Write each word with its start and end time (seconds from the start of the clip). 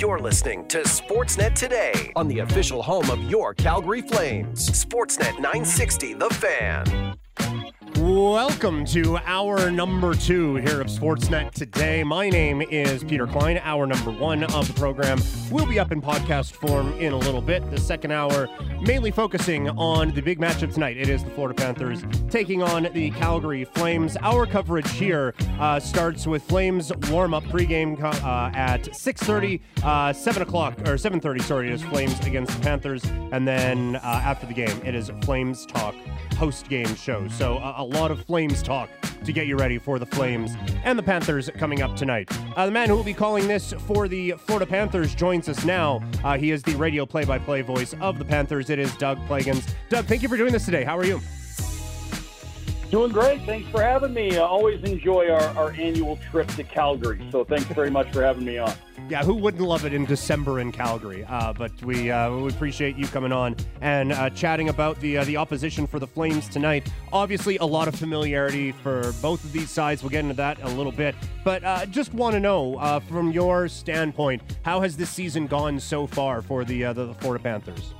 You're 0.00 0.18
listening 0.18 0.66
to 0.68 0.78
Sportsnet 0.84 1.54
Today 1.54 2.10
on 2.16 2.26
the 2.26 2.38
official 2.38 2.82
home 2.82 3.10
of 3.10 3.22
your 3.24 3.52
Calgary 3.52 4.00
Flames. 4.00 4.66
Sportsnet 4.70 5.34
960, 5.34 6.14
The 6.14 6.30
Fan. 6.30 7.09
Welcome 8.10 8.86
to 8.86 9.18
hour 9.18 9.70
number 9.70 10.14
two 10.14 10.56
here 10.56 10.80
of 10.80 10.88
Sportsnet 10.88 11.52
today. 11.52 12.02
My 12.02 12.28
name 12.28 12.60
is 12.60 13.04
Peter 13.04 13.24
Klein. 13.24 13.58
Hour 13.58 13.86
number 13.86 14.10
one 14.10 14.42
of 14.42 14.66
the 14.66 14.74
program 14.74 15.20
will 15.48 15.64
be 15.64 15.78
up 15.78 15.92
in 15.92 16.02
podcast 16.02 16.50
form 16.50 16.92
in 16.94 17.12
a 17.12 17.16
little 17.16 17.40
bit. 17.40 17.70
The 17.70 17.78
second 17.78 18.10
hour 18.10 18.48
mainly 18.80 19.12
focusing 19.12 19.68
on 19.70 20.10
the 20.12 20.22
big 20.22 20.40
matchup 20.40 20.74
tonight. 20.74 20.96
It 20.96 21.08
is 21.08 21.22
the 21.22 21.30
Florida 21.30 21.54
Panthers 21.54 22.02
taking 22.28 22.64
on 22.64 22.88
the 22.92 23.12
Calgary 23.12 23.64
Flames. 23.64 24.16
Our 24.22 24.44
coverage 24.44 24.90
here 24.90 25.32
uh, 25.60 25.78
starts 25.78 26.26
with 26.26 26.42
Flames 26.42 26.90
warm 27.10 27.32
up 27.32 27.44
pregame 27.44 28.02
uh, 28.02 28.50
at 28.56 28.82
6:30, 28.86 29.60
uh, 29.84 30.12
7 30.12 30.42
o'clock 30.42 30.76
or 30.80 30.96
7:30. 30.96 31.42
Sorry, 31.42 31.68
it 31.68 31.74
is 31.74 31.82
Flames 31.84 32.18
against 32.26 32.56
the 32.56 32.60
Panthers, 32.60 33.04
and 33.30 33.46
then 33.46 33.96
uh, 33.96 34.00
after 34.02 34.46
the 34.46 34.54
game, 34.54 34.80
it 34.84 34.96
is 34.96 35.12
Flames 35.22 35.64
talk 35.64 35.94
post 36.40 36.70
game 36.70 36.94
show. 36.94 37.28
So 37.28 37.58
a, 37.58 37.82
a, 37.82 37.84
lot 37.84 38.10
of 38.10 38.24
Flames 38.24 38.62
talk 38.62 38.88
to 39.26 39.30
get 39.30 39.46
you 39.46 39.58
ready 39.58 39.76
for 39.76 39.98
the 39.98 40.06
Flames 40.06 40.52
and 40.84 40.98
the 40.98 41.02
Panthers 41.02 41.50
coming 41.58 41.82
up 41.82 41.94
tonight. 41.96 42.30
Uh, 42.56 42.64
the 42.64 42.72
man 42.72 42.88
who 42.88 42.96
will 42.96 43.04
be 43.04 43.12
calling 43.12 43.46
this 43.46 43.74
for 43.86 44.08
the 44.08 44.30
Florida 44.46 44.64
Panthers 44.64 45.14
joins 45.14 45.50
us 45.50 45.66
now. 45.66 46.02
Uh, 46.24 46.38
he 46.38 46.50
is 46.50 46.62
the 46.62 46.74
radio 46.76 47.04
play 47.04 47.26
by 47.26 47.38
play 47.38 47.60
voice 47.60 47.94
of 48.00 48.18
the 48.18 48.24
Panthers. 48.24 48.70
It 48.70 48.78
is 48.78 48.96
Doug 48.96 49.18
Plagens. 49.26 49.70
Doug, 49.90 50.06
thank 50.06 50.22
you 50.22 50.30
for 50.30 50.38
doing 50.38 50.50
this 50.50 50.64
today. 50.64 50.82
How 50.82 50.96
are 50.96 51.04
you? 51.04 51.20
Doing 52.90 53.12
great. 53.12 53.42
Thanks 53.42 53.68
for 53.68 53.82
having 53.82 54.14
me. 54.14 54.38
I 54.38 54.40
always 54.40 54.82
enjoy 54.82 55.28
our, 55.28 55.42
our 55.58 55.72
annual 55.72 56.18
trip 56.30 56.48
to 56.52 56.64
Calgary. 56.64 57.22
So 57.30 57.44
thanks 57.44 57.66
very 57.66 57.90
much 57.90 58.10
for 58.12 58.22
having 58.22 58.46
me 58.46 58.56
on. 58.56 58.72
Yeah, 59.10 59.24
who 59.24 59.34
wouldn't 59.34 59.64
love 59.64 59.84
it 59.84 59.92
in 59.92 60.04
December 60.04 60.60
in 60.60 60.70
Calgary? 60.70 61.24
Uh, 61.24 61.52
but 61.52 61.72
we 61.82 62.12
uh, 62.12 62.32
we 62.32 62.48
appreciate 62.48 62.94
you 62.94 63.08
coming 63.08 63.32
on 63.32 63.56
and 63.80 64.12
uh, 64.12 64.30
chatting 64.30 64.68
about 64.68 65.00
the 65.00 65.18
uh, 65.18 65.24
the 65.24 65.36
opposition 65.36 65.84
for 65.84 65.98
the 65.98 66.06
Flames 66.06 66.48
tonight. 66.48 66.88
Obviously, 67.12 67.56
a 67.56 67.64
lot 67.64 67.88
of 67.88 67.96
familiarity 67.96 68.70
for 68.70 69.12
both 69.20 69.42
of 69.42 69.50
these 69.50 69.68
sides. 69.68 70.04
We'll 70.04 70.10
get 70.10 70.20
into 70.20 70.34
that 70.34 70.60
in 70.60 70.66
a 70.66 70.74
little 70.74 70.92
bit. 70.92 71.16
But 71.42 71.64
uh, 71.64 71.86
just 71.86 72.14
want 72.14 72.34
to 72.34 72.40
know, 72.40 72.76
uh, 72.76 73.00
from 73.00 73.32
your 73.32 73.66
standpoint, 73.66 74.42
how 74.62 74.80
has 74.80 74.96
this 74.96 75.10
season 75.10 75.48
gone 75.48 75.80
so 75.80 76.06
far 76.06 76.40
for 76.40 76.64
the 76.64 76.82
the, 76.84 77.06
the 77.06 77.14
Florida 77.14 77.42
Panthers? 77.42 77.94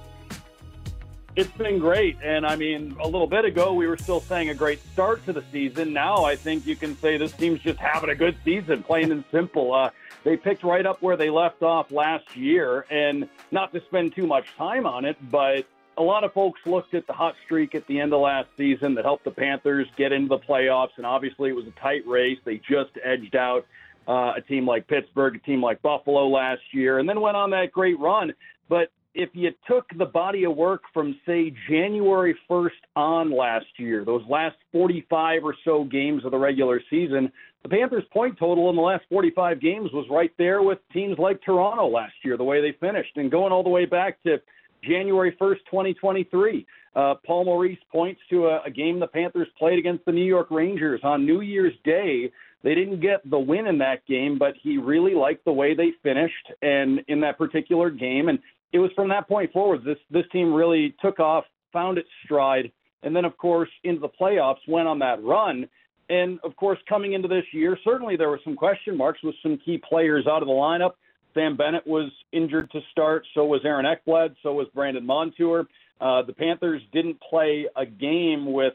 It's 1.36 1.50
been 1.52 1.78
great. 1.78 2.18
And 2.22 2.44
I 2.44 2.56
mean, 2.56 2.96
a 3.00 3.06
little 3.06 3.26
bit 3.26 3.44
ago, 3.44 3.72
we 3.72 3.86
were 3.86 3.96
still 3.96 4.20
saying 4.20 4.48
a 4.48 4.54
great 4.54 4.82
start 4.92 5.24
to 5.26 5.32
the 5.32 5.44
season. 5.52 5.92
Now 5.92 6.24
I 6.24 6.34
think 6.34 6.66
you 6.66 6.74
can 6.74 6.96
say 6.96 7.16
this 7.18 7.32
team's 7.32 7.60
just 7.60 7.78
having 7.78 8.10
a 8.10 8.16
good 8.16 8.36
season, 8.44 8.82
plain 8.82 9.12
and 9.12 9.22
simple. 9.30 9.72
Uh, 9.72 9.90
they 10.24 10.36
picked 10.36 10.64
right 10.64 10.84
up 10.84 11.00
where 11.02 11.16
they 11.16 11.30
left 11.30 11.62
off 11.62 11.92
last 11.92 12.36
year. 12.36 12.84
And 12.90 13.28
not 13.52 13.72
to 13.72 13.80
spend 13.82 14.14
too 14.14 14.26
much 14.26 14.46
time 14.56 14.86
on 14.86 15.04
it, 15.04 15.16
but 15.30 15.66
a 15.96 16.02
lot 16.02 16.24
of 16.24 16.32
folks 16.32 16.60
looked 16.66 16.94
at 16.94 17.06
the 17.06 17.12
hot 17.12 17.36
streak 17.44 17.76
at 17.76 17.86
the 17.86 18.00
end 18.00 18.12
of 18.12 18.20
last 18.20 18.48
season 18.56 18.94
that 18.94 19.04
helped 19.04 19.24
the 19.24 19.30
Panthers 19.30 19.86
get 19.96 20.12
into 20.12 20.28
the 20.28 20.38
playoffs. 20.38 20.96
And 20.96 21.06
obviously, 21.06 21.50
it 21.50 21.56
was 21.56 21.66
a 21.66 21.80
tight 21.80 22.06
race. 22.08 22.38
They 22.44 22.56
just 22.56 22.90
edged 23.04 23.36
out 23.36 23.66
uh, 24.08 24.32
a 24.36 24.40
team 24.40 24.66
like 24.66 24.88
Pittsburgh, 24.88 25.36
a 25.36 25.38
team 25.38 25.62
like 25.62 25.80
Buffalo 25.80 26.26
last 26.26 26.62
year, 26.72 26.98
and 26.98 27.08
then 27.08 27.20
went 27.20 27.36
on 27.36 27.50
that 27.50 27.70
great 27.70 27.98
run. 28.00 28.32
But 28.68 28.90
if 29.14 29.30
you 29.32 29.50
took 29.68 29.86
the 29.98 30.04
body 30.04 30.44
of 30.44 30.56
work 30.56 30.82
from, 30.94 31.18
say, 31.26 31.52
January 31.68 32.36
1st 32.48 32.70
on 32.94 33.36
last 33.36 33.66
year, 33.76 34.04
those 34.04 34.22
last 34.28 34.56
45 34.72 35.44
or 35.44 35.54
so 35.64 35.84
games 35.84 36.24
of 36.24 36.30
the 36.30 36.38
regular 36.38 36.80
season, 36.88 37.32
the 37.62 37.68
Panthers' 37.68 38.04
point 38.12 38.38
total 38.38 38.70
in 38.70 38.76
the 38.76 38.82
last 38.82 39.04
45 39.10 39.60
games 39.60 39.90
was 39.92 40.06
right 40.10 40.32
there 40.38 40.62
with 40.62 40.78
teams 40.92 41.18
like 41.18 41.42
Toronto 41.42 41.88
last 41.88 42.14
year, 42.22 42.36
the 42.36 42.44
way 42.44 42.60
they 42.60 42.76
finished. 42.78 43.16
And 43.16 43.30
going 43.30 43.52
all 43.52 43.64
the 43.64 43.68
way 43.68 43.84
back 43.84 44.22
to 44.22 44.38
January 44.82 45.36
1st, 45.40 45.58
2023, 45.70 46.66
uh, 46.94 47.14
Paul 47.26 47.44
Maurice 47.44 47.78
points 47.90 48.20
to 48.30 48.46
a, 48.46 48.62
a 48.66 48.70
game 48.70 49.00
the 49.00 49.06
Panthers 49.06 49.48
played 49.58 49.78
against 49.78 50.04
the 50.04 50.12
New 50.12 50.24
York 50.24 50.50
Rangers 50.50 51.00
on 51.02 51.26
New 51.26 51.40
Year's 51.40 51.74
Day. 51.84 52.30
They 52.62 52.74
didn't 52.74 53.00
get 53.00 53.28
the 53.28 53.38
win 53.38 53.66
in 53.66 53.78
that 53.78 54.06
game, 54.06 54.38
but 54.38 54.54
he 54.62 54.78
really 54.78 55.14
liked 55.14 55.44
the 55.44 55.52
way 55.52 55.74
they 55.74 55.92
finished 56.02 56.52
and 56.62 57.00
in 57.08 57.20
that 57.20 57.38
particular 57.38 57.90
game. 57.90 58.28
And 58.28 58.38
it 58.72 58.78
was 58.78 58.90
from 58.94 59.08
that 59.08 59.28
point 59.28 59.52
forward 59.52 59.84
this 59.84 59.98
this 60.10 60.24
team 60.32 60.52
really 60.52 60.94
took 61.02 61.20
off, 61.20 61.44
found 61.72 61.98
its 61.98 62.08
stride, 62.24 62.70
and 63.02 63.14
then 63.14 63.24
of 63.24 63.36
course 63.36 63.70
into 63.84 64.00
the 64.00 64.08
playoffs 64.08 64.60
went 64.68 64.88
on 64.88 64.98
that 65.00 65.22
run. 65.22 65.68
And 66.08 66.40
of 66.42 66.56
course, 66.56 66.78
coming 66.88 67.12
into 67.12 67.28
this 67.28 67.44
year, 67.52 67.78
certainly 67.84 68.16
there 68.16 68.30
were 68.30 68.40
some 68.42 68.56
question 68.56 68.96
marks 68.96 69.22
with 69.22 69.36
some 69.42 69.58
key 69.64 69.80
players 69.88 70.26
out 70.26 70.42
of 70.42 70.48
the 70.48 70.54
lineup. 70.54 70.92
Sam 71.34 71.56
Bennett 71.56 71.86
was 71.86 72.10
injured 72.32 72.68
to 72.72 72.80
start, 72.90 73.24
so 73.34 73.44
was 73.44 73.60
Aaron 73.64 73.86
Ekblad, 73.86 74.34
so 74.42 74.52
was 74.52 74.66
Brandon 74.74 75.06
Montour. 75.06 75.66
Uh, 76.00 76.22
the 76.22 76.32
Panthers 76.32 76.82
didn't 76.92 77.20
play 77.20 77.66
a 77.76 77.86
game 77.86 78.52
with 78.52 78.74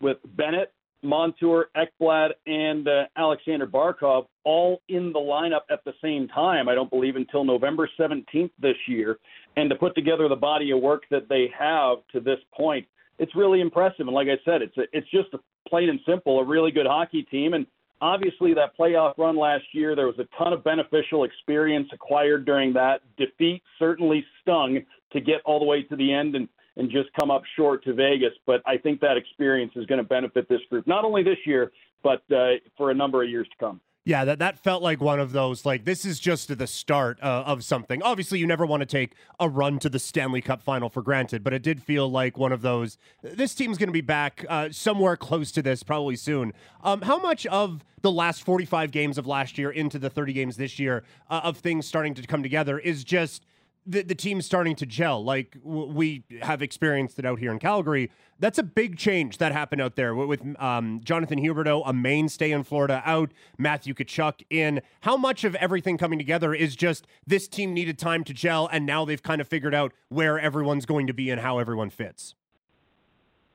with 0.00 0.18
Bennett, 0.36 0.72
Montour, 1.02 1.66
Ekblad, 1.76 2.30
and 2.46 2.86
uh, 2.86 3.04
Alexander 3.16 3.66
Barkov 3.66 4.26
all 4.44 4.82
in 4.88 5.12
the 5.12 5.18
lineup 5.18 5.62
at 5.70 5.84
the 5.84 5.92
same 6.02 6.28
time. 6.28 6.68
I 6.68 6.74
don't 6.74 6.90
believe 6.90 7.16
until 7.16 7.44
November 7.44 7.88
17th 7.98 8.50
this 8.60 8.76
year, 8.86 9.18
and 9.56 9.70
to 9.70 9.76
put 9.76 9.94
together 9.94 10.28
the 10.28 10.36
body 10.36 10.70
of 10.70 10.80
work 10.80 11.02
that 11.10 11.28
they 11.28 11.50
have 11.58 11.98
to 12.12 12.20
this 12.20 12.38
point, 12.54 12.86
it's 13.18 13.34
really 13.34 13.60
impressive. 13.60 14.06
And 14.06 14.10
like 14.10 14.28
I 14.28 14.38
said, 14.44 14.62
it's 14.62 14.76
a, 14.76 14.82
it's 14.92 15.10
just 15.10 15.28
plain 15.68 15.88
and 15.88 16.00
simple, 16.06 16.40
a 16.40 16.44
really 16.44 16.70
good 16.70 16.86
hockey 16.86 17.22
team. 17.22 17.54
And 17.54 17.66
obviously, 18.00 18.54
that 18.54 18.76
playoff 18.78 19.16
run 19.18 19.36
last 19.36 19.64
year, 19.72 19.94
there 19.94 20.06
was 20.06 20.18
a 20.18 20.28
ton 20.36 20.52
of 20.52 20.64
beneficial 20.64 21.24
experience 21.24 21.88
acquired 21.92 22.44
during 22.44 22.72
that. 22.74 23.00
Defeat 23.16 23.62
certainly 23.78 24.24
stung 24.42 24.80
to 25.12 25.20
get 25.20 25.42
all 25.44 25.58
the 25.58 25.64
way 25.64 25.82
to 25.82 25.96
the 25.96 26.12
end 26.12 26.34
and, 26.34 26.48
and 26.80 26.90
just 26.90 27.10
come 27.18 27.30
up 27.30 27.42
short 27.56 27.84
to 27.84 27.92
Vegas. 27.92 28.32
But 28.46 28.62
I 28.66 28.78
think 28.78 29.00
that 29.02 29.18
experience 29.18 29.72
is 29.76 29.84
going 29.84 29.98
to 29.98 30.08
benefit 30.08 30.48
this 30.48 30.60
group, 30.70 30.86
not 30.86 31.04
only 31.04 31.22
this 31.22 31.36
year, 31.44 31.70
but 32.02 32.22
uh, 32.34 32.52
for 32.76 32.90
a 32.90 32.94
number 32.94 33.22
of 33.22 33.28
years 33.28 33.46
to 33.48 33.56
come. 33.64 33.80
Yeah, 34.06 34.24
that, 34.24 34.38
that 34.38 34.58
felt 34.58 34.82
like 34.82 34.98
one 34.98 35.20
of 35.20 35.32
those, 35.32 35.66
like, 35.66 35.84
this 35.84 36.06
is 36.06 36.18
just 36.18 36.56
the 36.56 36.66
start 36.66 37.22
uh, 37.22 37.44
of 37.46 37.62
something. 37.62 38.02
Obviously, 38.02 38.38
you 38.38 38.46
never 38.46 38.64
want 38.64 38.80
to 38.80 38.86
take 38.86 39.12
a 39.38 39.46
run 39.46 39.78
to 39.80 39.90
the 39.90 39.98
Stanley 39.98 40.40
Cup 40.40 40.62
final 40.62 40.88
for 40.88 41.02
granted, 41.02 41.44
but 41.44 41.52
it 41.52 41.62
did 41.62 41.82
feel 41.82 42.10
like 42.10 42.38
one 42.38 42.50
of 42.50 42.62
those. 42.62 42.96
This 43.22 43.54
team's 43.54 43.76
going 43.76 43.88
to 43.88 43.92
be 43.92 44.00
back 44.00 44.46
uh, 44.48 44.70
somewhere 44.72 45.18
close 45.18 45.52
to 45.52 45.60
this 45.60 45.82
probably 45.82 46.16
soon. 46.16 46.54
Um, 46.82 47.02
how 47.02 47.18
much 47.18 47.44
of 47.48 47.84
the 48.00 48.10
last 48.10 48.42
45 48.42 48.90
games 48.90 49.18
of 49.18 49.26
last 49.26 49.58
year 49.58 49.70
into 49.70 49.98
the 49.98 50.08
30 50.08 50.32
games 50.32 50.56
this 50.56 50.78
year 50.78 51.04
uh, 51.28 51.42
of 51.44 51.58
things 51.58 51.86
starting 51.86 52.14
to 52.14 52.26
come 52.26 52.42
together 52.42 52.78
is 52.78 53.04
just 53.04 53.44
the, 53.86 54.02
the 54.02 54.14
team's 54.14 54.46
starting 54.46 54.76
to 54.76 54.86
gel. 54.86 55.22
Like 55.22 55.56
w- 55.62 55.92
we 55.92 56.24
have 56.42 56.62
experienced 56.62 57.18
it 57.18 57.24
out 57.24 57.38
here 57.38 57.52
in 57.52 57.58
Calgary. 57.58 58.10
That's 58.38 58.58
a 58.58 58.62
big 58.62 58.96
change 58.96 59.38
that 59.38 59.52
happened 59.52 59.82
out 59.82 59.96
there 59.96 60.14
with 60.14 60.40
um, 60.60 61.00
Jonathan 61.04 61.38
Huberdeau, 61.38 61.82
a 61.84 61.92
mainstay 61.92 62.52
in 62.52 62.62
Florida, 62.62 63.02
out, 63.04 63.32
Matthew 63.58 63.92
Tkachuk 63.92 64.42
in. 64.48 64.80
How 65.02 65.16
much 65.16 65.44
of 65.44 65.54
everything 65.56 65.98
coming 65.98 66.18
together 66.18 66.54
is 66.54 66.74
just 66.74 67.06
this 67.26 67.48
team 67.48 67.74
needed 67.74 67.98
time 67.98 68.24
to 68.24 68.32
gel, 68.32 68.68
and 68.72 68.86
now 68.86 69.04
they've 69.04 69.22
kind 69.22 69.40
of 69.40 69.48
figured 69.48 69.74
out 69.74 69.92
where 70.08 70.38
everyone's 70.38 70.86
going 70.86 71.06
to 71.06 71.12
be 71.12 71.30
and 71.30 71.40
how 71.40 71.58
everyone 71.58 71.90
fits? 71.90 72.34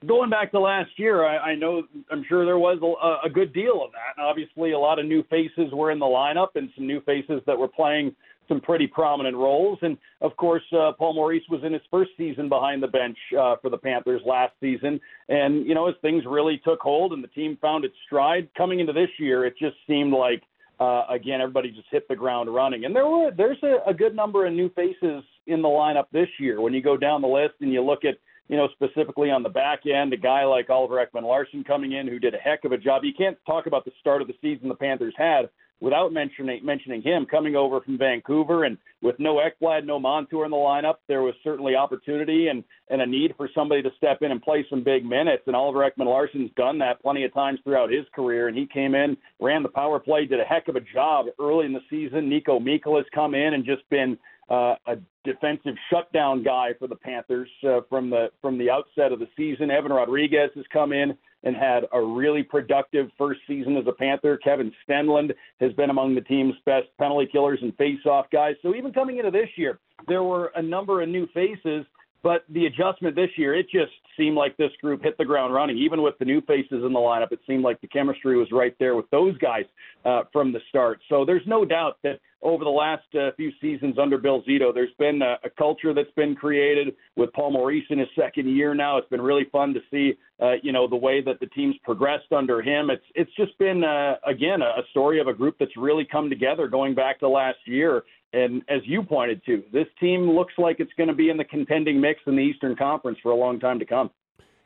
Going 0.05 0.29
back 0.29 0.51
to 0.51 0.59
last 0.59 0.91
year, 0.97 1.25
I, 1.25 1.37
I 1.37 1.55
know 1.55 1.83
I'm 2.11 2.23
sure 2.29 2.45
there 2.45 2.59
was 2.59 2.77
a, 2.83 3.27
a 3.27 3.29
good 3.29 3.53
deal 3.53 3.81
of 3.83 3.91
that. 3.93 4.17
And 4.17 4.25
obviously, 4.25 4.73
a 4.73 4.77
lot 4.77 4.99
of 4.99 5.05
new 5.07 5.23
faces 5.31 5.71
were 5.71 5.89
in 5.89 5.97
the 5.97 6.05
lineup, 6.05 6.49
and 6.53 6.69
some 6.75 6.85
new 6.85 7.01
faces 7.01 7.41
that 7.47 7.57
were 7.57 7.67
playing 7.67 8.15
some 8.47 8.61
pretty 8.61 8.87
prominent 8.87 9.35
roles. 9.35 9.79
And 9.81 9.97
of 10.21 10.35
course, 10.37 10.63
uh, 10.73 10.91
Paul 10.97 11.13
Maurice 11.13 11.43
was 11.49 11.61
in 11.63 11.73
his 11.73 11.81
first 11.89 12.11
season 12.17 12.49
behind 12.49 12.81
the 12.81 12.87
bench 12.87 13.17
uh, 13.39 13.55
for 13.61 13.69
the 13.69 13.77
Panthers 13.77 14.21
last 14.25 14.53
season. 14.59 14.99
And, 15.29 15.65
you 15.65 15.73
know, 15.73 15.87
as 15.87 15.95
things 16.01 16.23
really 16.27 16.61
took 16.63 16.79
hold 16.79 17.13
and 17.13 17.23
the 17.23 17.29
team 17.29 17.57
found 17.61 17.85
its 17.85 17.95
stride 18.05 18.49
coming 18.57 18.79
into 18.79 18.93
this 18.93 19.09
year, 19.19 19.45
it 19.45 19.55
just 19.59 19.75
seemed 19.87 20.13
like, 20.13 20.43
uh, 20.79 21.03
again, 21.09 21.41
everybody 21.41 21.71
just 21.71 21.87
hit 21.89 22.07
the 22.07 22.15
ground 22.15 22.53
running. 22.53 22.85
And 22.85 22.95
there 22.95 23.07
were, 23.07 23.31
there's 23.31 23.61
a, 23.63 23.89
a 23.89 23.93
good 23.93 24.15
number 24.15 24.45
of 24.45 24.53
new 24.53 24.69
faces 24.69 25.23
in 25.47 25.61
the 25.61 25.67
lineup 25.67 26.05
this 26.11 26.27
year. 26.39 26.61
When 26.61 26.73
you 26.73 26.81
go 26.81 26.97
down 26.97 27.21
the 27.21 27.27
list 27.27 27.55
and 27.61 27.71
you 27.71 27.81
look 27.81 28.03
at, 28.03 28.15
you 28.47 28.57
know, 28.57 28.67
specifically 28.73 29.31
on 29.31 29.41
the 29.41 29.49
back 29.49 29.87
end, 29.87 30.13
a 30.13 30.17
guy 30.17 30.43
like 30.43 30.69
Oliver 30.69 31.03
Ekman 31.03 31.23
Larsson 31.23 31.63
coming 31.63 31.93
in 31.93 32.07
who 32.07 32.19
did 32.19 32.35
a 32.35 32.37
heck 32.37 32.63
of 32.65 32.73
a 32.73 32.77
job. 32.77 33.03
You 33.03 33.13
can't 33.17 33.37
talk 33.47 33.65
about 33.65 33.85
the 33.85 33.91
start 33.99 34.21
of 34.21 34.27
the 34.27 34.35
season 34.41 34.69
the 34.69 34.75
Panthers 34.75 35.15
had 35.17 35.49
without 35.81 36.13
mentioning 36.13 36.63
mentioning 36.63 37.01
him 37.01 37.25
coming 37.25 37.55
over 37.55 37.81
from 37.81 37.97
Vancouver 37.97 38.63
and 38.63 38.77
with 39.01 39.19
no 39.19 39.35
Ekblad, 39.39 39.85
no 39.85 39.99
Montour 39.99 40.45
in 40.45 40.51
the 40.51 40.57
lineup, 40.57 40.95
there 41.07 41.21
was 41.21 41.35
certainly 41.43 41.75
opportunity 41.75 42.47
and, 42.47 42.63
and 42.89 43.01
a 43.01 43.05
need 43.05 43.35
for 43.37 43.47
somebody 43.53 43.83
to 43.83 43.91
step 43.97 44.21
in 44.21 44.31
and 44.31 44.41
play 44.41 44.65
some 44.67 44.83
big 44.83 45.05
minutes. 45.05 45.43
And 45.45 45.55
Oliver 45.55 45.87
Ekman 45.87 46.07
Larsson's 46.07 46.49
done 46.57 46.79
that 46.79 47.01
plenty 47.01 47.23
of 47.23 47.33
times 47.33 47.59
throughout 47.63 47.91
his 47.91 48.05
career. 48.15 48.47
And 48.47 48.57
he 48.57 48.65
came 48.65 48.95
in, 48.95 49.15
ran 49.39 49.61
the 49.61 49.69
power 49.69 49.99
play, 49.99 50.25
did 50.25 50.39
a 50.39 50.43
heck 50.43 50.67
of 50.67 50.75
a 50.75 50.81
job 50.81 51.27
early 51.39 51.65
in 51.65 51.73
the 51.73 51.81
season. 51.89 52.29
Niko 52.29 52.59
Mikkola 52.59 52.97
has 52.97 53.05
come 53.13 53.35
in 53.35 53.53
and 53.53 53.63
just 53.63 53.87
been 53.89 54.17
uh, 54.49 54.75
a 54.85 54.97
defensive 55.23 55.75
shutdown 55.91 56.43
guy 56.43 56.69
for 56.77 56.87
the 56.87 56.95
Panthers 56.95 57.49
uh, 57.67 57.81
from 57.89 58.09
the 58.09 58.27
from 58.41 58.57
the 58.57 58.69
outset 58.69 59.11
of 59.11 59.19
the 59.19 59.27
season. 59.35 59.71
Evan 59.71 59.91
Rodrigues 59.91 60.51
has 60.55 60.65
come 60.71 60.93
in 60.93 61.17
and 61.43 61.55
had 61.55 61.83
a 61.93 62.01
really 62.01 62.43
productive 62.43 63.09
first 63.17 63.39
season 63.47 63.77
as 63.77 63.85
a 63.87 63.91
Panther. 63.91 64.37
Kevin 64.37 64.71
Stenlund 64.87 65.31
has 65.59 65.71
been 65.73 65.89
among 65.89 66.15
the 66.15 66.21
team's 66.21 66.55
best 66.65 66.87
penalty 66.97 67.27
killers 67.31 67.59
and 67.61 67.75
face-off 67.77 68.25
guys. 68.31 68.55
So 68.63 68.73
even 68.73 68.91
coming 68.91 69.17
into 69.19 69.29
this 69.29 69.49
year, 69.55 69.79
there 70.07 70.23
were 70.23 70.51
a 70.55 70.61
number 70.61 71.03
of 71.03 71.09
new 71.09 71.27
faces 71.33 71.85
but 72.25 72.43
the 72.49 72.65
adjustment 72.65 73.15
this 73.15 73.29
year, 73.37 73.53
it 73.53 73.67
just 73.69 73.91
seemed 74.17 74.35
like 74.35 74.57
this 74.57 74.71
group 74.81 75.03
hit 75.03 75.15
the 75.19 75.25
ground 75.25 75.53
running. 75.53 75.77
Even 75.77 76.01
with 76.01 76.17
the 76.17 76.25
new 76.25 76.41
faces 76.41 76.83
in 76.83 76.91
the 76.91 76.99
lineup, 76.99 77.31
it 77.31 77.39
seemed 77.45 77.63
like 77.63 77.79
the 77.81 77.87
chemistry 77.87 78.35
was 78.35 78.47
right 78.51 78.75
there 78.79 78.95
with 78.95 79.07
those 79.11 79.37
guys 79.37 79.65
uh, 80.05 80.23
from 80.33 80.51
the 80.51 80.59
start. 80.67 80.99
So 81.07 81.23
there's 81.23 81.45
no 81.45 81.65
doubt 81.65 81.99
that 82.01 82.19
over 82.41 82.63
the 82.63 82.69
last 82.69 83.03
uh, 83.15 83.31
few 83.35 83.51
seasons 83.61 83.97
under 83.99 84.17
Bill 84.17 84.43
Zito, 84.43 84.73
there's 84.73 84.93
been 84.99 85.21
a, 85.21 85.37
a, 85.43 85.49
culture 85.49 85.93
that's 85.93 86.11
been 86.15 86.35
created 86.35 86.95
with 87.15 87.33
Paul 87.33 87.51
Maurice 87.51 87.85
in 87.89 87.99
his 87.99 88.07
second 88.15 88.49
year 88.49 88.75
now. 88.75 88.97
It's 88.97 89.09
been 89.09 89.21
really 89.21 89.45
fun 89.51 89.73
to 89.73 89.79
see, 89.91 90.13
uh, 90.41 90.53
you 90.61 90.71
know, 90.71 90.87
the 90.87 90.95
way 90.95 91.21
that 91.21 91.39
the 91.39 91.47
team's 91.47 91.75
progressed 91.83 92.31
under 92.31 92.61
him. 92.61 92.89
It's 92.89 93.05
it's 93.15 93.31
just 93.35 93.57
been 93.57 93.83
uh, 93.83 94.15
again 94.27 94.61
a 94.61 94.81
story 94.91 95.19
of 95.19 95.27
a 95.27 95.33
group 95.33 95.55
that's 95.59 95.75
really 95.75 96.05
come 96.09 96.29
together 96.29 96.67
going 96.67 96.93
back 96.93 97.19
to 97.19 97.29
last 97.29 97.59
year 97.65 98.03
and 98.35 98.63
as 98.67 98.81
you 98.83 99.01
pointed 99.01 99.45
to, 99.45 99.63
this 99.71 99.87
team 99.97 100.29
looks 100.29 100.53
like 100.57 100.81
it's 100.81 100.91
going 100.97 101.07
to 101.07 101.15
be 101.15 101.29
in 101.29 101.37
the 101.37 101.45
contending 101.45 102.01
mix 102.01 102.19
in 102.27 102.35
the 102.35 102.41
Eastern 102.41 102.75
Conference 102.75 103.17
for 103.23 103.31
a 103.31 103.35
long 103.35 103.61
time 103.61 103.79
to 103.79 103.85
come. 103.85 104.11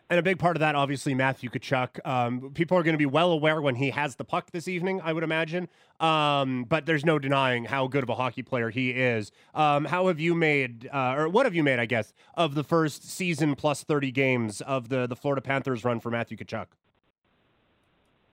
And 0.10 0.18
a 0.18 0.24
big 0.24 0.40
part 0.40 0.56
of 0.56 0.62
that, 0.62 0.74
obviously, 0.74 1.14
Matthew 1.14 1.52
Tkachuk. 1.52 2.04
Um, 2.04 2.52
people 2.56 2.76
are 2.76 2.82
going 2.82 2.96
to 2.96 3.00
be 3.00 3.06
well 3.06 3.32
aware 3.32 3.62
when 3.62 3.76
he 3.76 3.92
has 3.92 4.16
the 4.16 4.24
puck 4.24 4.50
this 4.52 4.68
evening, 4.68 5.00
I 5.04 5.14
would 5.14 5.24
imagine. 5.24 5.70
Um, 6.00 6.66
but 6.68 6.88
there's 6.88 7.06
no 7.06 7.20
denying 7.20 7.66
how 7.66 7.86
good 7.86 8.02
of 8.02 8.10
a 8.10 8.16
hockey 8.16 8.42
player 8.42 8.72
he 8.72 8.90
is. 8.90 9.32
Um, 9.54 9.86
how 9.86 10.08
have 10.08 10.20
you 10.20 10.34
made, 10.34 10.90
uh, 10.92 11.14
or 11.16 11.30
what 11.30 11.46
have 11.46 11.54
you 11.54 11.62
made, 11.62 11.78
I 11.78 11.86
guess, 11.86 12.12
of 12.34 12.56
the 12.56 12.64
first 12.64 13.08
season 13.08 13.56
plus 13.56 13.84
30 13.84 14.12
games 14.12 14.62
of 14.62 14.90
the, 14.90 15.06
the 15.06 15.16
Florida 15.16 15.42
Panthers 15.42 15.86
run 15.86 16.00
for 16.00 16.10
Matthew 16.10 16.38
Tkachuk? 16.38 16.68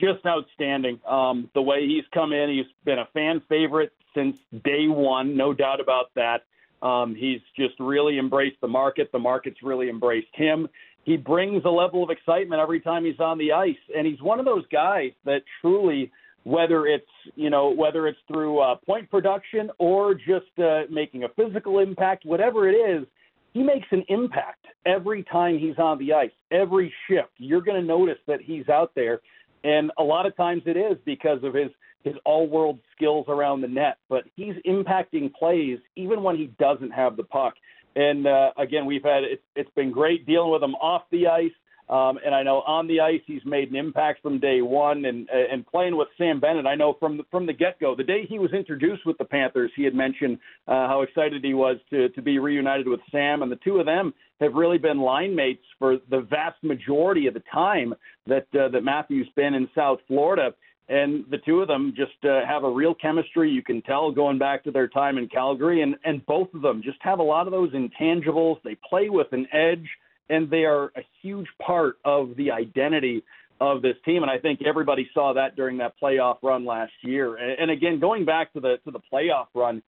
Just 0.00 0.24
outstanding. 0.24 0.98
Um, 1.06 1.50
the 1.54 1.62
way 1.62 1.86
he's 1.86 2.04
come 2.12 2.32
in, 2.32 2.48
he's 2.48 2.72
been 2.84 2.98
a 2.98 3.08
fan 3.12 3.42
favorite 3.50 3.92
since 4.14 4.38
day 4.64 4.88
one, 4.88 5.36
no 5.36 5.52
doubt 5.52 5.80
about 5.80 6.10
that. 6.14 6.44
Um, 6.82 7.14
he's 7.14 7.40
just 7.54 7.74
really 7.78 8.18
embraced 8.18 8.60
the 8.60 8.68
market. 8.68 9.10
The 9.12 9.18
market's 9.18 9.62
really 9.62 9.88
embraced 9.88 10.34
him. 10.34 10.68
He 11.06 11.16
brings 11.16 11.64
a 11.64 11.70
level 11.70 12.02
of 12.02 12.10
excitement 12.10 12.60
every 12.60 12.80
time 12.80 13.04
he's 13.04 13.20
on 13.20 13.38
the 13.38 13.52
ice, 13.52 13.76
and 13.96 14.04
he's 14.04 14.20
one 14.20 14.40
of 14.40 14.44
those 14.44 14.64
guys 14.72 15.12
that 15.24 15.42
truly, 15.60 16.10
whether 16.42 16.86
it's 16.86 17.06
you 17.36 17.48
know 17.48 17.70
whether 17.70 18.08
it's 18.08 18.18
through 18.26 18.58
uh, 18.58 18.74
point 18.84 19.08
production 19.08 19.70
or 19.78 20.14
just 20.14 20.50
uh, 20.58 20.82
making 20.90 21.22
a 21.22 21.28
physical 21.28 21.78
impact, 21.78 22.26
whatever 22.26 22.68
it 22.68 22.74
is, 22.74 23.06
he 23.52 23.62
makes 23.62 23.86
an 23.92 24.04
impact 24.08 24.66
every 24.84 25.22
time 25.22 25.60
he's 25.60 25.78
on 25.78 25.96
the 26.00 26.12
ice. 26.12 26.32
Every 26.50 26.92
shift, 27.08 27.30
you're 27.38 27.62
going 27.62 27.80
to 27.80 27.86
notice 27.86 28.18
that 28.26 28.40
he's 28.42 28.68
out 28.68 28.90
there, 28.96 29.20
and 29.62 29.92
a 29.98 30.02
lot 30.02 30.26
of 30.26 30.36
times 30.36 30.62
it 30.66 30.76
is 30.76 30.98
because 31.04 31.38
of 31.44 31.54
his 31.54 31.70
his 32.02 32.14
all-world 32.24 32.80
skills 32.96 33.26
around 33.28 33.60
the 33.60 33.68
net, 33.68 33.98
but 34.08 34.24
he's 34.34 34.54
impacting 34.66 35.32
plays 35.32 35.78
even 35.94 36.24
when 36.24 36.36
he 36.36 36.46
doesn't 36.58 36.90
have 36.90 37.16
the 37.16 37.24
puck. 37.24 37.54
And 37.96 38.26
uh, 38.26 38.50
again, 38.58 38.84
we've 38.86 39.02
had 39.02 39.24
it's, 39.24 39.42
it's 39.56 39.70
been 39.74 39.90
great 39.90 40.26
dealing 40.26 40.52
with 40.52 40.62
him 40.62 40.74
off 40.76 41.02
the 41.10 41.26
ice. 41.26 41.50
Um, 41.88 42.18
and 42.24 42.34
I 42.34 42.42
know 42.42 42.62
on 42.66 42.88
the 42.88 43.00
ice 43.00 43.20
he's 43.26 43.44
made 43.44 43.70
an 43.70 43.76
impact 43.76 44.20
from 44.20 44.40
day 44.40 44.60
one, 44.60 45.04
and 45.04 45.28
and 45.30 45.64
playing 45.64 45.96
with 45.96 46.08
Sam 46.18 46.40
Bennett. 46.40 46.66
I 46.66 46.74
know 46.74 46.96
from 46.98 47.18
the, 47.18 47.22
from 47.30 47.46
the 47.46 47.52
get 47.52 47.78
go, 47.78 47.94
the 47.94 48.02
day 48.02 48.26
he 48.28 48.40
was 48.40 48.52
introduced 48.52 49.06
with 49.06 49.16
the 49.18 49.24
Panthers, 49.24 49.70
he 49.76 49.84
had 49.84 49.94
mentioned 49.94 50.38
uh, 50.66 50.88
how 50.88 51.02
excited 51.02 51.44
he 51.44 51.54
was 51.54 51.76
to 51.90 52.08
to 52.08 52.22
be 52.22 52.40
reunited 52.40 52.88
with 52.88 53.00
Sam, 53.12 53.42
and 53.42 53.52
the 53.52 53.60
two 53.64 53.78
of 53.78 53.86
them 53.86 54.12
have 54.40 54.54
really 54.54 54.78
been 54.78 54.98
line 54.98 55.34
mates 55.34 55.62
for 55.78 55.98
the 56.10 56.22
vast 56.22 56.62
majority 56.64 57.28
of 57.28 57.34
the 57.34 57.42
time 57.52 57.94
that 58.26 58.48
uh, 58.52 58.68
that 58.70 58.82
Matthew's 58.82 59.28
been 59.36 59.54
in 59.54 59.68
South 59.72 60.00
Florida 60.08 60.54
and 60.88 61.24
the 61.30 61.38
two 61.38 61.60
of 61.60 61.68
them 61.68 61.92
just 61.96 62.24
uh, 62.24 62.46
have 62.46 62.64
a 62.64 62.70
real 62.70 62.94
chemistry. 62.94 63.50
You 63.50 63.62
can 63.62 63.82
tell 63.82 64.12
going 64.12 64.38
back 64.38 64.62
to 64.64 64.70
their 64.70 64.86
time 64.86 65.18
in 65.18 65.28
Calgary, 65.28 65.82
and 65.82 65.96
and 66.04 66.24
both 66.26 66.52
of 66.54 66.62
them 66.62 66.80
just 66.82 66.98
have 67.00 67.18
a 67.18 67.24
lot 67.24 67.46
of 67.46 67.52
those 67.52 67.72
intangibles. 67.72 68.62
They 68.62 68.76
play 68.88 69.08
with 69.08 69.26
an 69.32 69.46
edge, 69.52 69.86
and 70.30 70.48
they 70.48 70.64
are 70.64 70.86
a 70.96 71.02
huge 71.22 71.48
part 71.64 71.96
of 72.04 72.36
the 72.36 72.50
identity 72.52 73.24
of 73.60 73.82
this 73.82 73.96
team. 74.04 74.22
And 74.22 74.30
I 74.30 74.38
think 74.38 74.60
everybody 74.64 75.08
saw 75.12 75.32
that 75.34 75.56
during 75.56 75.78
that 75.78 75.94
playoff 76.00 76.36
run 76.42 76.64
last 76.64 76.92
year. 77.02 77.36
And, 77.36 77.58
and 77.58 77.70
again, 77.70 77.98
going 77.98 78.24
back 78.24 78.52
to 78.52 78.60
the 78.60 78.76
to 78.84 78.90
the 78.90 79.00
playoff 79.12 79.46
run, 79.54 79.82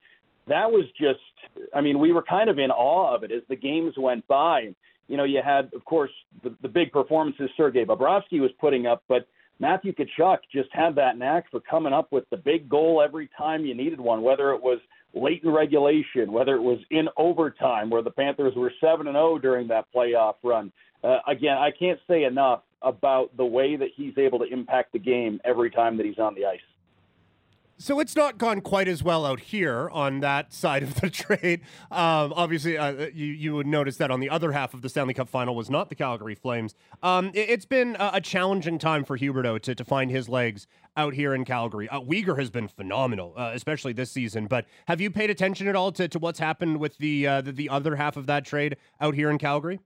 that 0.47 0.69
was 0.69 0.85
just. 0.99 1.19
I 1.73 1.79
mean, 1.79 1.99
we 1.99 2.11
were 2.11 2.23
kind 2.23 2.49
of 2.49 2.59
in 2.59 2.71
awe 2.71 3.15
of 3.15 3.23
it 3.23 3.31
as 3.31 3.43
the 3.47 3.55
games 3.55 3.93
went 3.97 4.27
by. 4.27 4.73
You 5.07 5.17
know, 5.17 5.23
you 5.23 5.41
had, 5.43 5.71
of 5.73 5.83
course, 5.85 6.11
the, 6.43 6.55
the 6.61 6.67
big 6.67 6.91
performances 6.91 7.49
Sergei 7.57 7.83
Bobrovsky 7.83 8.39
was 8.39 8.51
putting 8.59 8.85
up, 8.85 9.03
but 9.07 9.27
Matthew 9.59 9.93
Tkachuk 9.93 10.37
just 10.53 10.69
had 10.71 10.95
that 10.95 11.17
knack 11.17 11.51
for 11.51 11.59
coming 11.59 11.93
up 11.93 12.11
with 12.11 12.23
the 12.29 12.37
big 12.37 12.69
goal 12.69 13.01
every 13.03 13.29
time 13.37 13.65
you 13.65 13.75
needed 13.75 13.99
one, 13.99 14.21
whether 14.21 14.51
it 14.51 14.61
was 14.61 14.79
late 15.13 15.43
in 15.43 15.49
regulation, 15.49 16.31
whether 16.31 16.55
it 16.55 16.61
was 16.61 16.79
in 16.91 17.07
overtime, 17.17 17.89
where 17.89 18.01
the 18.01 18.11
Panthers 18.11 18.53
were 18.55 18.71
7 18.79 19.07
and 19.07 19.15
0 19.15 19.39
during 19.39 19.67
that 19.67 19.85
playoff 19.93 20.35
run. 20.43 20.71
Uh, 21.03 21.17
again, 21.27 21.57
I 21.57 21.71
can't 21.77 21.99
say 22.07 22.23
enough 22.23 22.61
about 22.81 23.35
the 23.35 23.45
way 23.45 23.75
that 23.75 23.89
he's 23.95 24.17
able 24.17 24.39
to 24.39 24.45
impact 24.45 24.93
the 24.93 24.99
game 24.99 25.41
every 25.43 25.69
time 25.69 25.97
that 25.97 26.05
he's 26.05 26.19
on 26.19 26.35
the 26.35 26.45
ice. 26.45 26.59
So 27.81 28.01
it's 28.01 28.13
not 28.13 28.37
gone 28.37 28.59
quite 28.59 28.89
as 28.89 29.01
well 29.01 29.25
out 29.25 29.39
here 29.39 29.89
on 29.91 30.19
that 30.19 30.51
side 30.51 30.83
of 30.83 30.99
the 30.99 31.09
trade. 31.09 31.61
Um, 31.89 32.33
obviously, 32.35 32.77
uh, 32.77 33.07
you 33.13 33.27
you 33.27 33.55
would 33.55 33.67
notice 33.67 33.95
that 33.97 34.11
on 34.11 34.19
the 34.19 34.29
other 34.29 34.51
half 34.51 34.73
of 34.73 34.81
the 34.81 34.89
Stanley 34.89 35.13
Cup 35.13 35.29
final 35.29 35.55
was 35.55 35.69
not 35.69 35.87
the 35.87 35.95
Calgary 35.95 36.35
Flames. 36.35 36.75
Um, 37.01 37.31
it, 37.33 37.47
has 37.47 37.65
been 37.65 37.95
a, 37.97 38.11
a, 38.15 38.21
challenging 38.21 38.79
time 38.79 39.05
for 39.05 39.17
Huberdeau 39.17 39.61
to, 39.61 39.73
to 39.73 39.85
find 39.85 40.11
his 40.11 40.27
legs 40.27 40.67
out 40.97 41.13
here 41.13 41.33
in 41.33 41.45
Calgary. 41.45 41.87
Uh, 41.87 42.01
Weegar 42.01 42.37
has 42.37 42.49
been 42.49 42.67
phenomenal, 42.67 43.33
uh, 43.37 43.51
especially 43.53 43.93
this 43.93 44.11
season. 44.11 44.47
But 44.47 44.65
have 44.89 44.99
you 44.99 45.09
paid 45.09 45.29
attention 45.29 45.69
at 45.69 45.75
all 45.77 45.93
to, 45.93 46.09
to 46.09 46.19
what's 46.19 46.39
happened 46.39 46.81
with 46.81 46.97
the, 46.97 47.25
uh, 47.25 47.41
the 47.41 47.53
the 47.53 47.69
other 47.69 47.95
half 47.95 48.17
of 48.17 48.25
that 48.27 48.43
trade 48.43 48.75
out 48.99 49.15
here 49.15 49.29
in 49.29 49.37
Calgary? 49.37 49.79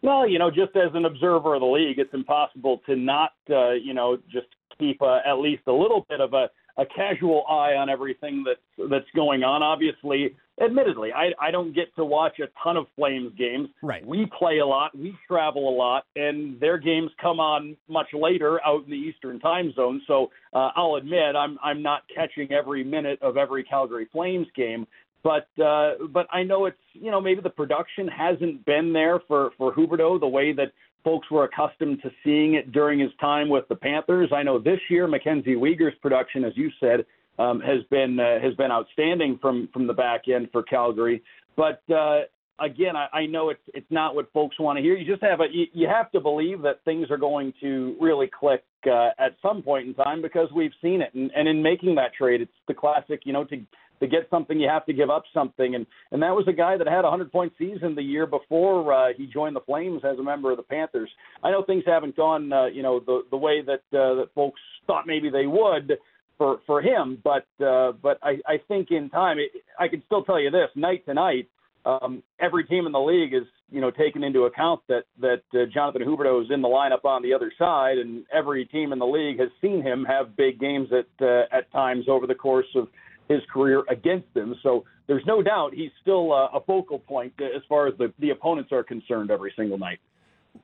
Well, 0.00 0.26
you 0.26 0.38
know, 0.38 0.50
just 0.50 0.74
as 0.76 0.94
an 0.94 1.04
observer 1.04 1.54
of 1.54 1.60
the 1.60 1.66
league, 1.66 1.98
it's 1.98 2.14
impossible 2.14 2.80
to 2.86 2.96
not, 2.96 3.32
uh, 3.50 3.72
you 3.72 3.92
know, 3.92 4.16
just 4.30 4.48
keep 4.78 5.00
uh, 5.02 5.20
at 5.26 5.34
least 5.34 5.62
a 5.66 5.72
little 5.72 6.06
bit 6.08 6.20
of 6.20 6.32
a, 6.34 6.48
a 6.76 6.84
casual 6.86 7.44
eye 7.48 7.74
on 7.74 7.88
everything 7.88 8.44
that's 8.44 8.90
that's 8.90 9.10
going 9.14 9.42
on. 9.42 9.62
Obviously, 9.62 10.34
admittedly, 10.62 11.12
I, 11.12 11.30
I 11.40 11.50
don't 11.50 11.74
get 11.74 11.94
to 11.96 12.04
watch 12.04 12.38
a 12.40 12.46
ton 12.62 12.76
of 12.76 12.86
Flames 12.96 13.32
games. 13.38 13.68
Right. 13.82 14.04
We 14.06 14.26
play 14.38 14.58
a 14.58 14.66
lot, 14.66 14.96
we 14.96 15.16
travel 15.28 15.68
a 15.68 15.74
lot, 15.74 16.04
and 16.16 16.58
their 16.60 16.78
games 16.78 17.10
come 17.20 17.40
on 17.40 17.76
much 17.88 18.08
later 18.12 18.60
out 18.64 18.84
in 18.84 18.90
the 18.90 18.96
Eastern 18.96 19.40
Time 19.40 19.72
Zone. 19.74 20.02
So 20.06 20.30
uh, 20.52 20.70
I'll 20.76 20.96
admit 20.96 21.36
I'm 21.36 21.58
I'm 21.62 21.82
not 21.82 22.02
catching 22.14 22.52
every 22.52 22.84
minute 22.84 23.20
of 23.22 23.36
every 23.36 23.64
Calgary 23.64 24.08
Flames 24.12 24.46
game. 24.56 24.86
But 25.22 25.48
uh, 25.62 25.92
but 26.12 26.26
I 26.30 26.42
know 26.42 26.66
it's 26.66 26.76
you 26.92 27.10
know 27.10 27.20
maybe 27.20 27.40
the 27.40 27.50
production 27.50 28.06
hasn't 28.08 28.64
been 28.66 28.92
there 28.92 29.20
for 29.26 29.50
for 29.56 29.74
Huberdeau 29.74 30.20
the 30.20 30.28
way 30.28 30.52
that 30.52 30.72
folks 31.04 31.30
were 31.30 31.44
accustomed 31.44 32.02
to 32.02 32.10
seeing 32.24 32.54
it 32.54 32.72
during 32.72 32.98
his 32.98 33.10
time 33.20 33.48
with 33.48 33.68
the 33.68 33.76
Panthers. 33.76 34.30
I 34.34 34.42
know 34.42 34.58
this 34.58 34.80
year 34.88 35.06
Mackenzie 35.06 35.54
Weegar's 35.54 35.94
production, 36.00 36.44
as 36.44 36.52
you 36.56 36.70
said, 36.80 37.04
um, 37.38 37.60
has 37.60 37.82
been 37.90 38.18
uh, 38.18 38.40
has 38.40 38.54
been 38.54 38.70
outstanding 38.70 39.38
from 39.40 39.68
from 39.72 39.86
the 39.86 39.92
back 39.92 40.28
end 40.28 40.48
for 40.50 40.62
Calgary. 40.62 41.22
But 41.56 41.82
uh, 41.92 42.22
again, 42.60 42.96
I, 42.96 43.08
I 43.12 43.26
know 43.26 43.50
it's 43.50 43.60
it's 43.68 43.90
not 43.90 44.14
what 44.14 44.32
folks 44.32 44.58
want 44.58 44.78
to 44.78 44.82
hear. 44.82 44.96
You 44.96 45.10
just 45.10 45.22
have 45.22 45.40
a 45.40 45.46
you, 45.50 45.66
you 45.72 45.88
have 45.88 46.10
to 46.12 46.20
believe 46.20 46.62
that 46.62 46.84
things 46.84 47.10
are 47.10 47.16
going 47.16 47.52
to 47.60 47.96
really 48.00 48.28
click 48.28 48.64
uh, 48.86 49.10
at 49.18 49.36
some 49.42 49.62
point 49.62 49.88
in 49.88 49.94
time 49.94 50.22
because 50.22 50.48
we've 50.54 50.72
seen 50.82 51.00
it. 51.00 51.12
And, 51.14 51.30
and 51.36 51.48
in 51.48 51.62
making 51.62 51.94
that 51.96 52.14
trade, 52.14 52.40
it's 52.40 52.52
the 52.68 52.74
classic, 52.74 53.22
you 53.24 53.32
know, 53.32 53.44
to 53.44 53.56
to 54.00 54.06
get 54.06 54.28
something, 54.30 54.58
you 54.58 54.68
have 54.68 54.86
to 54.86 54.92
give 54.92 55.10
up 55.10 55.24
something. 55.32 55.74
And 55.74 55.86
and 56.12 56.22
that 56.22 56.34
was 56.34 56.46
a 56.48 56.52
guy 56.52 56.76
that 56.76 56.86
had 56.86 57.00
a 57.00 57.10
100 57.10 57.30
point 57.32 57.52
season 57.58 57.94
the 57.94 58.02
year 58.02 58.26
before 58.26 58.92
uh, 58.92 59.08
he 59.16 59.26
joined 59.26 59.56
the 59.56 59.60
Flames 59.60 60.02
as 60.04 60.18
a 60.18 60.22
member 60.22 60.50
of 60.50 60.56
the 60.56 60.62
Panthers. 60.62 61.10
I 61.42 61.50
know 61.50 61.62
things 61.64 61.84
haven't 61.86 62.16
gone, 62.16 62.52
uh, 62.52 62.66
you 62.66 62.82
know, 62.82 63.00
the 63.00 63.22
the 63.30 63.36
way 63.36 63.62
that 63.62 63.82
uh, 63.96 64.14
that 64.16 64.28
folks 64.34 64.60
thought 64.86 65.06
maybe 65.06 65.30
they 65.30 65.46
would 65.46 65.98
for 66.38 66.60
for 66.66 66.82
him, 66.82 67.18
but 67.22 67.46
uh, 67.64 67.92
but 68.02 68.18
I, 68.22 68.38
I 68.46 68.56
think 68.68 68.90
in 68.90 69.10
time, 69.10 69.38
it, 69.38 69.50
I 69.78 69.88
can 69.88 70.02
still 70.06 70.24
tell 70.24 70.40
you 70.40 70.50
this: 70.50 70.68
night 70.74 71.04
to 71.06 71.14
night, 71.14 71.48
um, 71.84 72.22
every 72.40 72.64
team 72.64 72.86
in 72.86 72.92
the 72.92 73.00
league 73.00 73.34
is 73.34 73.46
you 73.70 73.80
know 73.80 73.90
taken 73.90 74.24
into 74.24 74.44
account 74.44 74.80
that 74.88 75.04
that 75.20 75.42
uh, 75.54 75.66
Jonathan 75.72 76.02
Huberdeau 76.02 76.42
is 76.42 76.50
in 76.50 76.62
the 76.62 76.68
lineup 76.68 77.04
on 77.04 77.22
the 77.22 77.32
other 77.32 77.52
side, 77.58 77.98
and 77.98 78.24
every 78.32 78.64
team 78.66 78.92
in 78.92 78.98
the 78.98 79.06
league 79.06 79.38
has 79.38 79.48
seen 79.60 79.82
him 79.82 80.04
have 80.04 80.36
big 80.36 80.58
games 80.58 80.88
at 80.92 81.24
uh, 81.24 81.42
at 81.52 81.70
times 81.72 82.06
over 82.08 82.26
the 82.26 82.34
course 82.34 82.66
of 82.74 82.88
his 83.28 83.40
career 83.52 83.82
against 83.88 84.32
them. 84.34 84.54
So 84.62 84.84
there's 85.06 85.24
no 85.26 85.42
doubt 85.42 85.74
he's 85.74 85.90
still 86.00 86.32
uh, 86.32 86.48
a 86.52 86.60
focal 86.60 86.98
point 86.98 87.32
as 87.40 87.62
far 87.68 87.86
as 87.86 87.94
the, 87.98 88.12
the 88.18 88.30
opponents 88.30 88.72
are 88.72 88.82
concerned 88.82 89.30
every 89.30 89.52
single 89.56 89.78
night. 89.78 89.98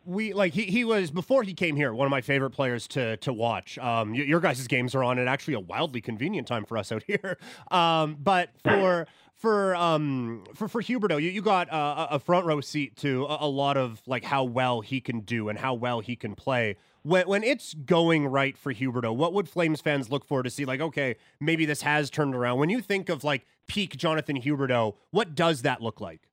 we 0.05 0.33
like 0.33 0.53
he, 0.53 0.65
he 0.65 0.85
was 0.85 1.11
before 1.11 1.43
he 1.43 1.53
came 1.53 1.75
here 1.75 1.93
one 1.93 2.07
of 2.07 2.11
my 2.11 2.21
favorite 2.21 2.51
players 2.51 2.87
to 2.87 3.17
to 3.17 3.33
watch 3.33 3.77
um 3.79 4.13
y- 4.13 4.21
your 4.21 4.39
guys' 4.39 4.67
games 4.69 4.95
are 4.95 5.03
on 5.03 5.19
at 5.19 5.27
actually 5.27 5.55
a 5.55 5.61
wildly 5.61 6.01
convenient 6.01 6.47
time 6.47 6.65
for 6.65 6.79
us 6.79 6.93
out 6.93 7.03
here 7.09 7.37
um 7.73 8.17
but 8.23 8.51
for 8.63 9.07
for 9.41 9.75
um 9.75 10.45
for 10.55 10.69
for 10.69 10.83
Huberdeau, 10.83 11.21
you, 11.21 11.31
you 11.31 11.41
got 11.41 11.69
a 11.71 12.19
front 12.19 12.45
row 12.45 12.61
seat 12.61 12.97
to 12.99 13.25
a, 13.25 13.39
a, 13.41 13.49
lot 13.49 13.79
of 13.79 14.03
like 14.07 14.23
how 14.23 14.45
well 14.45 14.83
he 14.83 15.01
can 15.01 15.21
do 15.21 15.49
and 15.49 15.59
how 15.59 15.73
well 15.73 16.01
he 16.01 16.15
can 16.15 16.35
play. 16.35 16.77
When 17.03 17.27
when 17.27 17.43
it's 17.43 17.75
going 17.75 18.27
right 18.27 18.57
for 18.57 18.75
Huberdeau, 18.75 19.15
what 19.15 19.33
would 19.33 19.49
Flames 19.49 19.81
fans 19.81 20.11
look 20.11 20.25
for 20.25 20.43
to 20.43 20.51
see 20.51 20.65
like 20.65 20.81
okay, 20.81 21.17
maybe 21.41 21.65
this 21.65 21.83
has 21.83 22.11
turned 22.11 22.35
around? 22.35 22.59
When 22.59 22.71
you 22.71 22.81
think 22.81 23.09
of 23.09 23.25
like 23.25 23.47
peak 23.67 23.97
Jonathan 23.97 24.41
Huberdeau, 24.41 24.97
what 25.11 25.35
does 25.35 25.63
that 25.63 25.81
look 25.81 26.01
like? 26.01 26.31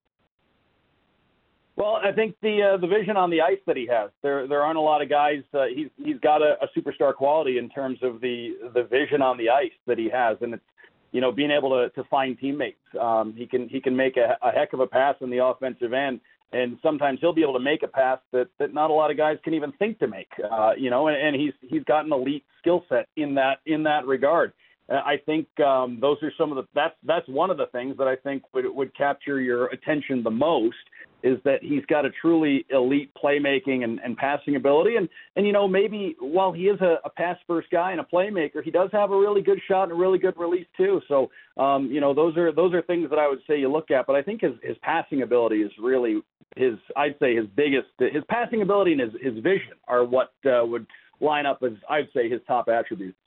Well, 1.77 1.99
I 2.03 2.11
think 2.11 2.35
the 2.41 2.73
uh, 2.73 2.77
the 2.77 2.87
vision 2.87 3.15
on 3.17 3.29
the 3.29 3.41
ice 3.41 3.59
that 3.67 3.77
he 3.77 3.85
has. 3.85 4.09
There 4.23 4.47
there 4.47 4.63
aren't 4.63 4.79
a 4.79 4.81
lot 4.81 5.03
of 5.03 5.09
guys. 5.09 5.43
Uh, 5.53 5.65
he's 5.73 5.89
he's 6.03 6.19
got 6.19 6.41
a, 6.41 6.57
a 6.61 6.67
superstar 6.75 7.13
quality 7.13 7.59
in 7.59 7.69
terms 7.69 7.99
of 8.01 8.19
the 8.19 8.57
the 8.73 8.83
vision 8.83 9.21
on 9.21 9.37
the 9.37 9.51
ice 9.51 9.71
that 9.85 9.99
he 9.99 10.09
has, 10.09 10.37
and 10.41 10.55
it's 10.55 10.63
you 11.11 11.21
know 11.21 11.31
being 11.31 11.51
able 11.51 11.69
to 11.69 11.89
to 11.91 12.03
find 12.09 12.37
teammates. 12.39 12.81
Um, 12.99 13.35
he 13.37 13.45
can 13.45 13.69
he 13.69 13.79
can 13.79 13.95
make 13.95 14.17
a, 14.17 14.37
a 14.41 14.51
heck 14.51 14.73
of 14.73 14.79
a 14.79 14.87
pass 14.87 15.15
in 15.21 15.29
the 15.29 15.45
offensive 15.45 15.93
end, 15.93 16.19
and 16.51 16.77
sometimes 16.81 17.19
he'll 17.19 17.33
be 17.33 17.41
able 17.41 17.53
to 17.53 17.59
make 17.59 17.83
a 17.83 17.87
pass 17.87 18.19
that 18.31 18.47
that 18.59 18.73
not 18.73 18.89
a 18.89 18.93
lot 18.93 19.11
of 19.11 19.17
guys 19.17 19.37
can 19.43 19.53
even 19.53 19.71
think 19.73 19.99
to 19.99 20.07
make. 20.07 20.29
Uh, 20.51 20.71
you 20.77 20.89
know, 20.89 21.07
and, 21.07 21.17
and 21.17 21.35
he's 21.35 21.53
he's 21.61 21.83
got 21.83 22.05
an 22.05 22.13
elite 22.13 22.45
skill 22.59 22.83
set 22.89 23.07
in 23.15 23.35
that 23.35 23.59
in 23.65 23.83
that 23.83 24.05
regard. 24.05 24.53
I 24.89 25.17
think 25.25 25.47
um, 25.59 25.97
those 25.99 26.17
are 26.23 26.31
some 26.37 26.51
of 26.51 26.55
the 26.55 26.63
that's 26.73 26.95
that's 27.03 27.27
one 27.27 27.49
of 27.49 27.57
the 27.57 27.65
things 27.67 27.97
that 27.97 28.07
I 28.07 28.15
think 28.15 28.43
would 28.53 28.65
would 28.65 28.95
capture 28.95 29.41
your 29.41 29.65
attention 29.67 30.23
the 30.23 30.31
most 30.31 30.77
is 31.23 31.39
that 31.43 31.63
he's 31.63 31.85
got 31.85 32.05
a 32.05 32.09
truly 32.21 32.65
elite 32.69 33.11
playmaking 33.21 33.83
and, 33.83 33.99
and 34.03 34.15
passing 34.17 34.55
ability. 34.55 34.95
And, 34.95 35.09
and, 35.35 35.45
you 35.45 35.53
know, 35.53 35.67
maybe 35.67 36.15
while 36.19 36.51
he 36.51 36.63
is 36.63 36.79
a, 36.81 36.97
a 37.03 37.09
pass 37.09 37.37
first 37.47 37.69
guy 37.71 37.91
and 37.91 37.99
a 37.99 38.03
playmaker, 38.03 38.63
he 38.63 38.71
does 38.71 38.89
have 38.91 39.11
a 39.11 39.17
really 39.17 39.41
good 39.41 39.59
shot 39.67 39.83
and 39.83 39.93
a 39.93 39.95
really 39.95 40.19
good 40.19 40.37
release 40.37 40.67
too. 40.75 41.01
So, 41.07 41.29
um, 41.57 41.87
you 41.91 42.01
know, 42.01 42.13
those 42.13 42.37
are, 42.37 42.51
those 42.51 42.73
are 42.73 42.81
things 42.83 43.09
that 43.09 43.19
I 43.19 43.27
would 43.27 43.39
say 43.47 43.59
you 43.59 43.71
look 43.71 43.91
at, 43.91 44.05
but 44.05 44.15
I 44.15 44.21
think 44.21 44.41
his, 44.41 44.53
his 44.61 44.77
passing 44.81 45.23
ability 45.23 45.57
is 45.57 45.71
really 45.81 46.21
his, 46.55 46.75
I'd 46.95 47.15
say 47.19 47.35
his 47.35 47.45
biggest, 47.55 47.87
his 47.99 48.23
passing 48.29 48.61
ability 48.61 48.93
and 48.93 49.01
his, 49.01 49.11
his 49.21 49.43
vision 49.43 49.73
are 49.87 50.03
what 50.03 50.33
uh, 50.45 50.65
would 50.65 50.85
line 51.19 51.45
up 51.45 51.63
as 51.63 51.73
I'd 51.89 52.09
say 52.13 52.29
his 52.29 52.41
top 52.47 52.67
attributes. 52.69 53.17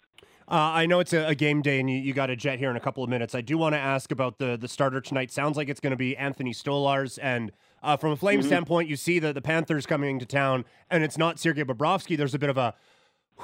Uh, 0.51 0.55
I 0.55 0.87
know 0.87 0.99
it's 0.99 1.13
a, 1.13 1.29
a, 1.29 1.35
game 1.37 1.63
day 1.63 1.79
and 1.79 1.89
you, 1.89 1.97
you 1.97 2.13
got 2.13 2.29
a 2.29 2.35
jet 2.35 2.59
here 2.59 2.71
in 2.71 2.77
a 2.77 2.81
couple 2.81 3.05
of 3.05 3.11
minutes. 3.11 3.37
I 3.37 3.41
do 3.41 3.57
want 3.57 3.75
to 3.75 3.79
ask 3.79 4.11
about 4.11 4.39
the 4.39 4.57
the 4.57 4.67
starter 4.67 5.01
tonight. 5.01 5.31
Sounds 5.31 5.57
like 5.57 5.69
it's 5.69 5.79
going 5.79 5.93
to 5.93 5.97
be 5.97 6.17
Anthony 6.17 6.53
Stolarz 6.53 7.21
and 7.23 7.53
uh, 7.83 7.97
from 7.97 8.13
a 8.13 8.17
Flame 8.17 8.41
mm-hmm. 8.41 8.49
standpoint, 8.49 8.89
you 8.89 8.97
see 8.97 9.19
the, 9.19 9.33
the 9.33 9.43
Panthers 9.43 9.87
coming 9.87 10.19
to 10.19 10.27
town, 10.27 10.65
and 10.91 11.03
it's 11.03 11.19
not 11.19 11.39
Sergei 11.39 11.65
Bobrovsky. 11.65 12.17
There's 12.17 12.35
a 12.35 12.39
bit 12.39 12.51
of 12.51 12.59
a, 12.59 12.75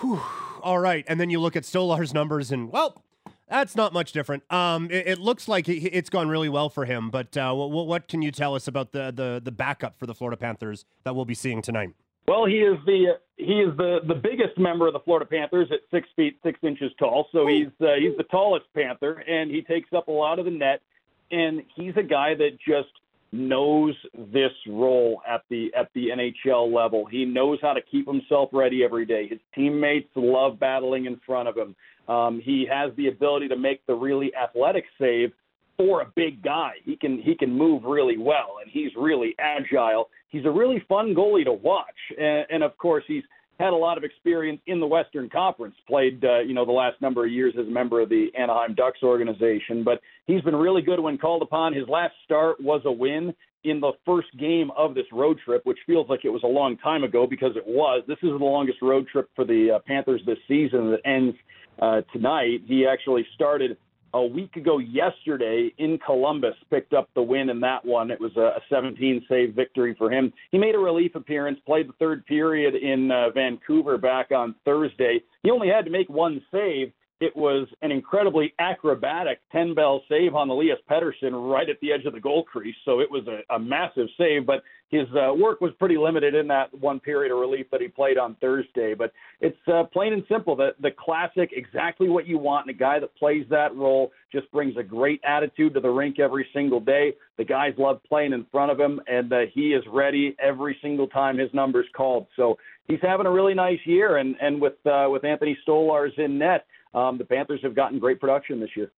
whew, 0.00 0.20
all 0.62 0.78
right. 0.78 1.04
And 1.08 1.20
then 1.20 1.30
you 1.30 1.40
look 1.40 1.56
at 1.56 1.62
Stolarz's 1.62 2.12
numbers, 2.12 2.52
and 2.52 2.70
well, 2.70 3.02
that's 3.48 3.76
not 3.76 3.92
much 3.92 4.12
different. 4.12 4.50
Um, 4.52 4.90
it, 4.90 5.06
it 5.06 5.18
looks 5.18 5.48
like 5.48 5.68
it, 5.68 5.94
has 5.94 6.10
gone 6.10 6.28
really 6.28 6.48
well 6.48 6.68
for 6.68 6.84
him. 6.84 7.10
But 7.10 7.36
uh, 7.36 7.54
what, 7.54 7.86
what, 7.86 8.08
can 8.08 8.22
you 8.22 8.32
tell 8.32 8.54
us 8.54 8.66
about 8.68 8.92
the, 8.92 9.12
the 9.14 9.40
the 9.42 9.52
backup 9.52 9.98
for 9.98 10.06
the 10.06 10.14
Florida 10.14 10.36
Panthers 10.36 10.84
that 11.04 11.14
we'll 11.14 11.24
be 11.24 11.34
seeing 11.34 11.62
tonight? 11.62 11.90
Well, 12.26 12.44
he 12.44 12.58
is 12.58 12.76
the 12.86 13.18
he 13.36 13.60
is 13.60 13.76
the 13.76 14.00
the 14.06 14.14
biggest 14.14 14.58
member 14.58 14.86
of 14.86 14.92
the 14.92 15.00
Florida 15.00 15.26
Panthers 15.26 15.68
at 15.70 15.80
six 15.90 16.08
feet 16.16 16.38
six 16.42 16.58
inches 16.62 16.92
tall. 16.98 17.28
So 17.32 17.46
he's 17.46 17.68
uh, 17.80 17.94
he's 17.98 18.16
the 18.16 18.26
tallest 18.30 18.66
Panther, 18.74 19.22
and 19.28 19.50
he 19.50 19.62
takes 19.62 19.92
up 19.92 20.08
a 20.08 20.12
lot 20.12 20.38
of 20.38 20.44
the 20.44 20.50
net. 20.50 20.82
And 21.30 21.64
he's 21.74 21.96
a 21.96 22.04
guy 22.04 22.34
that 22.36 22.58
just 22.64 22.90
knows 23.32 23.94
this 24.32 24.52
role 24.68 25.20
at 25.28 25.42
the 25.50 25.70
at 25.76 25.88
the 25.94 26.08
NHL 26.08 26.72
level. 26.72 27.06
He 27.06 27.24
knows 27.24 27.58
how 27.60 27.72
to 27.72 27.80
keep 27.82 28.06
himself 28.06 28.50
ready 28.52 28.84
every 28.84 29.06
day. 29.06 29.28
His 29.28 29.40
teammates 29.54 30.08
love 30.14 30.58
battling 30.58 31.06
in 31.06 31.20
front 31.26 31.48
of 31.48 31.56
him. 31.56 31.74
Um, 32.08 32.40
he 32.42 32.66
has 32.70 32.92
the 32.96 33.08
ability 33.08 33.48
to 33.48 33.56
make 33.56 33.84
the 33.86 33.94
really 33.94 34.32
athletic 34.34 34.84
save 34.98 35.32
for 35.76 36.02
a 36.02 36.12
big 36.14 36.42
guy. 36.42 36.72
He 36.84 36.96
can 36.96 37.20
he 37.20 37.34
can 37.34 37.52
move 37.52 37.84
really 37.84 38.16
well, 38.16 38.56
and 38.62 38.70
he's 38.70 38.90
really 38.96 39.34
agile. 39.38 40.08
He's 40.28 40.44
a 40.44 40.50
really 40.50 40.82
fun 40.88 41.14
goalie 41.14 41.44
to 41.44 41.52
watch, 41.52 41.86
and, 42.18 42.46
and 42.50 42.62
of 42.62 42.76
course 42.78 43.04
he's 43.06 43.24
had 43.58 43.72
a 43.72 43.76
lot 43.76 43.96
of 43.96 44.04
experience 44.04 44.60
in 44.66 44.80
the 44.80 44.86
Western 44.86 45.28
Conference, 45.28 45.74
played, 45.88 46.24
uh, 46.24 46.40
you 46.40 46.54
know, 46.54 46.64
the 46.64 46.72
last 46.72 47.00
number 47.00 47.24
of 47.24 47.32
years 47.32 47.54
as 47.58 47.66
a 47.66 47.70
member 47.70 48.00
of 48.00 48.08
the 48.08 48.28
Anaheim 48.38 48.74
Ducks 48.74 49.02
organization. 49.02 49.82
But 49.82 50.00
he's 50.26 50.42
been 50.42 50.56
really 50.56 50.82
good 50.82 51.00
when 51.00 51.16
called 51.18 51.42
upon. 51.42 51.74
His 51.74 51.88
last 51.88 52.14
start 52.24 52.60
was 52.60 52.82
a 52.84 52.92
win 52.92 53.34
in 53.64 53.80
the 53.80 53.92
first 54.04 54.28
game 54.38 54.70
of 54.76 54.94
this 54.94 55.06
road 55.12 55.38
trip, 55.44 55.62
which 55.64 55.78
feels 55.86 56.08
like 56.08 56.24
it 56.24 56.30
was 56.30 56.42
a 56.44 56.48
long 56.48 56.76
time 56.78 57.02
ago 57.02 57.26
because 57.26 57.56
it 57.56 57.66
was. 57.66 58.02
This 58.06 58.18
is 58.22 58.30
the 58.30 58.44
longest 58.44 58.78
road 58.82 59.06
trip 59.08 59.28
for 59.34 59.44
the 59.44 59.76
uh, 59.76 59.78
Panthers 59.86 60.22
this 60.26 60.38
season 60.46 60.90
that 60.90 61.00
ends 61.04 61.36
uh, 61.80 62.02
tonight. 62.12 62.60
He 62.66 62.86
actually 62.86 63.26
started 63.34 63.76
a 64.16 64.26
week 64.26 64.56
ago 64.56 64.78
yesterday 64.78 65.70
in 65.76 65.98
Columbus 65.98 66.54
picked 66.70 66.94
up 66.94 67.10
the 67.14 67.22
win 67.22 67.50
in 67.50 67.60
that 67.60 67.84
one. 67.84 68.10
It 68.10 68.18
was 68.18 68.34
a 68.36 68.60
17 68.70 69.26
save 69.28 69.54
victory 69.54 69.94
for 69.98 70.10
him. 70.10 70.32
He 70.50 70.58
made 70.58 70.74
a 70.74 70.78
relief 70.78 71.14
appearance, 71.14 71.58
played 71.66 71.88
the 71.88 71.92
third 71.98 72.24
period 72.24 72.74
in 72.74 73.10
uh, 73.10 73.30
Vancouver 73.30 73.98
back 73.98 74.30
on 74.32 74.54
Thursday. 74.64 75.20
He 75.42 75.50
only 75.50 75.68
had 75.68 75.84
to 75.84 75.90
make 75.90 76.08
one 76.08 76.40
save, 76.50 76.92
it 77.20 77.34
was 77.34 77.66
an 77.80 77.90
incredibly 77.90 78.52
acrobatic 78.58 79.40
10 79.50 79.74
bell 79.74 80.02
save 80.08 80.34
on 80.34 80.50
Elias 80.50 80.78
Pettersson 80.90 81.50
right 81.50 81.68
at 81.68 81.80
the 81.80 81.92
edge 81.92 82.04
of 82.04 82.12
the 82.12 82.20
goal 82.20 82.44
crease. 82.44 82.74
So 82.84 83.00
it 83.00 83.10
was 83.10 83.26
a, 83.26 83.54
a 83.54 83.58
massive 83.58 84.08
save, 84.18 84.44
but 84.44 84.62
his 84.90 85.06
uh, 85.16 85.32
work 85.34 85.60
was 85.60 85.72
pretty 85.78 85.96
limited 85.96 86.34
in 86.34 86.46
that 86.48 86.72
one 86.78 87.00
period 87.00 87.32
of 87.32 87.38
relief 87.38 87.66
that 87.72 87.80
he 87.80 87.88
played 87.88 88.18
on 88.18 88.36
Thursday. 88.40 88.94
But 88.94 89.12
it's 89.40 89.56
uh, 89.66 89.84
plain 89.92 90.12
and 90.12 90.24
simple 90.28 90.54
the, 90.54 90.74
the 90.80 90.90
classic, 90.90 91.50
exactly 91.52 92.08
what 92.08 92.26
you 92.26 92.38
want. 92.38 92.66
And 92.66 92.76
a 92.76 92.78
guy 92.78 93.00
that 93.00 93.16
plays 93.16 93.46
that 93.48 93.74
role 93.74 94.12
just 94.30 94.50
brings 94.52 94.76
a 94.76 94.82
great 94.82 95.20
attitude 95.24 95.72
to 95.74 95.80
the 95.80 95.88
rink 95.88 96.20
every 96.20 96.46
single 96.52 96.80
day. 96.80 97.14
The 97.38 97.44
guys 97.44 97.72
love 97.78 98.00
playing 98.06 98.34
in 98.34 98.46
front 98.52 98.70
of 98.70 98.78
him, 98.78 99.00
and 99.08 99.32
uh, 99.32 99.40
he 99.54 99.72
is 99.72 99.82
ready 99.90 100.36
every 100.38 100.76
single 100.82 101.08
time 101.08 101.38
his 101.38 101.52
number's 101.54 101.88
called. 101.96 102.26
So 102.36 102.58
he's 102.86 103.00
having 103.02 103.26
a 103.26 103.30
really 103.30 103.54
nice 103.54 103.80
year. 103.86 104.18
And, 104.18 104.36
and 104.40 104.60
with, 104.60 104.74
uh, 104.86 105.06
with 105.08 105.24
Anthony 105.24 105.56
Stolarz 105.66 106.16
in 106.18 106.38
net, 106.38 106.66
um, 106.94 107.18
the 107.18 107.24
Panthers 107.24 107.60
have 107.62 107.74
gotten 107.74 107.98
great 107.98 108.20
production 108.20 108.60
this 108.60 108.70
year. 108.76 108.92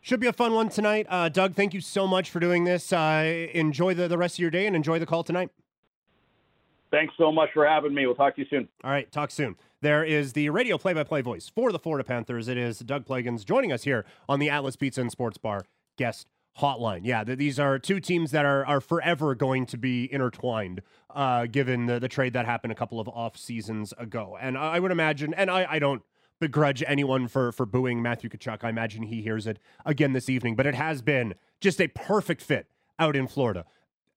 Should 0.00 0.20
be 0.20 0.26
a 0.26 0.32
fun 0.32 0.54
one 0.54 0.68
tonight. 0.68 1.06
Uh, 1.08 1.28
Doug, 1.28 1.54
thank 1.54 1.74
you 1.74 1.80
so 1.80 2.06
much 2.06 2.30
for 2.30 2.40
doing 2.40 2.64
this. 2.64 2.92
Uh, 2.92 3.48
enjoy 3.52 3.94
the, 3.94 4.08
the 4.08 4.18
rest 4.18 4.36
of 4.36 4.38
your 4.40 4.50
day 4.50 4.66
and 4.66 4.76
enjoy 4.76 4.98
the 4.98 5.06
call 5.06 5.24
tonight. 5.24 5.50
Thanks 6.90 7.14
so 7.18 7.30
much 7.30 7.50
for 7.52 7.66
having 7.66 7.92
me. 7.92 8.06
We'll 8.06 8.14
talk 8.14 8.36
to 8.36 8.40
you 8.40 8.46
soon. 8.48 8.68
All 8.82 8.90
right, 8.90 9.10
talk 9.12 9.30
soon. 9.30 9.56
There 9.80 10.04
is 10.04 10.32
the 10.32 10.50
radio 10.50 10.78
play 10.78 10.92
by 10.94 11.04
play 11.04 11.20
voice 11.20 11.48
for 11.48 11.70
the 11.70 11.78
Florida 11.78 12.04
Panthers. 12.04 12.48
It 12.48 12.56
is 12.56 12.78
Doug 12.78 13.04
Plagens 13.04 13.44
joining 13.44 13.72
us 13.72 13.84
here 13.84 14.06
on 14.28 14.38
the 14.38 14.48
Atlas 14.48 14.76
Pizza 14.76 15.00
and 15.00 15.10
Sports 15.10 15.36
Bar 15.38 15.66
guest 15.96 16.28
hotline. 16.60 17.00
Yeah, 17.04 17.24
th- 17.24 17.38
these 17.38 17.60
are 17.60 17.78
two 17.78 18.00
teams 18.00 18.30
that 18.30 18.44
are, 18.44 18.64
are 18.66 18.80
forever 18.80 19.34
going 19.34 19.66
to 19.66 19.76
be 19.76 20.12
intertwined, 20.12 20.82
uh, 21.10 21.46
given 21.46 21.86
the, 21.86 22.00
the 22.00 22.08
trade 22.08 22.32
that 22.32 22.46
happened 22.46 22.72
a 22.72 22.76
couple 22.76 22.98
of 22.98 23.08
off 23.08 23.36
seasons 23.36 23.92
ago. 23.98 24.36
And 24.40 24.56
I, 24.56 24.76
I 24.76 24.80
would 24.80 24.90
imagine, 24.90 25.34
and 25.34 25.50
I, 25.50 25.66
I 25.68 25.78
don't 25.78 26.02
begrudge 26.40 26.82
anyone 26.86 27.28
for 27.28 27.52
for 27.52 27.66
booing 27.66 28.02
Matthew 28.02 28.30
Tkachuk. 28.30 28.62
I 28.62 28.68
imagine 28.68 29.04
he 29.04 29.22
hears 29.22 29.46
it 29.46 29.58
again 29.84 30.12
this 30.12 30.28
evening, 30.28 30.56
but 30.56 30.66
it 30.66 30.74
has 30.74 31.02
been 31.02 31.34
just 31.60 31.80
a 31.80 31.88
perfect 31.88 32.42
fit 32.42 32.66
out 32.98 33.16
in 33.16 33.26
Florida. 33.26 33.64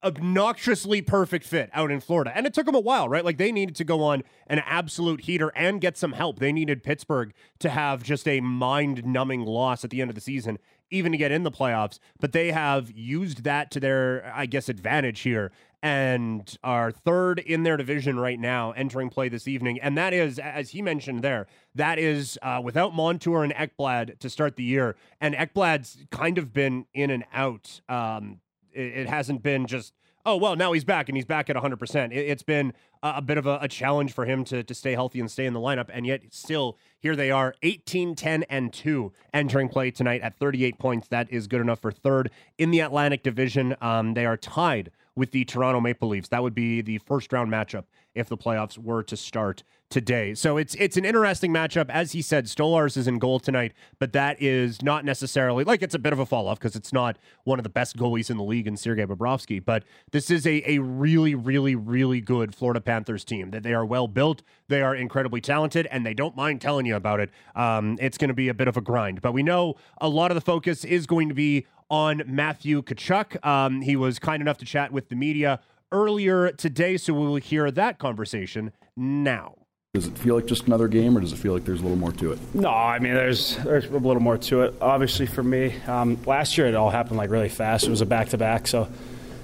Obnoxiously 0.04 1.04
perfect 1.04 1.46
fit 1.46 1.70
out 1.74 1.92
in 1.92 2.00
Florida. 2.00 2.32
And 2.34 2.48
it 2.48 2.56
took 2.56 2.66
them 2.66 2.74
a 2.74 2.80
while, 2.80 3.08
right? 3.08 3.24
Like 3.24 3.38
they 3.38 3.52
needed 3.52 3.76
to 3.76 3.84
go 3.84 4.02
on 4.02 4.24
an 4.48 4.60
absolute 4.66 5.22
heater 5.22 5.52
and 5.56 5.80
get 5.80 5.96
some 5.96 6.14
help. 6.14 6.40
They 6.40 6.52
needed 6.52 6.84
Pittsburgh 6.84 7.34
to 7.60 7.70
have 7.70 8.02
just 8.02 8.28
a 8.28 8.42
mind 8.42 9.06
numbing 9.06 9.42
loss 9.42 9.84
at 9.84 9.92
the 9.92 10.02
end 10.02 10.10
of 10.10 10.16
the 10.16 10.22
season, 10.22 10.58
even 10.90 11.12
to 11.12 11.20
get 11.20 11.32
in 11.32 11.44
the 11.44 11.52
playoffs. 11.52 12.00
But 12.20 12.32
they 12.32 12.52
have 12.52 12.92
used 12.92 13.44
that 13.44 13.70
to 13.72 13.80
their, 13.80 14.32
I 14.34 14.48
guess, 14.48 14.70
advantage 14.70 15.20
here 15.20 15.52
and 15.84 16.58
are 16.64 16.92
third 16.92 17.40
in 17.40 17.64
their 17.64 17.76
division 17.76 18.20
right 18.20 18.40
now, 18.40 18.72
entering 18.72 19.10
play 19.10 19.30
this 19.30 19.48
evening. 19.48 19.80
And 19.82 19.98
that 19.98 20.14
is, 20.14 20.38
as 20.38 20.72
he 20.72 20.82
mentioned 20.82 21.24
there, 21.24 21.48
that 21.76 21.98
is 21.98 22.38
uh, 22.42 22.62
without 22.64 22.94
Montour 22.94 23.44
and 23.44 23.54
Ekblad 23.54 24.20
to 24.20 24.30
start 24.30 24.56
the 24.56 24.64
year. 24.64 24.96
And 25.20 25.34
Ekblad's 25.34 25.98
kind 26.12 26.38
of 26.38 26.54
been 26.54 26.86
in 26.94 27.10
and 27.10 27.26
out. 27.34 27.82
Um, 27.90 28.42
it, 28.72 28.82
it, 28.82 29.10
hasn't 29.10 29.42
been 29.42 29.66
just, 29.66 29.94
oh, 30.24 30.38
well, 30.38 30.56
now 30.56 30.72
he's 30.72 30.84
back 30.84 31.10
and 31.10 31.16
he's 31.16 31.26
back 31.26 31.50
at 31.50 31.56
100%. 31.56 32.16
It, 32.16 32.30
has 32.30 32.44
been 32.44 32.74
a, 33.02 33.16
a, 33.18 33.22
bit 33.22 33.40
of 33.40 33.48
a, 33.48 33.58
a, 33.62 33.68
challenge 33.68 34.14
for 34.14 34.26
him 34.26 34.44
to, 34.46 34.64
to 34.64 34.74
stay 34.76 34.94
healthy 34.94 35.20
and 35.20 35.32
stay 35.32 35.46
in 35.46 35.54
the 35.54 35.60
lineup. 35.60 35.90
And 35.92 36.06
yet, 36.06 36.22
still, 36.30 36.78
here 37.00 37.16
they 37.16 37.32
are 37.32 37.56
18, 37.64 38.14
10, 38.14 38.44
and 38.44 38.72
2 38.72 39.12
entering 39.34 39.68
play 39.68 39.90
tonight 39.90 40.22
at 40.22 40.38
38 40.38 40.78
points. 40.78 41.08
That 41.08 41.32
is 41.32 41.48
good 41.48 41.60
enough 41.60 41.80
for 41.80 41.92
third 41.92 42.30
in 42.60 42.70
the 42.70 42.82
Atlantic 42.82 43.24
Division. 43.24 43.76
Um, 43.82 44.14
they 44.14 44.28
are 44.28 44.38
tied 44.38 44.92
with 45.16 45.32
the 45.32 45.46
Toronto 45.46 45.80
Maple 45.80 46.10
Leafs. 46.10 46.30
That 46.30 46.44
would 46.44 46.56
be 46.56 46.82
the 46.82 47.00
first 47.00 47.32
round 47.34 47.52
matchup 47.52 47.86
if 48.14 48.28
the 48.28 48.38
playoffs 48.38 48.78
were 48.78 49.04
to 49.04 49.16
start 49.16 49.64
today. 49.90 50.34
So 50.34 50.58
it's 50.58 50.74
it's 50.76 50.98
an 50.98 51.06
interesting 51.06 51.52
matchup. 51.52 51.90
As 51.90 52.14
he 52.14 52.22
said, 52.22 52.46
Stolarz 52.46 52.98
is 52.98 53.08
in 53.08 53.20
goal 53.20 53.40
tonight, 53.40 53.74
but 54.00 54.14
that 54.14 54.42
is 54.42 54.82
not 54.82 55.06
necessarily 55.06 55.64
like 55.64 55.82
it's 55.82 55.94
a 55.94 56.00
bit 56.00 56.14
of 56.14 56.20
a 56.20 56.26
fall 56.26 56.48
off 56.48 56.60
because 56.60 56.76
it's 56.76 56.94
not 56.94 57.18
one 57.44 57.60
of 57.60 57.64
the 57.64 57.70
best 57.70 57.98
goalies 57.98 58.30
in 58.30 58.38
the 58.38 58.44
league 58.44 58.68
in 58.68 58.78
Sergei 58.78 59.06
Bobrovsky. 59.06 59.64
But 59.64 59.84
this 60.12 60.32
is 60.32 60.48
a, 60.48 60.64
a 60.70 60.80
really, 60.80 61.36
really, 61.36 61.76
really 61.76 62.22
good 62.22 62.56
Florida 62.56 62.82
Panthers 62.82 63.24
team. 63.24 63.52
That 63.52 63.64
they 63.64 63.74
are 63.74 63.86
well 63.86 64.08
built, 64.08 64.42
they 64.70 64.82
are 64.82 64.96
incredibly 64.96 65.42
talented, 65.42 65.88
and 65.92 66.06
they 66.06 66.14
don't 66.14 66.36
mind 66.36 66.62
telling 66.62 66.86
you 66.86 66.96
about 66.96 67.20
it. 67.20 67.30
Um, 67.56 67.98
it's 68.00 68.18
going 68.18 68.30
to 68.30 68.34
be 68.34 68.48
a 68.48 68.54
bit 68.54 68.70
of 68.70 68.78
a 68.78 68.82
grind, 68.82 69.22
but 69.22 69.34
we 69.34 69.44
know 69.44 69.76
a 70.00 70.10
lot 70.10 70.32
of 70.32 70.36
the 70.36 70.42
focus 70.42 70.86
is 70.86 71.06
going 71.06 71.28
to 71.30 71.36
be 71.36 71.68
on 71.92 72.24
Matthew 72.26 72.82
Tkachuk. 72.82 73.46
Um, 73.46 73.82
he 73.82 73.96
was 73.98 74.18
kind 74.18 74.42
enough 74.42 74.58
to 74.60 74.66
chat 74.66 74.92
with 74.94 75.10
the 75.10 75.16
media 75.16 75.60
earlier 75.92 76.52
today, 76.54 76.96
so 76.96 77.14
we 77.14 77.28
will 77.28 77.36
hear 77.36 77.70
that 77.70 78.00
conversation 78.00 78.72
now. 78.96 79.56
Does 79.94 80.08
it 80.08 80.18
feel 80.18 80.36
like 80.36 80.46
just 80.46 80.68
another 80.68 80.88
game, 80.88 81.18
or 81.18 81.20
does 81.20 81.34
it 81.34 81.36
feel 81.36 81.52
like 81.54 81.66
there's 81.66 81.82
a 81.82 81.84
little 81.84 81.98
more 81.98 82.14
to 82.14 82.32
it? 82.32 82.40
No, 82.54 82.70
I 82.70 82.98
mean 83.00 83.14
there's 83.14 83.58
there's 83.58 83.86
a 83.88 83.90
little 83.90 84.22
more 84.22 84.38
to 84.38 84.62
it. 84.62 84.74
Obviously, 84.80 85.26
for 85.26 85.44
me, 85.44 85.76
um, 85.82 86.18
last 86.26 86.58
year 86.58 86.68
it 86.68 86.76
all 86.76 86.90
happened 86.90 87.18
like 87.18 87.30
really 87.30 87.50
fast. 87.50 87.88
It 87.88 87.90
was 87.90 88.00
a 88.00 88.06
back 88.06 88.30
to 88.30 88.38
back. 88.38 88.68
So 88.68 88.88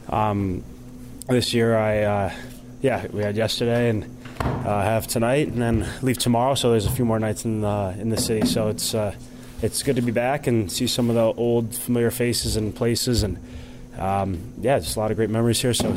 um, 0.07 0.63
this 1.27 1.53
year, 1.53 1.77
I 1.77 2.03
uh, 2.03 2.33
yeah, 2.79 3.07
we 3.11 3.23
had 3.23 3.35
yesterday 3.35 3.89
and 3.89 4.17
uh, 4.39 4.83
have 4.83 5.05
tonight, 5.05 5.49
and 5.49 5.61
then 5.61 5.85
leave 6.01 6.17
tomorrow. 6.17 6.55
So 6.55 6.71
there's 6.71 6.85
a 6.85 6.91
few 6.91 7.03
more 7.03 7.19
nights 7.19 7.43
in 7.43 7.59
the 7.59 7.93
in 7.99 8.07
the 8.07 8.17
city. 8.17 8.47
So 8.47 8.69
it's 8.69 8.95
uh, 8.95 9.13
it's 9.61 9.83
good 9.83 9.95
to 9.95 10.01
be 10.01 10.11
back 10.11 10.47
and 10.47 10.71
see 10.71 10.87
some 10.87 11.09
of 11.09 11.15
the 11.15 11.33
old 11.39 11.75
familiar 11.75 12.11
faces 12.11 12.55
and 12.55 12.75
places, 12.75 13.23
and 13.23 13.37
um, 13.97 14.53
yeah, 14.61 14.79
just 14.79 14.95
a 14.95 14.99
lot 14.99 15.11
of 15.11 15.17
great 15.17 15.29
memories 15.29 15.61
here. 15.61 15.73
So 15.73 15.95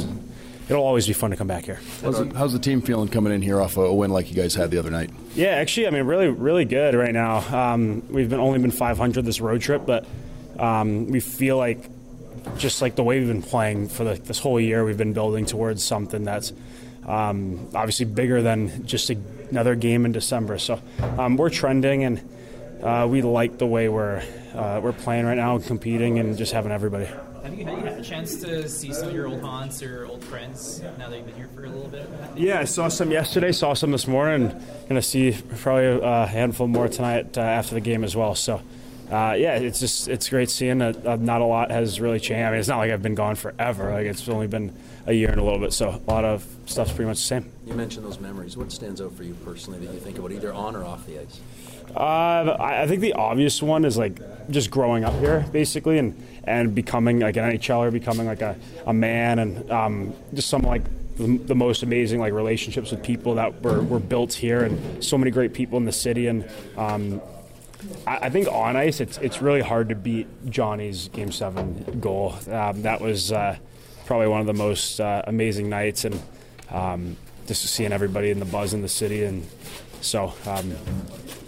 it'll 0.69 0.85
always 0.85 1.07
be 1.07 1.13
fun 1.13 1.31
to 1.31 1.37
come 1.37 1.49
back 1.49 1.65
here. 1.65 1.81
How's, 2.03 2.21
it, 2.21 2.33
how's 2.33 2.53
the 2.53 2.59
team 2.59 2.81
feeling 2.81 3.09
coming 3.09 3.33
in 3.33 3.43
here 3.43 3.61
off 3.61 3.77
a 3.77 3.93
win 3.93 4.11
like 4.11 4.31
you 4.31 4.37
guys 4.37 4.55
had 4.55 4.71
the 4.71 4.79
other 4.79 4.91
night? 4.91 5.11
Yeah, 5.35 5.49
actually, 5.49 5.89
I 5.89 5.91
mean, 5.91 6.05
really, 6.05 6.29
really 6.29 6.65
good 6.65 6.95
right 6.95 7.13
now. 7.13 7.39
Um, 7.73 8.03
we've 8.09 8.31
been 8.31 8.41
only 8.41 8.59
been 8.61 8.71
500 8.71 9.25
this 9.25 9.41
road 9.41 9.61
trip, 9.61 9.85
but 9.85 10.07
um, 10.59 11.09
we 11.09 11.21
feel 11.21 11.57
like 11.57 11.91
just 12.57 12.81
like 12.81 12.95
the 12.95 13.03
way 13.03 13.19
we've 13.19 13.29
been 13.29 13.43
playing 13.43 13.89
for 13.89 14.05
the, 14.05 14.15
this 14.15 14.39
whole 14.39 14.61
year, 14.61 14.85
we've 14.85 14.97
been 14.97 15.13
building 15.13 15.45
towards 15.45 15.83
something 15.85 16.25
that's 16.25 16.53
um, 17.07 17.69
obviously 17.75 18.07
bigger 18.07 18.41
than 18.41 18.87
just 18.87 19.11
a, 19.11 19.19
another 19.51 19.75
game 19.75 20.07
in 20.07 20.13
December. 20.13 20.59
So 20.59 20.81
um, 21.19 21.37
we're 21.37 21.51
trending, 21.51 22.05
and 22.05 22.21
uh, 22.83 23.07
we 23.07 23.23
like 23.23 23.59
the 23.59 23.67
way 23.67 23.89
we're 23.89 24.23
uh, 24.55 24.81
we're 24.83 24.93
playing 24.93 25.27
right 25.27 25.37
now, 25.37 25.59
competing, 25.59 26.19
and 26.19 26.37
just 26.37 26.53
having 26.53 26.73
everybody. 26.73 27.07
Have 27.43 27.59
you, 27.59 27.65
have 27.65 27.79
you 27.79 27.85
had 27.85 27.99
a 27.99 28.03
chance 28.03 28.41
to 28.43 28.69
see 28.69 28.93
some 28.93 29.09
of 29.09 29.15
your 29.15 29.27
old 29.27 29.41
haunts 29.41 29.83
or 29.83 30.07
old 30.07 30.23
friends 30.23 30.83
now 30.99 31.09
that 31.09 31.17
you've 31.17 31.27
been 31.27 31.37
here 31.37 31.49
for 31.55 31.65
a 31.65 31.71
little 31.71 31.89
bit? 31.89 32.09
Yeah, 32.37 32.61
I 32.61 32.65
saw 32.65 32.89
some 32.89 33.11
yesterday, 33.11 33.53
saw 33.53 33.73
some 33.73 33.93
this 33.93 34.07
morning. 34.07 34.49
Going 34.49 35.01
to 35.01 35.03
see 35.03 35.35
probably 35.59 36.01
a 36.03 36.27
handful 36.27 36.67
more 36.67 36.89
tonight 36.89 37.39
uh, 37.39 37.41
after 37.41 37.75
the 37.75 37.81
game 37.81 38.05
as 38.05 38.15
well. 38.15 38.35
So, 38.35 38.61
uh, 39.11 39.35
yeah, 39.39 39.55
it's 39.55 39.81
just 39.81 40.09
it's 40.09 40.29
great 40.29 40.51
seeing 40.51 40.79
that 40.79 41.07
uh, 41.07 41.17
not 41.17 41.41
a 41.41 41.47
lot 41.47 41.71
has 41.71 41.99
really 41.99 42.21
changed. 42.21 42.47
I 42.47 42.51
mean, 42.51 42.61
it's 42.61 42.69
not 42.69 42.79
like 42.79 42.91
I've 42.91 43.03
been 43.03 43.15
gone 43.15 43.37
forever. 43.37 43.91
Like 43.91 44.07
it's 44.07 44.29
only 44.29 44.47
been 44.47 44.77
a 45.07 45.13
year 45.13 45.31
and 45.31 45.41
a 45.41 45.45
little 45.45 45.59
bit, 45.59 45.73
so 45.73 45.89
a 45.89 46.11
lot 46.11 46.25
of 46.25 46.47
stuff's 46.67 46.93
pretty 46.93 47.09
much 47.09 47.19
the 47.19 47.25
same. 47.25 47.51
You 47.67 47.75
mentioned 47.75 48.05
those 48.05 48.21
memories. 48.21 48.57
What 48.57 48.71
stands 48.71 49.01
out 49.01 49.15
for 49.15 49.23
you 49.23 49.35
personally 49.47 49.79
that 49.87 49.95
you 49.95 50.01
think 50.01 50.19
about, 50.19 50.33
either 50.33 50.53
on 50.53 50.77
or 50.77 50.85
off 50.85 51.07
the 51.07 51.21
ice? 51.21 51.41
Uh, 51.97 52.57
I 52.59 52.87
think 52.87 53.01
the 53.01 53.15
obvious 53.15 53.63
one 53.63 53.85
is 53.85 53.97
like 53.97 54.21
just 54.51 54.71
growing 54.71 55.05
up 55.05 55.15
here, 55.15 55.47
basically, 55.53 55.99
and 55.99 56.27
and 56.45 56.75
becoming 56.75 57.21
like 57.21 57.37
an 57.37 57.51
NHLer, 57.53 57.93
becoming 57.93 58.27
like 58.27 58.43
a, 58.43 58.57
a 58.87 58.93
man, 58.93 59.39
and 59.39 59.71
um, 59.71 60.15
just 60.35 60.49
some 60.49 60.63
like 60.63 60.83
the, 61.17 61.55
most 61.55 61.83
amazing 61.83 62.19
like 62.19 62.33
relationships 62.33 62.91
with 62.91 63.03
people 63.03 63.35
that 63.35 63.63
were, 63.63 63.83
were 63.83 63.99
built 64.01 64.33
here, 64.33 64.63
and 64.63 65.05
so 65.05 65.19
many 65.19 65.31
great 65.31 65.53
people 65.53 65.79
in 65.79 65.85
the 65.85 65.93
city, 65.93 66.27
and 66.27 66.49
um, 66.77 67.21
I, 68.07 68.17
I, 68.23 68.31
think 68.31 68.49
on 68.49 68.77
ice, 68.77 69.01
it's 69.01 69.19
it's 69.19 69.43
really 69.43 69.61
hard 69.61 69.91
to 69.91 69.95
beat 69.95 70.27
Johnny's 70.49 71.09
Game 71.09 71.33
Seven 71.33 72.01
goal. 72.01 72.35
Um, 72.51 72.83
that 72.83 73.01
was 73.01 73.33
uh, 73.33 73.57
probably 74.07 74.29
one 74.29 74.41
of 74.41 74.47
the 74.47 74.55
most 74.55 75.01
uh, 75.01 75.23
amazing 75.27 75.69
nights, 75.69 76.05
and 76.05 76.21
um, 76.71 77.17
just 77.47 77.63
seeing 77.65 77.93
everybody 77.93 78.31
in 78.31 78.39
the 78.39 78.47
buzz 78.47 78.73
in 78.73 78.81
the 78.81 78.89
city, 78.89 79.25
and 79.25 79.47
so 80.01 80.33
um, 80.47 80.71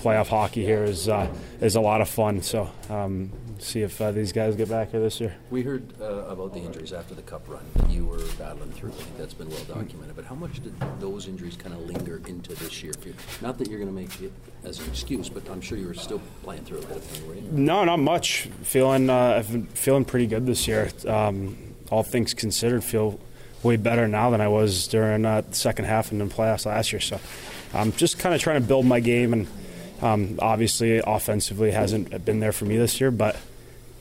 playoff 0.02 0.28
hockey 0.28 0.64
here 0.64 0.84
is 0.84 1.08
uh, 1.08 1.32
is 1.60 1.76
a 1.76 1.80
lot 1.80 2.00
of 2.00 2.08
fun. 2.08 2.42
So 2.42 2.70
um, 2.90 3.30
see 3.58 3.82
if 3.82 4.00
uh, 4.00 4.10
these 4.10 4.32
guys 4.32 4.56
get 4.56 4.68
back 4.68 4.90
here 4.90 5.00
this 5.00 5.20
year. 5.20 5.34
We 5.50 5.62
heard 5.62 5.84
uh, 6.00 6.26
about 6.28 6.52
the 6.52 6.60
injuries 6.60 6.92
after 6.92 7.14
the 7.14 7.22
Cup 7.22 7.48
run 7.48 7.64
that 7.74 7.90
you 7.90 8.04
were 8.04 8.24
battling 8.38 8.72
through. 8.72 8.90
I 8.90 8.94
think 8.94 9.18
that's 9.18 9.34
been 9.34 9.48
well 9.48 9.64
documented. 9.64 10.16
But 10.16 10.24
how 10.24 10.34
much 10.34 10.62
did 10.62 10.74
those 11.00 11.28
injuries 11.28 11.56
kind 11.56 11.74
of 11.74 11.82
linger 11.82 12.20
into 12.26 12.54
this 12.54 12.82
year? 12.82 12.92
Not 13.40 13.58
that 13.58 13.68
you're 13.68 13.78
going 13.78 13.94
to 13.94 14.00
make 14.00 14.20
it 14.20 14.32
as 14.64 14.80
an 14.80 14.88
excuse, 14.88 15.28
but 15.28 15.48
I'm 15.50 15.60
sure 15.60 15.78
you 15.78 15.86
were 15.86 15.94
still 15.94 16.20
playing 16.42 16.64
through 16.64 16.78
a 16.78 16.86
bit 16.86 16.96
of 16.96 17.12
pain, 17.12 17.26
were 17.26 17.34
you? 17.34 17.42
No, 17.50 17.84
not 17.84 17.98
much. 17.98 18.48
Feeling 18.62 19.08
uh, 19.08 19.36
I've 19.38 19.50
been 19.50 19.66
feeling 19.66 20.04
pretty 20.04 20.26
good 20.26 20.46
this 20.46 20.66
year. 20.66 20.90
Um, 21.06 21.56
all 21.90 22.02
things 22.02 22.34
considered, 22.34 22.82
feel 22.82 23.20
way 23.62 23.76
better 23.76 24.08
now 24.08 24.30
than 24.30 24.40
I 24.40 24.48
was 24.48 24.88
during 24.88 25.24
uh, 25.24 25.42
the 25.42 25.54
second 25.54 25.84
half 25.84 26.10
and 26.10 26.20
in 26.20 26.30
playoffs 26.30 26.66
last 26.66 26.92
year. 26.92 27.00
So 27.00 27.20
I'm 27.74 27.92
just 27.92 28.18
kind 28.18 28.34
of 28.34 28.40
trying 28.40 28.60
to 28.60 28.66
build 28.66 28.86
my 28.86 29.00
game 29.00 29.32
and 29.32 29.46
um, 30.02 30.38
obviously, 30.40 30.98
offensively 30.98 31.70
hasn't 31.70 32.24
been 32.24 32.40
there 32.40 32.52
for 32.52 32.64
me 32.64 32.76
this 32.76 33.00
year, 33.00 33.12
but 33.12 33.36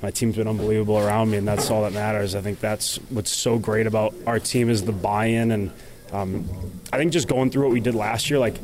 my 0.02 0.10
team's 0.10 0.36
been 0.36 0.48
unbelievable 0.48 0.98
around 0.98 1.30
me, 1.30 1.38
and 1.38 1.48
that's 1.48 1.70
all 1.70 1.84
that 1.84 1.94
matters. 1.94 2.34
I 2.34 2.42
think 2.42 2.60
that's 2.60 2.96
what's 3.12 3.30
so 3.30 3.60
great 3.60 3.86
about 3.86 4.16
our 4.26 4.40
team 4.40 4.72
is 4.72 4.84
the 4.84 4.92
buy-in, 4.92 5.52
and 5.52 5.72
um, 6.12 6.50
I 6.92 6.98
think 6.98 7.14
just 7.14 7.28
going 7.28 7.52
through 7.52 7.66
what 7.66 7.72
we 7.72 7.82
did 7.82 7.94
last 7.94 8.32
year, 8.32 8.40
like 8.40 8.56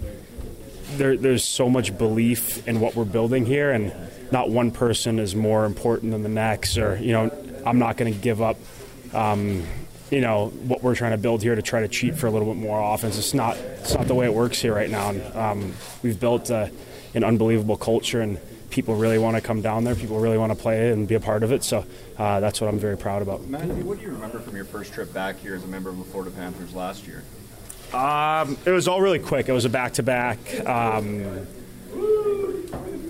there, 0.95 1.15
there's 1.15 1.43
so 1.43 1.69
much 1.69 1.95
belief 1.95 2.67
in 2.67 2.79
what 2.79 2.95
we're 2.95 3.05
building 3.05 3.45
here, 3.45 3.69
and 3.71 3.93
not 4.31 4.49
one 4.49 4.71
person 4.71 5.19
is 5.19 5.35
more 5.35 5.65
important 5.65 6.13
than 6.13 6.23
the 6.23 6.29
next, 6.29 6.79
or 6.79 6.97
you 6.97 7.11
know, 7.11 7.31
I'm 7.67 7.77
not 7.77 7.97
going 7.97 8.11
to 8.11 8.19
give 8.19 8.41
up. 8.41 8.57
Um, 9.13 9.63
you 10.09 10.21
know 10.21 10.47
what 10.47 10.81
we're 10.83 10.95
trying 10.95 11.11
to 11.11 11.17
build 11.17 11.43
here 11.43 11.55
to 11.55 11.61
try 11.61 11.81
to 11.81 11.87
cheat 11.87 12.15
for 12.15 12.27
a 12.27 12.31
little 12.31 12.47
bit 12.53 12.59
more 12.59 12.93
offense. 12.93 13.17
It's 13.17 13.33
not 13.33 13.57
it's 13.57 13.93
not 13.93 14.07
the 14.07 14.15
way 14.15 14.25
it 14.25 14.33
works 14.33 14.61
here 14.61 14.73
right 14.73 14.89
now. 14.89 15.09
And, 15.09 15.35
um, 15.35 15.73
we've 16.01 16.19
built 16.19 16.49
uh, 16.49 16.67
an 17.13 17.23
unbelievable 17.23 17.77
culture, 17.77 18.21
and 18.21 18.39
people 18.69 18.95
really 18.95 19.17
want 19.17 19.35
to 19.35 19.41
come 19.41 19.61
down 19.61 19.83
there. 19.83 19.95
People 19.95 20.19
really 20.19 20.37
want 20.37 20.51
to 20.51 20.57
play 20.57 20.91
and 20.91 21.07
be 21.07 21.15
a 21.15 21.19
part 21.19 21.43
of 21.43 21.51
it. 21.51 21.63
So 21.63 21.85
uh, 22.17 22.39
that's 22.39 22.61
what 22.61 22.69
I'm 22.69 22.79
very 22.79 22.97
proud 22.97 23.21
about. 23.21 23.45
Matthew, 23.47 23.83
what 23.83 23.97
do 23.97 24.05
you 24.05 24.11
remember 24.11 24.39
from 24.39 24.55
your 24.55 24.65
first 24.65 24.93
trip 24.93 25.13
back 25.13 25.39
here 25.39 25.55
as 25.55 25.63
a 25.63 25.67
member 25.67 25.89
of 25.89 25.97
the 25.97 26.03
Florida 26.05 26.31
Panthers 26.31 26.73
last 26.73 27.05
year? 27.07 27.23
Um, 27.93 28.57
it 28.65 28.71
was 28.71 28.87
all 28.87 29.01
really 29.01 29.19
quick. 29.19 29.47
It 29.49 29.53
was 29.53 29.65
a 29.65 29.69
back 29.69 29.93
to 29.93 30.03
back. 30.03 30.39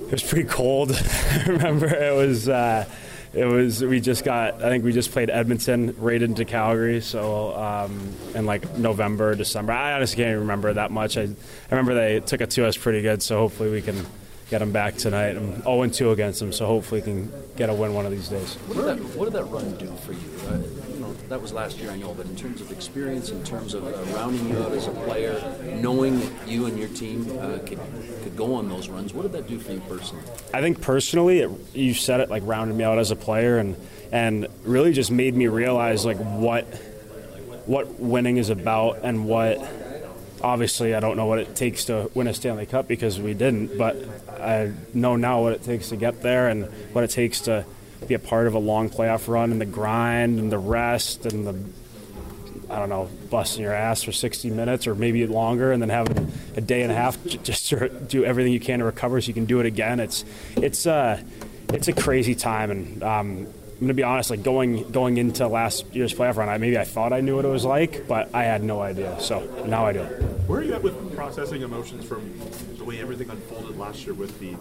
It 0.07 0.11
was 0.11 0.23
pretty 0.23 0.47
cold. 0.47 0.91
I 1.31 1.45
remember 1.47 1.87
it 1.87 2.15
was. 2.15 2.49
Uh, 2.49 2.85
it 3.33 3.45
was 3.45 3.83
we 3.83 3.99
just 3.99 4.23
got 4.23 4.55
I 4.55 4.69
think 4.69 4.83
we 4.83 4.91
just 4.91 5.11
played 5.11 5.29
Edmonton 5.29 5.95
right 5.97 6.21
into 6.21 6.45
Calgary 6.45 7.01
so 7.01 7.55
um, 7.55 8.13
in 8.33 8.45
like 8.45 8.77
November 8.77 9.35
December. 9.35 9.73
I 9.73 9.93
honestly 9.93 10.17
can't 10.17 10.29
even 10.29 10.41
remember 10.41 10.73
that 10.73 10.91
much. 10.91 11.17
I, 11.17 11.23
I 11.23 11.27
remember 11.71 11.93
they 11.93 12.19
took 12.19 12.41
it 12.41 12.51
to 12.51 12.65
us 12.65 12.77
pretty 12.77 13.01
good 13.01 13.21
so 13.21 13.37
hopefully 13.37 13.71
we 13.71 13.81
can 13.81 14.05
get 14.49 14.59
them 14.59 14.71
back 14.71 14.95
tonight. 14.95 15.35
I'm 15.35 15.61
0 15.63 15.87
2 15.87 16.11
against 16.11 16.39
them 16.39 16.53
so 16.53 16.65
hopefully 16.65 17.01
we 17.01 17.05
can 17.05 17.31
get 17.55 17.69
a 17.69 17.73
win 17.73 17.93
one 17.93 18.05
of 18.05 18.11
these 18.11 18.29
days. 18.29 18.55
What 18.67 18.75
did 18.75 18.85
that, 18.85 19.17
what 19.17 19.25
did 19.25 19.33
that 19.33 19.45
run 19.45 19.75
do 19.77 19.93
for 19.97 20.13
you 20.13 20.76
that 21.29 21.41
was 21.41 21.53
last 21.53 21.77
year 21.77 21.91
I 21.91 21.97
know 21.97 22.13
but 22.13 22.25
in 22.25 22.35
terms 22.35 22.61
of 22.61 22.71
experience 22.71 23.29
in 23.29 23.43
terms 23.43 23.73
of 23.73 23.85
uh, 23.85 24.15
rounding 24.15 24.49
you 24.49 24.57
out 24.63 24.71
as 24.71 24.87
a 24.87 24.91
player 24.91 25.41
knowing 25.81 26.19
that 26.19 26.47
you 26.47 26.65
and 26.65 26.77
your 26.77 26.89
team 26.89 27.27
uh, 27.39 27.59
could 27.59 27.79
could 28.23 28.35
go 28.35 28.53
on 28.55 28.69
those 28.69 28.89
runs 28.89 29.13
what 29.13 29.23
did 29.23 29.31
that 29.33 29.47
do 29.47 29.59
for 29.59 29.73
you 29.73 29.81
personally? 29.81 30.23
I 30.53 30.61
think 30.61 30.81
personally 30.81 31.39
it, 31.39 31.51
you 31.73 31.93
said 31.93 32.19
it 32.19 32.29
like 32.29 32.43
rounded 32.45 32.75
me 32.75 32.83
out 32.83 32.97
as 32.97 33.11
a 33.11 33.15
player 33.15 33.57
and 33.57 33.75
and 34.11 34.47
really 34.63 34.93
just 34.93 35.11
made 35.11 35.35
me 35.35 35.47
realize 35.47 36.05
like 36.05 36.17
what 36.17 36.63
what 37.65 37.99
winning 37.99 38.37
is 38.37 38.49
about 38.49 38.99
and 39.03 39.25
what 39.25 39.59
obviously 40.41 40.95
I 40.95 40.99
don't 40.99 41.17
know 41.17 41.25
what 41.25 41.39
it 41.39 41.55
takes 41.55 41.85
to 41.85 42.09
win 42.13 42.27
a 42.27 42.33
Stanley 42.33 42.65
Cup 42.65 42.87
because 42.87 43.19
we 43.19 43.33
didn't, 43.33 43.77
but 43.77 43.97
I 44.39 44.71
know 44.93 45.15
now 45.15 45.41
what 45.41 45.53
it 45.53 45.63
takes 45.63 45.89
to 45.89 45.95
get 45.95 46.21
there 46.21 46.47
and 46.47 46.65
what 46.93 47.03
it 47.03 47.09
takes 47.09 47.41
to 47.41 47.65
be 48.05 48.13
a 48.13 48.19
part 48.19 48.47
of 48.47 48.53
a 48.53 48.59
long 48.59 48.89
playoff 48.89 49.27
run 49.27 49.51
and 49.51 49.59
the 49.59 49.65
grind 49.65 50.39
and 50.39 50.51
the 50.51 50.57
rest 50.57 51.25
and 51.25 51.47
the 51.47 51.55
I 52.69 52.79
don't 52.79 52.89
know, 52.89 53.09
busting 53.29 53.63
your 53.63 53.73
ass 53.73 54.03
for 54.03 54.11
60 54.11 54.49
minutes 54.49 54.87
or 54.87 54.95
maybe 54.95 55.25
longer, 55.25 55.71
and 55.71 55.81
then 55.81 55.89
having 55.89 56.31
a 56.55 56.61
day 56.61 56.81
and 56.81 56.91
a 56.91 56.95
half 56.95 57.23
just 57.25 57.69
to 57.69 57.87
do 57.87 58.25
everything 58.25 58.51
you 58.51 58.59
can 58.59 58.79
to 58.79 58.85
recover 58.85 59.21
so 59.21 59.27
you 59.27 59.33
can 59.33 59.45
do 59.45 59.59
it 59.59 59.65
again. 59.65 59.99
It's 59.99 60.25
it's 60.57 60.85
uh, 60.85 61.21
it's 61.69 61.87
a 61.87 61.93
crazy 61.93 62.35
time, 62.35 62.71
and 62.71 63.03
um, 63.03 63.47
I'm 63.47 63.79
gonna 63.79 63.93
be 63.93 64.03
honest. 64.03 64.29
Like 64.31 64.43
going 64.43 64.89
going 64.91 65.17
into 65.17 65.47
last 65.47 65.85
year's 65.95 66.13
playoff 66.13 66.35
run, 66.35 66.49
I 66.49 66.57
maybe 66.57 66.77
I 66.77 66.83
thought 66.83 67.13
I 67.13 67.21
knew 67.21 67.37
what 67.37 67.45
it 67.45 67.49
was 67.49 67.63
like, 67.63 68.05
but 68.07 68.33
I 68.33 68.43
had 68.43 68.63
no 68.63 68.81
idea. 68.81 69.17
So 69.21 69.63
now 69.65 69.85
I 69.85 69.93
do. 69.93 70.03
Where 70.47 70.59
are 70.59 70.63
you 70.63 70.73
at 70.73 70.83
with 70.83 71.15
processing 71.15 71.61
emotions 71.61 72.05
from 72.05 72.37
the 72.77 72.83
way 72.83 72.99
everything 72.99 73.29
unfolded 73.29 73.77
last 73.77 74.05
year 74.05 74.13
with 74.13 74.37
the 74.39 74.55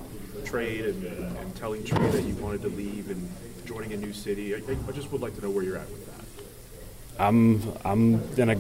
trade 0.47 0.87
and, 0.87 1.05
and 1.05 1.57
telling 1.57 1.85
Trey 1.85 2.11
that 2.11 2.23
you 2.23 2.35
wanted 2.37 2.63
to 2.63 2.69
leave 2.69 3.11
and 3.11 3.29
joining 3.67 3.93
a 3.93 3.97
new 3.97 4.13
city? 4.13 4.55
I, 4.55 4.59
I 4.59 4.93
just 4.93 5.11
would 5.13 5.21
like 5.21 5.35
to 5.37 5.43
know 5.43 5.51
where 5.51 5.65
you're 5.65 5.77
at 5.77 5.91
with 5.91 6.07
that. 6.07 6.17
I'm 7.19 7.63
I'm 7.85 8.23
in 8.39 8.51
a 8.51 8.57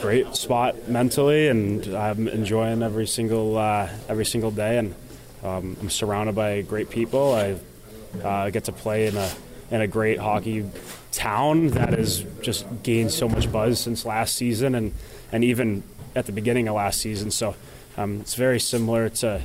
great 0.00 0.34
spot 0.34 0.88
mentally, 0.88 1.48
and 1.48 1.86
I'm 1.94 2.28
enjoying 2.28 2.82
every 2.82 3.06
single 3.06 3.56
uh, 3.56 3.88
every 4.08 4.24
single 4.24 4.50
day, 4.50 4.78
and 4.78 4.94
um, 5.42 5.76
I'm 5.80 5.90
surrounded 5.90 6.34
by 6.34 6.62
great 6.62 6.90
people. 6.90 7.34
I 7.34 7.56
uh, 8.22 8.50
get 8.50 8.64
to 8.64 8.72
play 8.72 9.06
in 9.06 9.16
a 9.16 9.30
in 9.70 9.80
a 9.80 9.86
great 9.86 10.18
hockey 10.18 10.64
town 11.12 11.68
that 11.68 11.92
has 11.92 12.24
just 12.40 12.66
gained 12.82 13.12
so 13.12 13.28
much 13.28 13.50
buzz 13.52 13.80
since 13.80 14.06
last 14.06 14.34
season, 14.34 14.74
and 14.74 14.94
and 15.30 15.44
even 15.44 15.82
at 16.16 16.26
the 16.26 16.32
beginning 16.32 16.68
of 16.68 16.76
last 16.76 17.00
season. 17.00 17.30
So 17.30 17.54
um, 17.96 18.20
it's 18.20 18.34
very 18.34 18.60
similar 18.60 19.08
to 19.10 19.42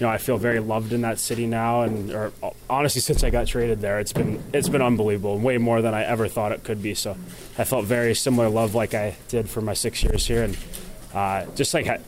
you 0.00 0.06
know, 0.06 0.12
I 0.12 0.18
feel 0.18 0.36
very 0.38 0.58
loved 0.58 0.92
in 0.92 1.02
that 1.02 1.18
city 1.18 1.46
now, 1.46 1.82
and 1.82 2.10
or, 2.10 2.32
honestly, 2.68 3.00
since 3.00 3.22
I 3.22 3.30
got 3.30 3.46
traded 3.46 3.80
there, 3.80 4.00
it's 4.00 4.12
been 4.12 4.42
it's 4.52 4.68
been 4.68 4.82
unbelievable, 4.82 5.38
way 5.38 5.58
more 5.58 5.82
than 5.82 5.94
I 5.94 6.04
ever 6.04 6.28
thought 6.28 6.52
it 6.52 6.64
could 6.64 6.82
be. 6.82 6.94
So, 6.94 7.16
I 7.58 7.64
felt 7.64 7.84
very 7.84 8.14
similar 8.14 8.48
love 8.48 8.74
like 8.74 8.94
I 8.94 9.16
did 9.28 9.48
for 9.48 9.60
my 9.60 9.74
six 9.74 10.02
years 10.02 10.26
here, 10.26 10.44
and 10.44 10.56
uh, 11.14 11.46
just 11.54 11.74
like 11.74 11.86
I, 11.86 12.00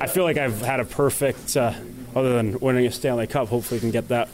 I 0.00 0.06
feel 0.06 0.24
like 0.24 0.38
I've 0.38 0.60
had 0.62 0.80
a 0.80 0.84
perfect, 0.84 1.56
uh, 1.56 1.74
other 2.14 2.34
than 2.34 2.58
winning 2.60 2.86
a 2.86 2.92
Stanley 2.92 3.26
Cup. 3.26 3.48
Hopefully, 3.48 3.78
we 3.78 3.80
can 3.80 3.90
get 3.90 4.08
that 4.08 4.28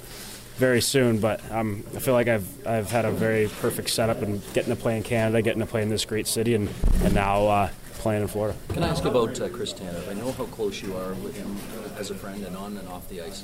very 0.56 0.80
soon. 0.80 1.18
But 1.18 1.40
um, 1.50 1.84
I 1.96 1.98
feel 1.98 2.14
like 2.14 2.28
I've 2.28 2.66
I've 2.66 2.90
had 2.90 3.06
a 3.06 3.10
very 3.10 3.48
perfect 3.48 3.90
setup 3.90 4.22
and 4.22 4.42
getting 4.52 4.74
to 4.74 4.80
play 4.80 4.96
in 4.96 5.02
Canada, 5.02 5.42
getting 5.42 5.60
to 5.60 5.66
play 5.66 5.82
in 5.82 5.88
this 5.88 6.04
great 6.04 6.26
city, 6.26 6.54
and 6.54 6.68
and 7.02 7.14
now. 7.14 7.46
Uh, 7.46 7.68
playing 8.04 8.20
in 8.20 8.28
Florida. 8.28 8.54
Can 8.68 8.82
I 8.82 8.88
ask 8.88 9.02
about 9.06 9.40
uh, 9.40 9.48
Chris 9.48 9.72
Tanev? 9.72 10.10
I 10.10 10.12
know 10.12 10.30
how 10.32 10.44
close 10.44 10.82
you 10.82 10.94
are 10.94 11.14
with 11.14 11.34
him 11.38 11.56
as 11.98 12.10
a 12.10 12.14
friend 12.14 12.44
and 12.44 12.54
on 12.54 12.76
and 12.76 12.86
off 12.86 13.08
the 13.08 13.22
ice. 13.22 13.42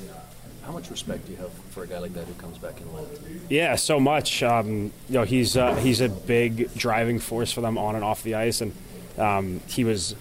How 0.62 0.73
much 0.73 0.90
respect 0.90 1.25
do 1.25 1.33
you 1.33 1.38
have 1.38 1.51
for 1.70 1.83
a 1.83 1.87
guy 1.87 1.99
like 1.99 2.12
that 2.12 2.27
who 2.27 2.35
comes 2.35 2.59
back 2.59 2.79
in 2.79 2.92
love? 2.92 3.09
Yeah, 3.49 3.77
so 3.77 3.99
much. 3.99 4.42
Um, 4.42 4.92
you 5.09 5.14
know, 5.14 5.25
he's 5.25 5.57
uh, 5.57 5.77
he's 5.77 6.03
a 6.03 6.11
big 6.11 6.75
driving 6.75 7.18
force 7.20 7.51
for 7.51 7.62
them 7.62 7.79
on 7.79 7.94
and 7.94 8.05
off 8.05 8.23
the 8.23 8.35
ice, 8.35 8.61
and 8.61 8.75
um, 9.16 9.62
he 9.66 9.85
was. 9.85 10.14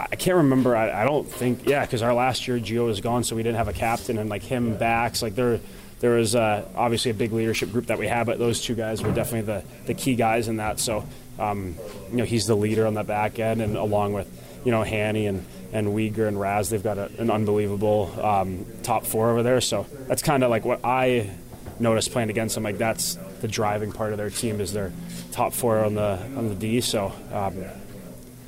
I 0.00 0.16
can't 0.16 0.38
remember. 0.38 0.74
I, 0.74 1.02
I 1.02 1.04
don't 1.04 1.30
think. 1.30 1.68
Yeah, 1.68 1.84
because 1.84 2.00
our 2.00 2.14
last 2.14 2.48
year 2.48 2.58
Gio 2.58 2.86
was 2.86 3.02
gone, 3.02 3.24
so 3.24 3.36
we 3.36 3.42
didn't 3.42 3.58
have 3.58 3.68
a 3.68 3.74
captain, 3.74 4.16
and 4.16 4.30
like 4.30 4.42
him 4.42 4.74
backs, 4.78 5.20
like 5.20 5.34
there, 5.34 5.60
there 6.00 6.12
was 6.12 6.34
uh, 6.34 6.66
obviously 6.74 7.10
a 7.10 7.14
big 7.14 7.32
leadership 7.32 7.70
group 7.72 7.86
that 7.86 7.98
we 7.98 8.08
had, 8.08 8.24
but 8.24 8.38
those 8.38 8.60
two 8.60 8.74
guys 8.74 9.02
were 9.02 9.12
definitely 9.12 9.42
the 9.42 9.64
the 9.86 9.94
key 9.94 10.16
guys 10.16 10.48
in 10.48 10.56
that. 10.56 10.80
So 10.80 11.06
um, 11.38 11.74
you 12.10 12.18
know, 12.18 12.24
he's 12.24 12.46
the 12.46 12.54
leader 12.54 12.86
on 12.86 12.94
the 12.94 13.02
back 13.02 13.38
end, 13.38 13.62
and 13.62 13.76
along 13.76 14.12
with 14.12 14.28
you 14.64 14.70
know 14.70 14.82
Hanny 14.82 15.26
and 15.26 15.44
and 15.72 15.88
Weegar 15.88 16.28
and 16.28 16.38
Raz, 16.38 16.68
they've 16.70 16.82
got 16.82 16.98
a, 16.98 17.10
an 17.18 17.30
unbelievable 17.30 18.12
um, 18.20 18.66
top 18.82 19.06
four 19.06 19.30
over 19.30 19.42
there. 19.42 19.60
So 19.60 19.86
that's 20.08 20.22
kind 20.22 20.42
of 20.42 20.50
like 20.50 20.64
what 20.64 20.84
I 20.84 21.30
noticed 21.78 22.12
playing 22.12 22.30
against 22.30 22.54
them. 22.54 22.64
Like 22.64 22.78
that's 22.78 23.16
the 23.40 23.48
driving 23.48 23.92
part 23.92 24.12
of 24.12 24.18
their 24.18 24.30
team 24.30 24.60
is 24.60 24.72
their 24.72 24.92
top 25.32 25.52
four 25.52 25.84
on 25.84 25.94
the 25.94 26.18
on 26.36 26.48
the 26.48 26.54
D. 26.54 26.80
So 26.80 27.12
um, 27.32 27.64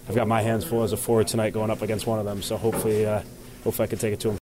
I've 0.08 0.14
got 0.14 0.28
my 0.28 0.42
hands 0.42 0.64
full 0.64 0.82
as 0.82 0.92
a 0.92 0.96
forward 0.96 1.28
tonight 1.28 1.52
going 1.52 1.70
up 1.70 1.82
against 1.82 2.06
one 2.06 2.18
of 2.18 2.24
them. 2.24 2.42
So 2.42 2.56
hopefully, 2.56 3.06
uh, 3.06 3.22
hopefully 3.64 3.84
I 3.84 3.88
can 3.88 3.98
take 3.98 4.14
it 4.14 4.20
to 4.20 4.30
him. 4.32 4.38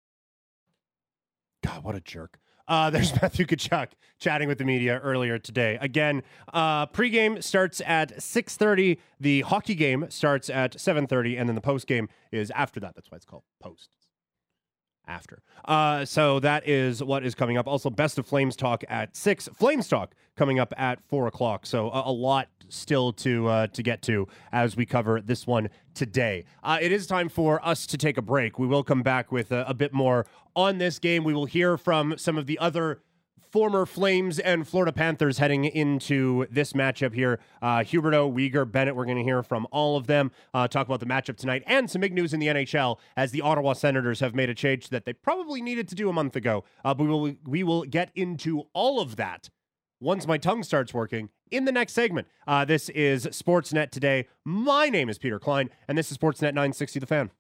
God, 1.65 1.85
what 1.85 1.95
a 1.95 2.01
jerk. 2.01 2.39
Uh, 2.69 2.91
there's 2.91 3.13
Matthew 3.21 3.47
Tkachuk 3.47 3.89
chatting 4.19 4.47
with 4.47 4.59
the 4.59 4.65
media 4.65 5.01
earlier 5.01 5.39
today. 5.39 5.79
Again, 5.81 6.23
uh, 6.53 6.87
pregame 6.87 7.43
starts 7.43 7.81
at 7.87 8.21
6:30. 8.21 8.99
The 9.19 9.41
hockey 9.43 9.75
game 9.75 10.07
starts 10.11 10.51
at 10.51 10.79
7:30, 10.79 11.39
and 11.39 11.49
then 11.49 11.57
the 11.57 11.63
postgame 11.63 12.09
is 12.31 12.51
after 12.53 12.79
that. 12.81 12.95
That's 12.95 13.11
why 13.11 13.17
it's 13.17 13.25
called 13.25 13.45
post. 13.61 13.91
After. 15.09 15.41
Uh, 15.65 16.05
so 16.05 16.39
that 16.41 16.69
is 16.69 17.03
what 17.03 17.25
is 17.25 17.35
coming 17.35 17.57
up. 17.57 17.67
Also, 17.67 17.89
Best 17.89 18.19
of 18.19 18.27
Flames 18.27 18.55
talk 18.55 18.85
at 18.89 19.17
six. 19.17 19.49
Flames 19.55 19.89
talk 19.89 20.15
coming 20.37 20.61
up 20.61 20.75
at 20.77 21.03
four 21.09 21.27
o'clock. 21.27 21.65
So 21.65 21.91
a, 21.91 22.11
a 22.11 22.13
lot 22.13 22.49
still 22.69 23.13
to 23.15 23.49
uh, 23.49 23.67
to 23.69 23.83
get 23.83 24.03
to 24.03 24.29
as 24.53 24.77
we 24.77 24.85
cover 24.85 25.21
this 25.21 25.47
one 25.47 25.71
today. 25.95 26.45
Uh, 26.63 26.79
it 26.81 26.93
is 26.93 27.07
time 27.07 27.31
for 27.31 27.67
us 27.67 27.87
to 27.87 27.97
take 27.97 28.19
a 28.19 28.23
break. 28.23 28.59
We 28.59 28.67
will 28.67 28.85
come 28.85 29.03
back 29.03 29.33
with 29.33 29.51
a, 29.51 29.65
a 29.67 29.75
bit 29.75 29.95
more 29.95 30.27
on 30.55 30.79
this 30.79 30.99
game. 30.99 31.25
We 31.25 31.33
will 31.33 31.47
hear 31.47 31.79
from 31.79 32.19
some 32.19 32.37
of 32.37 32.47
the 32.47 32.59
other 32.59 33.01
former 33.51 33.87
Flames 33.87 34.39
and 34.39 34.67
Florida 34.67 34.93
Panthers 34.93 35.39
heading 35.39 35.65
into 35.65 36.47
this 36.51 36.73
matchup 36.73 37.15
here. 37.15 37.41
Uh, 37.63 37.79
Huberdeau, 37.79 38.33
Weegar, 38.33 38.71
Bennett, 38.71 38.95
we're 38.95 39.05
going 39.05 39.17
to 39.17 39.23
hear 39.23 39.43
from 39.43 39.67
all 39.71 39.97
of 39.97 40.07
them, 40.07 40.31
uh, 40.55 40.69
talk 40.69 40.87
about 40.87 41.01
the 41.01 41.07
matchup 41.07 41.37
tonight, 41.37 41.63
and 41.67 41.91
some 41.91 42.01
big 42.01 42.13
news 42.13 42.35
in 42.35 42.41
the 42.41 42.47
NHL 42.49 42.99
as 43.17 43.31
the 43.31 43.41
Ottawa 43.41 43.73
Senators 43.73 44.21
have 44.21 44.35
made 44.35 44.51
a 44.51 44.55
change 44.55 44.91
that 44.91 45.05
they 45.05 45.13
probably 45.13 45.63
needed 45.63 45.89
to 45.89 45.95
do 45.95 46.09
a 46.09 46.13
month 46.13 46.37
ago. 46.37 46.65
Uh, 46.85 46.95
but 46.95 47.05
we 47.05 47.11
will, 47.11 47.35
we 47.47 47.63
will 47.63 47.83
get 47.85 48.11
into 48.15 48.65
all 48.73 49.01
of 49.01 49.17
that 49.17 49.51
once 50.01 50.27
my 50.27 50.39
tongue 50.39 50.63
starts 50.63 50.95
working 50.95 51.29
in 51.51 51.65
the 51.65 51.73
next 51.73 51.93
segment. 51.93 52.29
Uh, 52.47 52.65
this 52.65 52.89
is 52.91 53.27
Sportsnet 53.27 53.91
today. 53.91 54.29
My 54.45 54.89
name 54.89 55.09
is 55.09 55.19
Peter 55.19 55.39
Klein, 55.39 55.71
and 55.87 55.97
this 55.97 56.11
is 56.11 56.19
Sportsnet 56.19 56.55
960 56.55 57.01
The 57.01 57.07
Fan. 57.07 57.31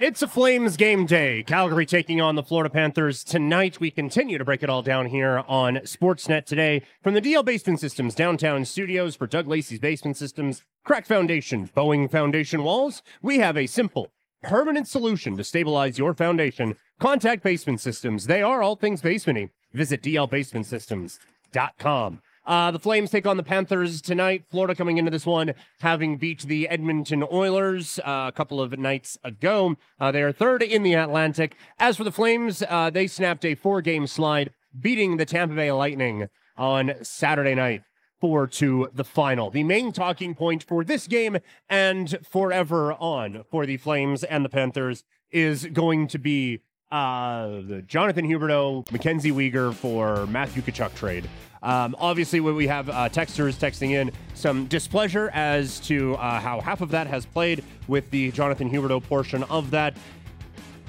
It's 0.00 0.22
a 0.22 0.26
Flames 0.26 0.78
game 0.78 1.04
day. 1.04 1.42
Calgary 1.42 1.84
taking 1.84 2.22
on 2.22 2.34
the 2.34 2.42
Florida 2.42 2.70
Panthers 2.70 3.22
tonight. 3.22 3.80
We 3.80 3.90
continue 3.90 4.38
to 4.38 4.46
break 4.46 4.62
it 4.62 4.70
all 4.70 4.80
down 4.80 5.04
here 5.04 5.44
on 5.46 5.74
Sportsnet 5.84 6.46
today 6.46 6.80
from 7.02 7.12
the 7.12 7.20
DL 7.20 7.44
Basement 7.44 7.80
Systems 7.80 8.14
downtown 8.14 8.64
studios 8.64 9.14
for 9.14 9.26
Doug 9.26 9.46
Lacey's 9.46 9.78
Basement 9.78 10.16
Systems, 10.16 10.62
Crack 10.86 11.04
Foundation, 11.04 11.68
Bowing 11.74 12.08
Foundation 12.08 12.62
Walls. 12.62 13.02
We 13.20 13.40
have 13.40 13.58
a 13.58 13.66
simple, 13.66 14.10
permanent 14.42 14.88
solution 14.88 15.36
to 15.36 15.44
stabilize 15.44 15.98
your 15.98 16.14
foundation. 16.14 16.76
Contact 16.98 17.42
Basement 17.42 17.82
Systems. 17.82 18.26
They 18.26 18.40
are 18.40 18.62
all 18.62 18.76
things 18.76 19.02
basementy. 19.02 19.50
Visit 19.74 20.02
dlbasementsystems.com. 20.02 22.22
Uh, 22.46 22.70
the 22.70 22.78
Flames 22.78 23.10
take 23.10 23.26
on 23.26 23.36
the 23.36 23.42
Panthers 23.42 24.00
tonight. 24.00 24.44
Florida 24.50 24.74
coming 24.74 24.98
into 24.98 25.10
this 25.10 25.26
one, 25.26 25.52
having 25.80 26.16
beat 26.16 26.42
the 26.42 26.68
Edmonton 26.68 27.24
Oilers 27.30 27.98
uh, 28.00 28.26
a 28.28 28.32
couple 28.32 28.60
of 28.60 28.78
nights 28.78 29.18
ago. 29.22 29.76
Uh, 30.00 30.10
they 30.10 30.22
are 30.22 30.32
third 30.32 30.62
in 30.62 30.82
the 30.82 30.94
Atlantic. 30.94 31.54
As 31.78 31.96
for 31.96 32.04
the 32.04 32.12
Flames, 32.12 32.62
uh, 32.68 32.90
they 32.90 33.06
snapped 33.06 33.44
a 33.44 33.54
four 33.54 33.82
game 33.82 34.06
slide, 34.06 34.52
beating 34.78 35.16
the 35.16 35.26
Tampa 35.26 35.54
Bay 35.54 35.70
Lightning 35.70 36.28
on 36.56 36.94
Saturday 37.02 37.54
night. 37.54 37.82
Four 38.20 38.46
to 38.48 38.90
the 38.92 39.04
final. 39.04 39.50
The 39.50 39.64
main 39.64 39.92
talking 39.92 40.34
point 40.34 40.62
for 40.62 40.84
this 40.84 41.06
game 41.06 41.38
and 41.70 42.18
forever 42.30 42.92
on 42.94 43.44
for 43.50 43.64
the 43.64 43.78
Flames 43.78 44.24
and 44.24 44.44
the 44.44 44.50
Panthers 44.50 45.04
is 45.30 45.66
going 45.66 46.06
to 46.08 46.18
be 46.18 46.60
uh, 46.90 47.60
the 47.66 47.82
Jonathan 47.86 48.26
Huberdeau, 48.26 48.90
Mackenzie 48.90 49.30
Weegar 49.30 49.74
for 49.74 50.26
Matthew 50.26 50.62
Tkachuk 50.62 50.94
trade. 50.94 51.28
Um, 51.62 51.94
obviously, 51.98 52.40
when 52.40 52.56
we 52.56 52.66
have 52.66 52.88
uh, 52.88 53.08
texters 53.10 53.54
texting 53.54 53.90
in 53.90 54.10
some 54.34 54.66
displeasure 54.66 55.30
as 55.34 55.78
to 55.80 56.14
uh, 56.14 56.40
how 56.40 56.60
half 56.60 56.80
of 56.80 56.90
that 56.90 57.06
has 57.06 57.26
played 57.26 57.62
with 57.86 58.10
the 58.10 58.30
Jonathan 58.32 58.70
Huberdeau 58.70 59.02
portion 59.02 59.42
of 59.44 59.70
that. 59.70 59.96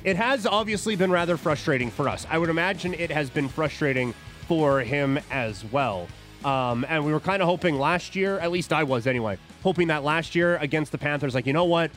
It 0.04 0.16
has 0.16 0.48
obviously 0.48 0.96
been 0.96 1.12
rather 1.12 1.38
frustrating 1.38 1.92
for 1.92 2.10
us. 2.10 2.26
I 2.30 2.38
would 2.38 2.50
imagine 2.50 2.94
it 2.96 3.12
has 3.12 3.30
been 3.30 3.48
frustrating 3.48 4.14
for 4.48 4.80
him 4.80 5.20
as 5.30 5.64
well. 5.66 6.08
Um, 6.44 6.86
and 6.90 7.06
we 7.06 7.14
were 7.14 7.20
kind 7.20 7.44
of 7.44 7.48
hoping 7.48 7.78
last 7.78 8.16
year, 8.16 8.40
at 8.40 8.52
least 8.52 8.74
I 8.74 8.84
was 8.84 9.06
anyway, 9.06 9.38
hoping 9.62 9.90
that 9.90 10.04
last 10.04 10.34
year 10.34 10.58
against 10.58 10.92
the 10.92 10.98
Panthers, 10.98 11.36
like, 11.36 11.46
you 11.46 11.54
know 11.54 11.66
what? 11.66 11.92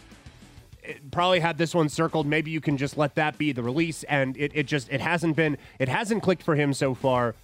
Probably 1.11 1.41
had 1.41 1.59
this 1.59 1.75
one 1.75 1.89
circled. 1.89 2.27
Maybe 2.27 2.51
you 2.51 2.61
can 2.61 2.77
just 2.77 2.97
let 2.97 3.15
that 3.15 3.39
be 3.39 3.53
the 3.53 3.63
release. 3.63 4.03
And 4.05 4.37
it, 4.37 4.53
it 4.55 4.67
just, 4.67 4.89
it 4.91 5.01
hasn't 5.01 5.37
been, 5.37 5.57
it 5.79 5.89
hasn't 5.89 6.23
clicked 6.23 6.43
for 6.43 6.55
him 6.57 6.75
so 6.75 6.95
far. 6.95 7.35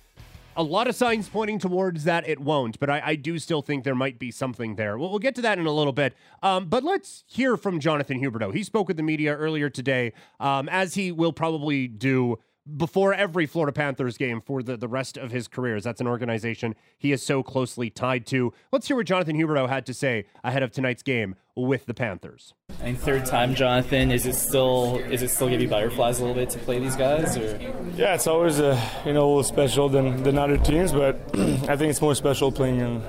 A 0.57 0.63
lot 0.65 0.89
of 0.89 0.97
signs 0.97 1.29
pointing 1.29 1.59
towards 1.59 2.05
that 2.05 2.29
it 2.29 2.41
won't, 2.41 2.79
but 2.81 2.91
I, 2.91 3.01
I 3.05 3.15
do 3.15 3.39
still 3.39 3.63
think 3.63 3.85
there 3.85 3.95
might 3.95 4.19
be 4.19 4.31
something 4.31 4.75
there. 4.75 4.99
We'll, 4.99 5.09
we'll 5.09 5.21
get 5.21 5.35
to 5.37 5.43
that 5.43 5.59
in 5.59 5.67
a 5.67 5.73
little 5.73 5.93
bit. 5.93 6.15
Um, 6.43 6.67
but 6.67 6.83
let's 6.83 7.25
hear 7.29 7.57
from 7.57 7.79
Jonathan 7.79 8.21
Huberdeau. 8.21 8.53
He 8.53 8.65
spoke 8.65 8.89
with 8.89 8.97
the 8.97 9.03
media 9.03 9.35
earlier 9.35 9.71
today, 9.71 10.13
um, 10.41 10.69
as 10.69 10.95
he 10.95 11.13
will 11.13 11.33
probably 11.33 11.87
do 11.87 12.39
before 12.77 13.15
every 13.15 13.47
Florida 13.47 13.73
Panthers 13.73 14.17
game 14.17 14.41
for 14.41 14.63
the, 14.63 14.77
the 14.77 14.89
rest 14.89 15.17
of 15.17 15.31
his 15.31 15.49
career, 15.49 15.77
as 15.77 15.85
that's 15.85 16.01
an 16.01 16.07
organization 16.07 16.75
he 16.99 17.13
is 17.13 17.25
so 17.25 17.43
closely 17.43 17.91
tied 17.91 18.27
to. 18.27 18.53
Let's 18.73 18.89
hear 18.89 18.97
what 18.97 19.07
Jonathan 19.07 19.37
Huberdeau 19.37 19.69
had 19.69 19.87
to 19.87 19.95
say 19.95 20.27
ahead 20.45 20.63
of 20.63 20.71
tonight's 20.71 21.03
game 21.03 21.37
with 21.57 21.87
the 21.87 21.95
Panthers. 21.95 22.55
And 22.83 22.99
third 22.99 23.27
time, 23.27 23.55
Jonathan, 23.55 24.11
is 24.11 24.27
it 24.27 24.35
still 24.35 24.97
is 24.97 25.23
it 25.23 25.29
still 25.29 25.49
give 25.49 25.61
you 25.61 25.69
butterflies 25.69 26.19
a 26.19 26.25
little 26.25 26.35
bit 26.35 26.51
to 26.51 26.59
play 26.61 26.79
these 26.79 26.97
guys? 26.97 27.37
Or 27.37 27.59
yeah, 27.97 28.15
it's 28.15 28.27
always 28.27 28.59
a 28.59 28.81
you 29.05 29.13
know 29.13 29.27
a 29.27 29.29
little 29.29 29.43
special 29.43 29.89
than, 29.89 30.23
than 30.23 30.39
other 30.39 30.57
teams, 30.57 30.93
but 30.93 31.17
I 31.35 31.77
think 31.77 31.91
it's 31.91 32.01
more 32.01 32.15
special 32.15 32.53
playing 32.53 32.81
in 32.81 33.03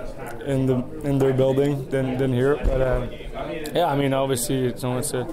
in 0.45 0.65
the 0.65 0.75
in 1.03 1.19
their 1.19 1.33
building 1.33 1.87
than, 1.89 2.17
than 2.17 2.33
here. 2.33 2.55
But 2.57 2.81
uh, 2.81 3.07
yeah, 3.73 3.85
I 3.85 3.95
mean 3.95 4.13
obviously 4.13 4.65
it's, 4.65 4.83
it's 4.83 5.13
a 5.13 5.27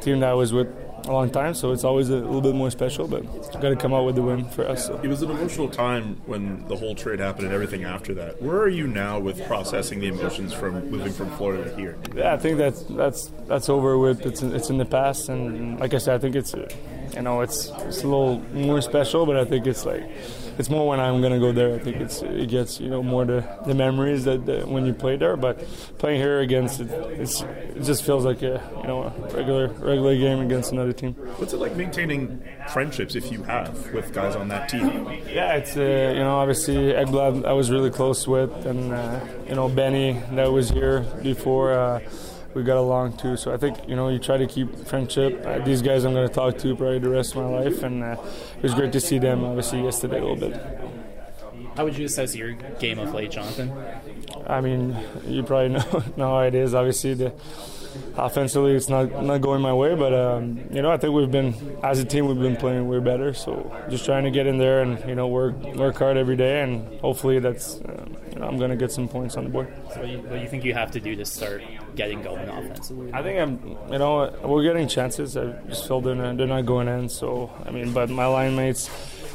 team 0.00 0.20
that 0.20 0.30
I 0.30 0.34
was 0.34 0.52
with 0.52 0.68
a 1.06 1.12
long 1.12 1.30
time, 1.30 1.54
so 1.54 1.72
it's 1.72 1.84
always 1.84 2.08
a 2.08 2.16
little 2.16 2.40
bit 2.40 2.54
more 2.54 2.70
special. 2.70 3.06
But 3.06 3.24
got 3.52 3.68
to 3.68 3.76
come 3.76 3.92
out 3.92 4.04
with 4.04 4.14
the 4.14 4.22
win 4.22 4.44
for 4.50 4.66
us. 4.68 4.86
So. 4.86 5.00
It 5.02 5.08
was 5.08 5.22
an 5.22 5.30
emotional 5.30 5.68
time 5.68 6.20
when 6.26 6.66
the 6.68 6.76
whole 6.76 6.94
trade 6.94 7.20
happened 7.20 7.46
and 7.46 7.54
everything 7.54 7.84
after 7.84 8.14
that. 8.14 8.40
Where 8.40 8.58
are 8.58 8.68
you 8.68 8.86
now 8.86 9.18
with 9.18 9.44
processing 9.46 10.00
the 10.00 10.08
emotions 10.08 10.52
from 10.52 10.90
moving 10.90 11.12
from 11.12 11.30
Florida 11.36 11.70
to 11.70 11.76
here? 11.76 11.96
Yeah, 12.14 12.34
I 12.34 12.36
think 12.36 12.58
that's 12.58 12.82
that's 12.82 13.32
that's 13.46 13.68
over 13.68 13.98
with. 13.98 14.24
It's 14.26 14.42
in, 14.42 14.54
it's 14.54 14.70
in 14.70 14.78
the 14.78 14.84
past, 14.84 15.28
and 15.28 15.78
like 15.80 15.94
I 15.94 15.98
said, 15.98 16.14
I 16.14 16.18
think 16.18 16.36
it's 16.36 16.54
you 17.14 17.22
know, 17.22 17.40
it's 17.40 17.70
it's 17.86 18.02
a 18.02 18.08
little 18.08 18.40
more 18.52 18.80
special, 18.80 19.26
but 19.26 19.36
I 19.36 19.44
think 19.44 19.66
it's 19.66 19.84
like 19.84 20.02
it's 20.58 20.70
more 20.70 20.88
when 20.88 21.00
I'm 21.00 21.20
gonna 21.20 21.38
go 21.38 21.52
there. 21.52 21.74
I 21.74 21.78
think 21.78 21.96
it's 21.96 22.22
it 22.22 22.48
gets 22.48 22.80
you 22.80 22.88
know 22.88 23.02
more 23.02 23.24
the, 23.24 23.44
the 23.66 23.74
memories 23.74 24.24
that, 24.24 24.46
that 24.46 24.68
when 24.68 24.86
you 24.86 24.94
play 24.94 25.16
there. 25.16 25.36
But 25.36 25.64
playing 25.98 26.20
here 26.20 26.40
against 26.40 26.80
it, 26.80 26.90
it's, 26.90 27.42
it 27.42 27.82
just 27.82 28.04
feels 28.04 28.24
like 28.24 28.42
a 28.42 28.62
you 28.80 28.86
know 28.86 29.04
a 29.04 29.34
regular 29.34 29.68
regular 29.68 30.16
game 30.16 30.40
against 30.40 30.72
another 30.72 30.92
team. 30.92 31.14
What's 31.38 31.52
it 31.52 31.58
like 31.58 31.76
maintaining 31.76 32.42
friendships 32.68 33.14
if 33.14 33.30
you 33.30 33.42
have 33.44 33.92
with 33.92 34.12
guys 34.12 34.36
on 34.36 34.48
that 34.48 34.68
team? 34.68 35.06
Yeah, 35.28 35.54
it's 35.54 35.76
uh, 35.76 36.12
you 36.14 36.20
know 36.20 36.36
obviously 36.36 36.92
Ekblad 36.92 37.44
I 37.44 37.52
was 37.52 37.70
really 37.70 37.90
close 37.90 38.26
with, 38.26 38.52
and 38.66 38.92
uh, 38.92 39.20
you 39.48 39.54
know 39.54 39.68
Benny 39.68 40.20
that 40.32 40.50
was 40.52 40.70
here 40.70 41.00
before. 41.22 41.72
Uh, 41.72 42.00
we 42.54 42.62
got 42.62 42.76
along 42.76 43.16
too. 43.16 43.36
So 43.36 43.52
I 43.52 43.56
think 43.56 43.88
you 43.88 43.96
know 43.96 44.08
you 44.08 44.18
try 44.18 44.36
to 44.36 44.46
keep 44.46 44.74
friendship. 44.86 45.44
Uh, 45.44 45.58
these 45.58 45.82
guys 45.82 46.04
I'm 46.04 46.12
going 46.12 46.28
to 46.28 46.34
talk 46.34 46.58
to 46.58 46.76
probably 46.76 46.98
the 46.98 47.10
rest 47.10 47.34
of 47.34 47.42
my 47.42 47.48
life, 47.48 47.82
and 47.82 48.02
uh, 48.02 48.16
it 48.56 48.62
was 48.62 48.74
great 48.74 48.92
to 48.92 49.00
see 49.00 49.18
them 49.18 49.44
obviously 49.44 49.82
yesterday 49.82 50.18
a 50.18 50.24
little 50.24 50.36
bit. 50.36 50.60
How 51.76 51.84
would 51.84 51.98
you 51.98 52.04
assess 52.04 52.36
your 52.36 52.52
game 52.52 53.00
of 53.00 53.12
late, 53.12 53.32
Jonathan? 53.32 53.72
I 54.46 54.60
mean, 54.60 54.96
you 55.26 55.42
probably 55.42 55.68
know, 55.70 56.04
know 56.16 56.28
how 56.36 56.40
it 56.40 56.54
is. 56.54 56.74
Obviously, 56.74 57.14
the 57.14 57.32
offensively 58.16 58.72
it's 58.74 58.88
not 58.88 59.22
not 59.22 59.40
going 59.40 59.60
my 59.60 59.72
way, 59.72 59.94
but 59.94 60.12
um, 60.12 60.60
you 60.70 60.82
know 60.82 60.90
I 60.90 60.96
think 60.96 61.14
we've 61.14 61.30
been 61.30 61.54
as 61.82 61.98
a 62.00 62.04
team 62.04 62.26
we've 62.26 62.38
been 62.38 62.56
playing 62.56 62.88
way 62.88 63.00
better. 63.00 63.34
So 63.34 63.74
just 63.90 64.04
trying 64.04 64.24
to 64.24 64.30
get 64.30 64.46
in 64.46 64.58
there 64.58 64.82
and 64.82 64.98
you 65.08 65.14
know 65.14 65.28
work 65.28 65.60
work 65.76 65.96
hard 65.96 66.16
every 66.16 66.36
day, 66.36 66.62
and 66.62 67.00
hopefully 67.00 67.38
that's 67.38 67.80
uh, 67.80 68.06
you 68.32 68.40
know, 68.40 68.46
I'm 68.46 68.58
going 68.58 68.70
to 68.70 68.76
get 68.76 68.90
some 68.90 69.08
points 69.08 69.36
on 69.36 69.44
the 69.44 69.50
board. 69.50 69.72
So 69.92 70.00
what, 70.00 70.06
do 70.06 70.12
you, 70.12 70.18
what 70.18 70.32
do 70.32 70.38
you 70.38 70.48
think 70.48 70.64
you 70.64 70.74
have 70.74 70.90
to 70.92 71.00
do 71.00 71.14
to 71.16 71.24
start 71.24 71.62
getting 71.94 72.22
going 72.22 72.48
offensively? 72.48 73.12
I 73.12 73.22
think 73.22 73.38
I'm 73.38 73.92
you 73.92 73.98
know 73.98 74.32
we're 74.42 74.64
getting 74.64 74.88
chances. 74.88 75.36
I 75.36 75.52
just 75.68 75.86
feel 75.86 76.00
they're 76.00 76.14
not, 76.14 76.36
they're 76.36 76.46
not 76.46 76.66
going 76.66 76.88
in. 76.88 77.08
So 77.08 77.52
I 77.64 77.70
mean, 77.70 77.92
but 77.92 78.10
my 78.10 78.26
line 78.26 78.56
mates. 78.56 78.90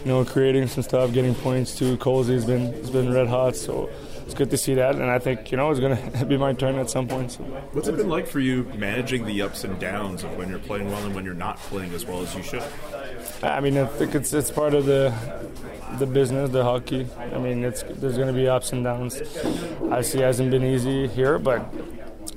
You 0.06 0.12
know, 0.12 0.26
creating 0.26 0.68
some 0.68 0.84
stuff, 0.84 1.12
getting 1.14 1.36
points 1.36 1.78
too. 1.78 1.98
Colsey's 1.98 2.46
been 2.46 2.74
has 2.74 2.90
been 2.90 3.14
red 3.14 3.28
hot, 3.28 3.56
so 3.56 3.90
it's 4.26 4.34
good 4.34 4.52
to 4.52 4.58
see 4.58 4.76
that, 4.76 4.94
and 4.96 5.10
I 5.10 5.18
think 5.18 5.52
you 5.52 5.58
know 5.58 5.72
it's 5.72 5.80
going 5.80 6.12
to 6.20 6.26
be 6.26 6.38
my 6.38 6.54
turn 6.54 6.76
at 6.76 6.90
some 6.90 7.08
point. 7.08 7.32
So. 7.32 7.44
What's 7.74 7.88
it 7.88 7.98
been 7.98 8.10
like 8.10 8.28
for 8.28 8.40
you 8.40 8.64
managing 8.76 9.26
the 9.26 9.42
ups 9.42 9.64
and 9.64 9.80
downs 9.80 10.24
of 10.24 10.38
when 10.38 10.50
you're 10.50 10.60
playing 10.60 10.90
well 10.90 11.04
and 11.04 11.16
when 11.16 11.26
you're 11.26 11.34
not 11.34 11.58
playing 11.58 11.94
as 11.94 12.06
well 12.06 12.22
as 12.22 12.36
you 12.36 12.44
should? 12.44 12.64
I 13.42 13.60
mean, 13.60 13.78
I 13.78 13.86
think 13.86 14.16
it's 14.16 14.32
it's 14.34 14.52
part 14.52 14.74
of 14.74 14.86
the 14.86 15.14
the 15.98 16.06
business, 16.06 16.52
the 16.52 16.64
hockey. 16.64 17.08
I 17.18 17.40
mean, 17.40 17.64
it's 17.64 17.84
there's 17.84 18.18
going 18.18 18.28
to 18.28 18.34
be 18.34 18.48
ups 18.48 18.72
and 18.72 18.84
downs. 18.84 19.22
I 19.90 20.02
see 20.02 20.20
it 20.20 20.24
hasn't 20.24 20.52
been 20.52 20.64
easy 20.64 21.08
here, 21.08 21.40
but 21.40 21.74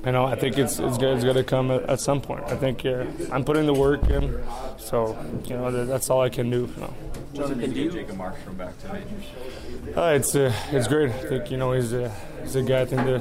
you 0.06 0.12
know, 0.12 0.24
I 0.24 0.34
think 0.34 0.58
it's 0.58 0.78
it's, 0.78 0.96
it's 0.96 1.24
going 1.24 1.36
to 1.36 1.44
come 1.44 1.70
at, 1.70 1.82
at, 1.82 2.00
some 2.00 2.20
point. 2.20 2.44
I 2.44 2.56
think 2.56 2.86
uh, 2.86 3.04
I'm 3.30 3.44
putting 3.44 3.66
the 3.66 3.74
work 3.74 4.08
in, 4.08 4.42
so 4.78 5.16
you 5.44 5.56
know 5.56 5.70
that, 5.70 5.84
that's 5.84 6.10
all 6.10 6.22
I 6.22 6.28
can 6.28 6.50
do. 6.50 6.70
You 6.74 6.80
know. 6.80 6.94
Jonathan, 7.34 7.72
do 7.72 7.80
you 7.80 7.90
Jacob 7.90 8.16
Markstrom 8.16 8.58
back 8.58 8.78
tonight? 8.78 9.06
Uh, 9.96 10.14
it's 10.16 10.34
uh, 10.34 10.52
it's 10.70 10.86
great. 10.86 11.10
I 11.10 11.28
think 11.28 11.50
you 11.50 11.56
know 11.56 11.72
he's 11.72 11.92
a 11.94 12.10
he's 12.42 12.56
a 12.56 12.62
guy. 12.62 12.82
I 12.82 12.84
think 12.84 13.04
the 13.06 13.20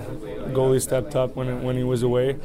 goalie 0.52 0.82
stepped 0.82 1.15
up 1.15 1.36
when 1.38 1.63
when 1.63 1.78
he 1.78 1.84
was 1.84 2.04
away, 2.04 2.38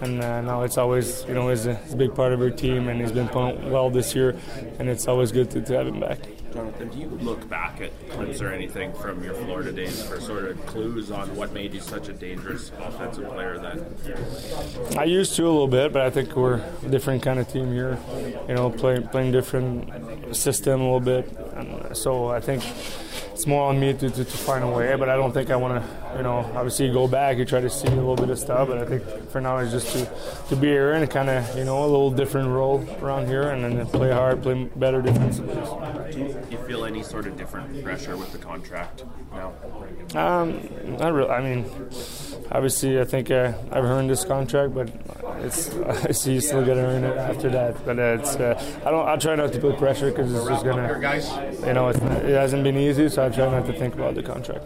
and 0.00 0.20
uh, 0.20 0.40
now 0.40 0.62
it's 0.62 0.78
always 0.78 1.24
you 1.28 1.34
know 1.34 1.48
he's 1.48 1.66
a, 1.66 1.76
he's 1.76 1.92
a, 1.94 1.96
big 1.96 2.14
part 2.14 2.32
of 2.32 2.40
our 2.40 2.50
team, 2.50 2.88
and 2.88 3.00
he's 3.00 3.12
been 3.12 3.28
playing 3.28 3.70
well 3.70 3.88
this 3.88 4.16
year, 4.16 4.36
and 4.80 4.88
it's 4.88 5.06
always 5.06 5.30
good 5.30 5.50
to, 5.52 5.60
to 5.60 5.74
have 5.74 5.86
him 5.86 6.00
back. 6.00 6.18
Jonathan, 6.52 6.88
do 6.88 6.98
you 6.98 7.08
look 7.22 7.48
back 7.48 7.80
at 7.80 7.90
clips 8.10 8.40
or 8.42 8.52
anything 8.52 8.92
from 8.94 9.22
your 9.24 9.34
Florida 9.34 9.72
days 9.72 10.02
for 10.04 10.20
sort 10.20 10.44
of 10.44 10.66
clues 10.66 11.10
on 11.10 11.34
what 11.34 11.52
made 11.52 11.72
you 11.72 11.80
such 11.80 12.08
a 12.08 12.12
dangerous 12.12 12.70
offensive 12.78 13.28
player 13.30 13.58
then? 13.58 13.84
I 14.98 15.04
used 15.04 15.34
to 15.36 15.44
a 15.44 15.50
little 15.50 15.68
bit, 15.68 15.92
but 15.92 16.02
I 16.02 16.10
think 16.10 16.36
we're 16.36 16.62
a 16.84 16.88
different 16.88 17.22
kind 17.22 17.38
of 17.38 17.48
team 17.48 17.72
here. 17.72 17.98
You 18.48 18.54
know, 18.54 18.70
playing 18.70 19.08
playing 19.08 19.32
different 19.32 20.36
system 20.36 20.80
a 20.80 20.84
little 20.84 21.00
bit, 21.00 21.30
and 21.54 21.96
so 21.96 22.28
I 22.28 22.40
think 22.40 22.62
it's 23.32 23.46
more 23.46 23.68
on 23.68 23.80
me 23.80 23.92
to, 23.94 24.10
to, 24.10 24.24
to, 24.24 24.24
find 24.24 24.62
a 24.62 24.68
way. 24.68 24.94
But 24.96 25.08
I 25.08 25.16
don't 25.16 25.32
think 25.32 25.50
I 25.50 25.56
want 25.56 25.82
to, 25.82 26.16
you 26.16 26.22
know, 26.22 26.38
obviously 26.54 26.92
go 26.92 27.08
back 27.08 27.38
and 27.38 27.48
try 27.48 27.60
to 27.60 27.70
see 27.70 27.88
a 27.88 27.90
little 27.90 28.16
bit 28.16 28.30
of 28.30 28.38
stuff. 28.38 28.68
But 28.68 28.78
I 28.78 28.84
think 28.84 29.30
for 29.30 29.40
now 29.40 29.58
it's 29.58 29.72
just 29.72 29.92
to, 29.92 30.10
to 30.48 30.56
be 30.56 30.68
here 30.68 30.92
and 30.92 31.10
kind 31.10 31.30
of, 31.30 31.56
you 31.56 31.64
know, 31.64 31.82
a 31.82 31.86
little 31.86 32.10
different 32.10 32.48
role 32.48 32.86
around 33.00 33.26
here 33.26 33.50
and 33.50 33.64
then 33.64 33.86
play 33.86 34.10
hard, 34.10 34.42
play 34.42 34.64
better 34.76 35.00
defensively. 35.02 35.54
Do 36.12 36.18
you, 36.18 36.36
you 36.50 36.58
feel 36.66 36.84
any 36.84 37.02
sort 37.02 37.26
of 37.26 37.36
different 37.36 37.82
pressure 37.82 38.16
with 38.16 38.32
the 38.32 38.38
contract 38.38 39.04
now? 39.32 39.52
Um, 40.14 40.68
not 40.98 41.12
really. 41.12 41.30
I 41.30 41.40
mean, 41.42 41.64
obviously, 42.50 43.00
I 43.00 43.04
think 43.04 43.30
uh, 43.30 43.52
I've 43.70 43.84
earned 43.84 44.10
this 44.10 44.24
contract, 44.24 44.74
but 44.74 44.90
it's 45.38 45.74
I 45.74 46.12
see 46.12 46.34
you 46.34 46.40
still 46.40 46.64
got 46.64 46.74
to 46.74 46.80
earn 46.80 47.04
it 47.04 47.16
after 47.16 47.48
that. 47.50 47.84
But 47.84 47.98
it's 47.98 48.36
uh, 48.36 48.62
I 48.84 48.90
don't. 48.90 49.08
I 49.08 49.16
try 49.16 49.34
not 49.36 49.52
to 49.52 49.58
put 49.58 49.78
pressure 49.78 50.10
because 50.10 50.32
it's 50.34 50.46
just 50.46 50.64
gonna, 50.64 50.88
you 51.66 51.72
know, 51.72 51.88
it 51.88 52.34
hasn't 52.34 52.64
been 52.64 52.76
easy. 52.76 53.08
So 53.08 53.21
I 53.22 53.28
try 53.28 53.48
not 53.48 53.66
to 53.66 53.72
think 53.72 53.94
about 53.94 54.16
the 54.16 54.22
contract. 54.24 54.64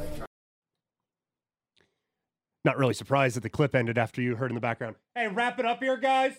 Not 2.64 2.78
really 2.78 2.94
surprised 2.94 3.36
that 3.36 3.42
the 3.42 3.50
clip 3.50 3.74
ended 3.74 3.98
after 3.98 4.22
you 4.22 4.36
heard 4.36 4.50
in 4.50 4.54
the 4.54 4.62
background. 4.62 4.96
Hey, 5.14 5.28
wrap 5.28 5.58
it 5.58 5.66
up 5.66 5.82
here, 5.82 5.98
guys. 5.98 6.32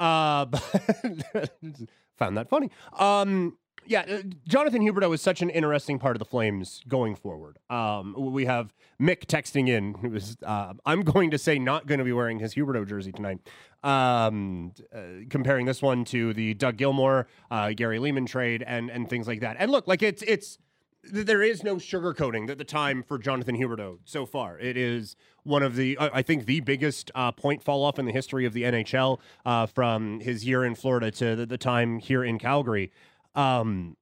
Uh, 0.00 0.46
found 2.18 2.36
that 2.36 2.48
funny. 2.48 2.70
Um, 2.98 3.56
yeah, 3.86 4.00
uh, 4.00 4.22
Jonathan 4.48 4.82
Huberdeau 4.82 5.14
is 5.14 5.22
such 5.22 5.42
an 5.42 5.50
interesting 5.50 6.00
part 6.00 6.16
of 6.16 6.18
the 6.18 6.24
Flames 6.24 6.82
going 6.88 7.14
forward. 7.14 7.58
Um, 7.70 8.14
we 8.18 8.46
have 8.46 8.74
Mick 9.00 9.26
texting 9.26 9.68
in, 9.68 9.94
who 9.94 10.12
is, 10.16 10.36
uh, 10.44 10.74
I'm 10.84 11.02
going 11.02 11.30
to 11.30 11.38
say, 11.38 11.60
not 11.60 11.86
going 11.86 11.98
to 11.98 12.04
be 12.04 12.12
wearing 12.12 12.40
his 12.40 12.54
Huberdeau 12.54 12.86
jersey 12.86 13.12
tonight. 13.12 13.38
Um, 13.84 14.72
uh, 14.92 15.24
comparing 15.30 15.66
this 15.66 15.80
one 15.80 16.04
to 16.06 16.32
the 16.34 16.52
Doug 16.54 16.78
Gilmour, 16.78 17.26
uh, 17.50 17.70
Gary 17.74 17.98
Leeman 17.98 18.26
trade, 18.26 18.64
and 18.66 18.90
and 18.90 19.08
things 19.08 19.28
like 19.28 19.40
that. 19.40 19.56
And 19.58 19.70
look, 19.70 19.86
like 19.86 20.02
it's 20.02 20.22
it's 20.22 20.58
there 21.02 21.42
is 21.42 21.62
no 21.62 21.76
sugarcoating 21.76 22.46
that 22.46 22.58
the 22.58 22.64
time 22.64 23.02
for 23.02 23.18
Jonathan 23.18 23.56
Huberdeau 23.56 23.98
so 24.04 24.26
far. 24.26 24.58
It 24.58 24.76
is 24.76 25.16
one 25.44 25.62
of 25.62 25.74
the, 25.74 25.96
I 25.98 26.22
think, 26.22 26.46
the 26.46 26.60
biggest 26.60 27.10
uh, 27.14 27.32
point 27.32 27.62
fall 27.62 27.84
off 27.84 27.98
in 27.98 28.04
the 28.04 28.12
history 28.12 28.44
of 28.44 28.52
the 28.52 28.64
NHL 28.64 29.18
uh, 29.46 29.66
from 29.66 30.20
his 30.20 30.44
year 30.44 30.64
in 30.64 30.74
Florida 30.74 31.10
to 31.12 31.36
the, 31.36 31.46
the 31.46 31.58
time 31.58 31.98
here 31.98 32.22
in 32.22 32.38
Calgary. 32.38 32.92
Um, 33.34 33.96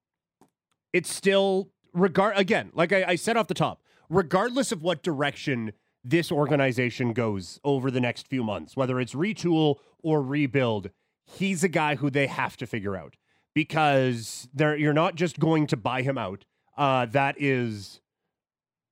it's 0.92 1.12
still 1.12 1.70
regard 1.92 2.36
again, 2.36 2.70
like 2.74 2.92
I, 2.92 3.04
I 3.08 3.14
said 3.16 3.36
off 3.36 3.46
the 3.46 3.54
top, 3.54 3.82
regardless 4.08 4.72
of 4.72 4.82
what 4.82 5.02
direction 5.02 5.72
this 6.04 6.32
organization 6.32 7.12
goes 7.12 7.60
over 7.64 7.90
the 7.90 8.00
next 8.00 8.26
few 8.28 8.42
months, 8.42 8.76
whether 8.76 8.98
it's 9.00 9.14
retool 9.14 9.76
or 10.02 10.22
rebuild, 10.22 10.90
he's 11.24 11.62
a 11.62 11.68
guy 11.68 11.96
who 11.96 12.10
they 12.10 12.26
have 12.26 12.56
to 12.56 12.66
figure 12.66 12.96
out 12.96 13.16
because 13.54 14.48
they're, 14.54 14.76
you're 14.76 14.92
not 14.92 15.14
just 15.14 15.38
going 15.38 15.66
to 15.66 15.76
buy 15.76 16.02
him 16.02 16.16
out. 16.16 16.44
Uh, 16.78 17.06
that 17.06 17.34
is 17.40 18.00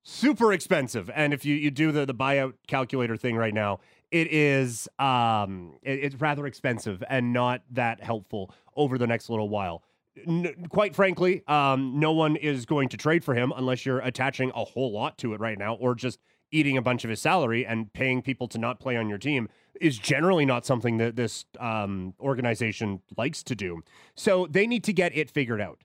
super 0.03 0.51
expensive. 0.51 1.09
And 1.15 1.33
if 1.33 1.45
you, 1.45 1.55
you 1.55 1.71
do 1.71 1.93
the, 1.93 2.05
the 2.05 2.13
buyout 2.13 2.53
calculator 2.67 3.15
thing 3.15 3.37
right 3.37 3.53
now, 3.53 3.79
it 4.11 4.27
is 4.31 4.89
um, 4.99 5.77
it, 5.81 5.99
it's 5.99 6.15
rather 6.15 6.45
expensive 6.45 7.01
and 7.09 7.31
not 7.31 7.61
that 7.71 8.03
helpful 8.03 8.53
over 8.75 8.97
the 8.97 9.07
next 9.07 9.29
little 9.29 9.47
while. 9.47 9.83
N- 10.27 10.67
quite 10.69 10.95
frankly, 10.95 11.43
um, 11.47 11.99
no 11.99 12.11
one 12.11 12.35
is 12.35 12.65
going 12.65 12.89
to 12.89 12.97
trade 12.97 13.23
for 13.23 13.33
him 13.35 13.53
unless 13.55 13.85
you're 13.85 13.99
attaching 13.99 14.51
a 14.53 14.65
whole 14.65 14.91
lot 14.91 15.17
to 15.19 15.33
it 15.33 15.39
right 15.39 15.57
now, 15.57 15.75
or 15.75 15.95
just 15.95 16.19
eating 16.51 16.77
a 16.77 16.81
bunch 16.81 17.03
of 17.03 17.09
his 17.09 17.21
salary 17.21 17.65
and 17.65 17.91
paying 17.93 18.21
people 18.21 18.47
to 18.49 18.57
not 18.57 18.79
play 18.79 18.97
on 18.97 19.07
your 19.09 19.17
team 19.17 19.47
is 19.79 19.97
generally 19.97 20.45
not 20.45 20.65
something 20.65 20.97
that 20.97 21.15
this 21.15 21.45
um, 21.59 22.13
organization 22.19 23.01
likes 23.17 23.43
to 23.43 23.55
do. 23.55 23.81
So 24.15 24.47
they 24.49 24.67
need 24.67 24.83
to 24.85 24.93
get 24.93 25.15
it 25.15 25.29
figured 25.29 25.61
out. 25.61 25.79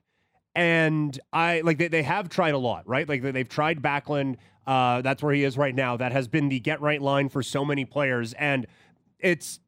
And 0.55 1.19
I 1.31 1.61
like 1.61 1.77
they, 1.77 1.87
they 1.87 2.03
have 2.03 2.29
tried 2.29 2.53
a 2.53 2.57
lot, 2.57 2.87
right? 2.87 3.07
Like 3.07 3.21
they've 3.21 3.49
tried 3.49 3.81
Backlund. 3.81 4.37
Uh, 4.67 5.01
that's 5.01 5.23
where 5.23 5.33
he 5.33 5.43
is 5.43 5.57
right 5.57 5.73
now. 5.73 5.97
That 5.97 6.11
has 6.11 6.27
been 6.27 6.49
the 6.49 6.59
get 6.59 6.79
right 6.79 7.01
line 7.01 7.29
for 7.29 7.41
so 7.41 7.65
many 7.65 7.85
players, 7.85 8.33
and 8.33 8.67
it's 9.19 9.59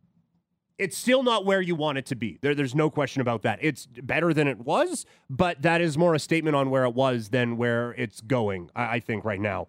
it's 0.78 0.98
still 0.98 1.24
not 1.24 1.45
where 1.45 1.62
you 1.62 1.76
want 1.76 1.98
it 1.98 2.06
to 2.08 2.15
be. 2.15 2.38
There, 2.41 2.54
there's 2.54 2.76
no 2.76 2.89
question 2.89 3.21
about 3.21 3.43
that. 3.43 3.60
It's 3.62 3.86
better 3.86 4.34
than 4.34 4.48
it 4.48 4.60
was, 4.60 5.06
but 5.30 5.62
that 5.62 5.82
is 5.82 5.98
more 5.98 6.13
a 6.13 6.19
statement 6.19 6.56
on 6.56 6.69
where 6.69 6.84
it 6.84 6.93
was 6.93 7.30
than 7.30 7.58
where 7.58 7.91
it's 7.93 8.21
going, 8.21 8.69
I, 8.76 8.95
I 8.95 9.00
think, 9.00 9.24
right 9.26 9.39
now. 9.39 9.67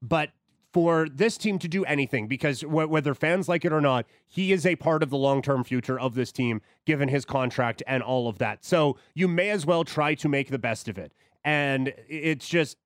But 0.00 0.30
for 0.76 1.08
this 1.08 1.38
team 1.38 1.58
to 1.58 1.68
do 1.68 1.86
anything, 1.86 2.26
because 2.26 2.60
w- 2.60 2.86
whether 2.86 3.14
fans 3.14 3.48
like 3.48 3.64
it 3.64 3.72
or 3.72 3.80
not, 3.80 4.04
he 4.28 4.52
is 4.52 4.66
a 4.66 4.76
part 4.76 5.02
of 5.02 5.08
the 5.08 5.16
long 5.16 5.40
term 5.40 5.64
future 5.64 5.98
of 5.98 6.14
this 6.14 6.30
team, 6.30 6.60
given 6.84 7.08
his 7.08 7.24
contract 7.24 7.82
and 7.86 8.02
all 8.02 8.28
of 8.28 8.36
that. 8.36 8.62
So 8.62 8.98
you 9.14 9.26
may 9.26 9.48
as 9.48 9.64
well 9.64 9.84
try 9.84 10.14
to 10.16 10.28
make 10.28 10.50
the 10.50 10.58
best 10.58 10.86
of 10.86 10.98
it. 10.98 11.14
And 11.42 11.94
it's 12.10 12.46
just, 12.46 12.76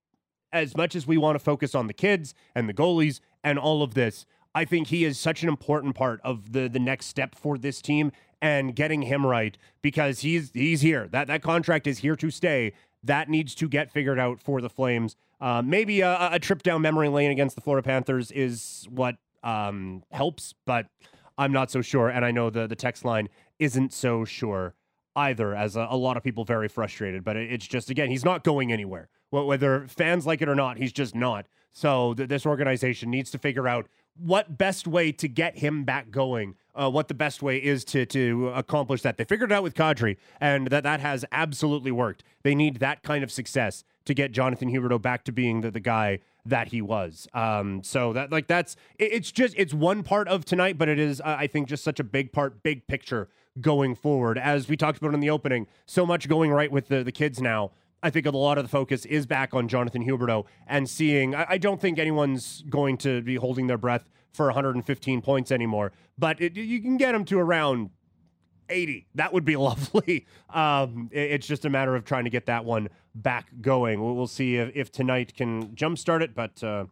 as 0.53 0.77
much 0.77 0.95
as 0.95 1.05
we 1.05 1.17
want 1.17 1.35
to 1.35 1.41
focus 1.41 1.75
on 1.75 1.89
the 1.89 1.93
kids 1.93 2.33
and 2.55 2.69
the 2.69 2.75
goalies 2.75 3.19
and 3.43 3.59
all 3.59 3.83
of 3.83 3.95
this, 3.95 4.25
I 4.55 4.65
think 4.65 4.87
he 4.87 5.05
is 5.05 5.19
such 5.19 5.43
an 5.43 5.49
important 5.49 5.97
part 5.97 6.21
of 6.23 6.53
the 6.53 6.69
the 6.69 6.79
next 6.79 7.07
step 7.07 7.35
for 7.35 7.59
this 7.59 7.83
team 7.83 8.13
and 8.41 8.77
getting 8.77 9.03
him 9.03 9.27
right 9.27 9.59
because 9.83 10.21
he's 10.21 10.53
he's 10.55 10.83
here. 10.83 11.09
That 11.09 11.27
that 11.27 11.43
contract 11.43 11.89
is 11.89 11.99
here 11.99 12.15
to 12.15 12.31
stay. 12.31 12.73
That 13.03 13.29
needs 13.29 13.57
to 13.57 13.69
get 13.69 13.91
figured 13.91 14.21
out 14.21 14.41
for 14.41 14.61
the 14.61 14.71
Flames. 14.71 15.17
Uh, 15.41 15.63
maybe 15.63 16.03
a, 16.03 16.31
a, 16.33 16.39
trip 16.39 16.63
down 16.63 16.83
memory 16.83 17.09
lane 17.09 17.31
against 17.31 17.55
the 17.55 17.63
Florida 17.63 17.83
Panthers 17.83 18.31
is 18.31 18.87
what 18.91 19.17
um, 19.43 20.03
helps, 20.11 20.55
but 20.67 20.87
I'm 21.39 21.53
not 21.53 21.71
so 21.71 21.81
sure. 21.81 22.11
And 22.11 22.25
I 22.25 22.31
know 22.31 22.51
the 22.51 22.67
the 22.67 22.77
text 22.77 23.05
line 23.05 23.29
isn't 23.59 23.95
so 23.95 24.27
sure 24.27 24.75
either, 25.17 25.55
as 25.55 25.77
a, 25.77 25.87
a 25.91 25.97
lot 25.97 26.17
of 26.17 26.23
people 26.23 26.45
very 26.45 26.69
frustrated. 26.69 27.25
But 27.25 27.37
it, 27.37 27.53
it's 27.53 27.67
just 27.67 27.89
again, 27.89 28.11
he's 28.11 28.25
not 28.25 28.45
going 28.45 28.71
anywhere. 28.71 29.09
Whether 29.31 29.87
fans 29.87 30.27
like 30.27 30.43
it 30.43 30.49
or 30.49 30.55
not, 30.55 30.77
he's 30.77 30.93
just 30.93 31.15
not. 31.15 31.47
So 31.73 32.15
th- 32.15 32.29
this 32.29 32.45
organization 32.45 33.11
needs 33.11 33.31
to 33.31 33.39
figure 33.39 33.69
out 33.69 33.87
what 34.17 34.59
best 34.59 34.87
way 34.87 35.13
to 35.13 35.29
get 35.29 35.59
him 35.59 35.85
back 35.85 36.11
going. 36.11 36.57
Uh, 36.73 36.89
what 36.89 37.09
the 37.09 37.15
best 37.15 37.43
way 37.43 37.57
is 37.57 37.85
to 37.85 38.07
to 38.07 38.49
accomplish 38.55 39.03
that. 39.03 39.17
They 39.17 39.25
figured 39.25 39.51
it 39.51 39.55
out 39.55 39.65
with 39.65 39.75
Kadri, 39.75 40.17
and 40.41 40.69
that 40.69 40.85
that 40.85 41.01
has 41.01 41.25
absolutely 41.33 41.91
worked. 41.91 42.23
They 42.43 42.55
need 42.55 42.77
that 42.77 43.03
kind 43.03 43.25
of 43.25 43.33
success 43.33 43.83
to 44.05 44.15
get 44.15 44.33
Jonathan 44.33 44.71
Huberdeau 44.71 45.03
back 45.03 45.25
to 45.25 45.33
being 45.33 45.61
the, 45.63 45.71
the 45.71 45.81
guy 45.81 46.21
that 46.47 46.69
he 46.69 46.81
was. 46.81 47.29
Um, 47.35 47.83
so 47.83 48.13
that 48.13 48.31
like 48.31 48.47
that's 48.47 48.77
it, 48.99 49.13
it's 49.13 49.33
just 49.33 49.55
it's 49.59 49.75
one 49.75 50.03
part 50.03 50.29
of 50.29 50.45
tonight, 50.45 50.79
but 50.79 50.89
it 50.89 50.99
is 50.99 51.21
uh, 51.21 51.37
I 51.39 51.47
think 51.47 51.69
just 51.69 51.85
such 51.85 52.01
a 52.01 52.05
big 52.05 52.33
part, 52.33 52.63
big 52.63 52.87
picture 52.87 53.29
going 53.61 53.95
forward. 53.95 54.39
As 54.39 54.69
we 54.69 54.77
talked 54.77 54.99
about 54.99 55.13
in 55.13 55.21
the 55.21 55.31
opening, 55.31 55.67
so 55.87 56.07
much 56.07 56.29
going 56.29 56.51
right 56.51 56.71
with 56.71 56.89
the 56.89 57.03
the 57.03 57.13
kids 57.13 57.41
now. 57.41 57.73
I 58.03 58.11
think 58.11 58.27
a 58.27 58.31
lot 58.31 58.57
of 58.59 58.65
the 58.65 58.69
focus 58.71 59.05
is 59.05 59.27
back 59.27 59.53
on 59.55 59.69
Jonathan 59.69 60.05
Huberdeau 60.05 60.47
and 60.67 60.89
seeing. 60.89 61.35
I, 61.35 61.47
I 61.51 61.59
don't 61.59 61.81
think 61.81 61.99
anyone's 61.99 62.63
going 62.69 62.97
to 62.99 63.21
be 63.23 63.35
holding 63.37 63.67
their 63.67 63.79
breath 63.79 64.09
for 64.33 64.47
115 64.47 65.21
points 65.23 65.51
anymore, 65.51 65.93
but 66.17 66.41
it, 66.41 66.57
you 66.57 66.81
can 66.81 66.97
get 66.97 67.15
him 67.15 67.25
to 67.27 67.39
around 67.39 67.91
80. 68.69 69.07
That 69.17 69.33
would 69.33 69.45
be 69.45 69.57
lovely. 69.71 70.27
Um, 70.49 71.09
it- 71.13 71.33
it's 71.33 71.47
just 71.47 71.65
a 71.65 71.71
matter 71.71 71.95
of 71.97 72.05
trying 72.05 72.25
to 72.25 72.31
get 72.31 72.47
that 72.47 72.65
one 72.65 72.89
back 73.15 73.49
going. 73.61 74.01
We'll, 74.03 74.15
we'll 74.15 74.27
see 74.27 74.57
if, 74.57 74.71
if 74.75 74.93
tonight 74.93 75.35
can 75.35 75.69
jumpstart 75.71 76.23
it, 76.23 76.35
but 76.35 76.63
uh, 76.63 76.85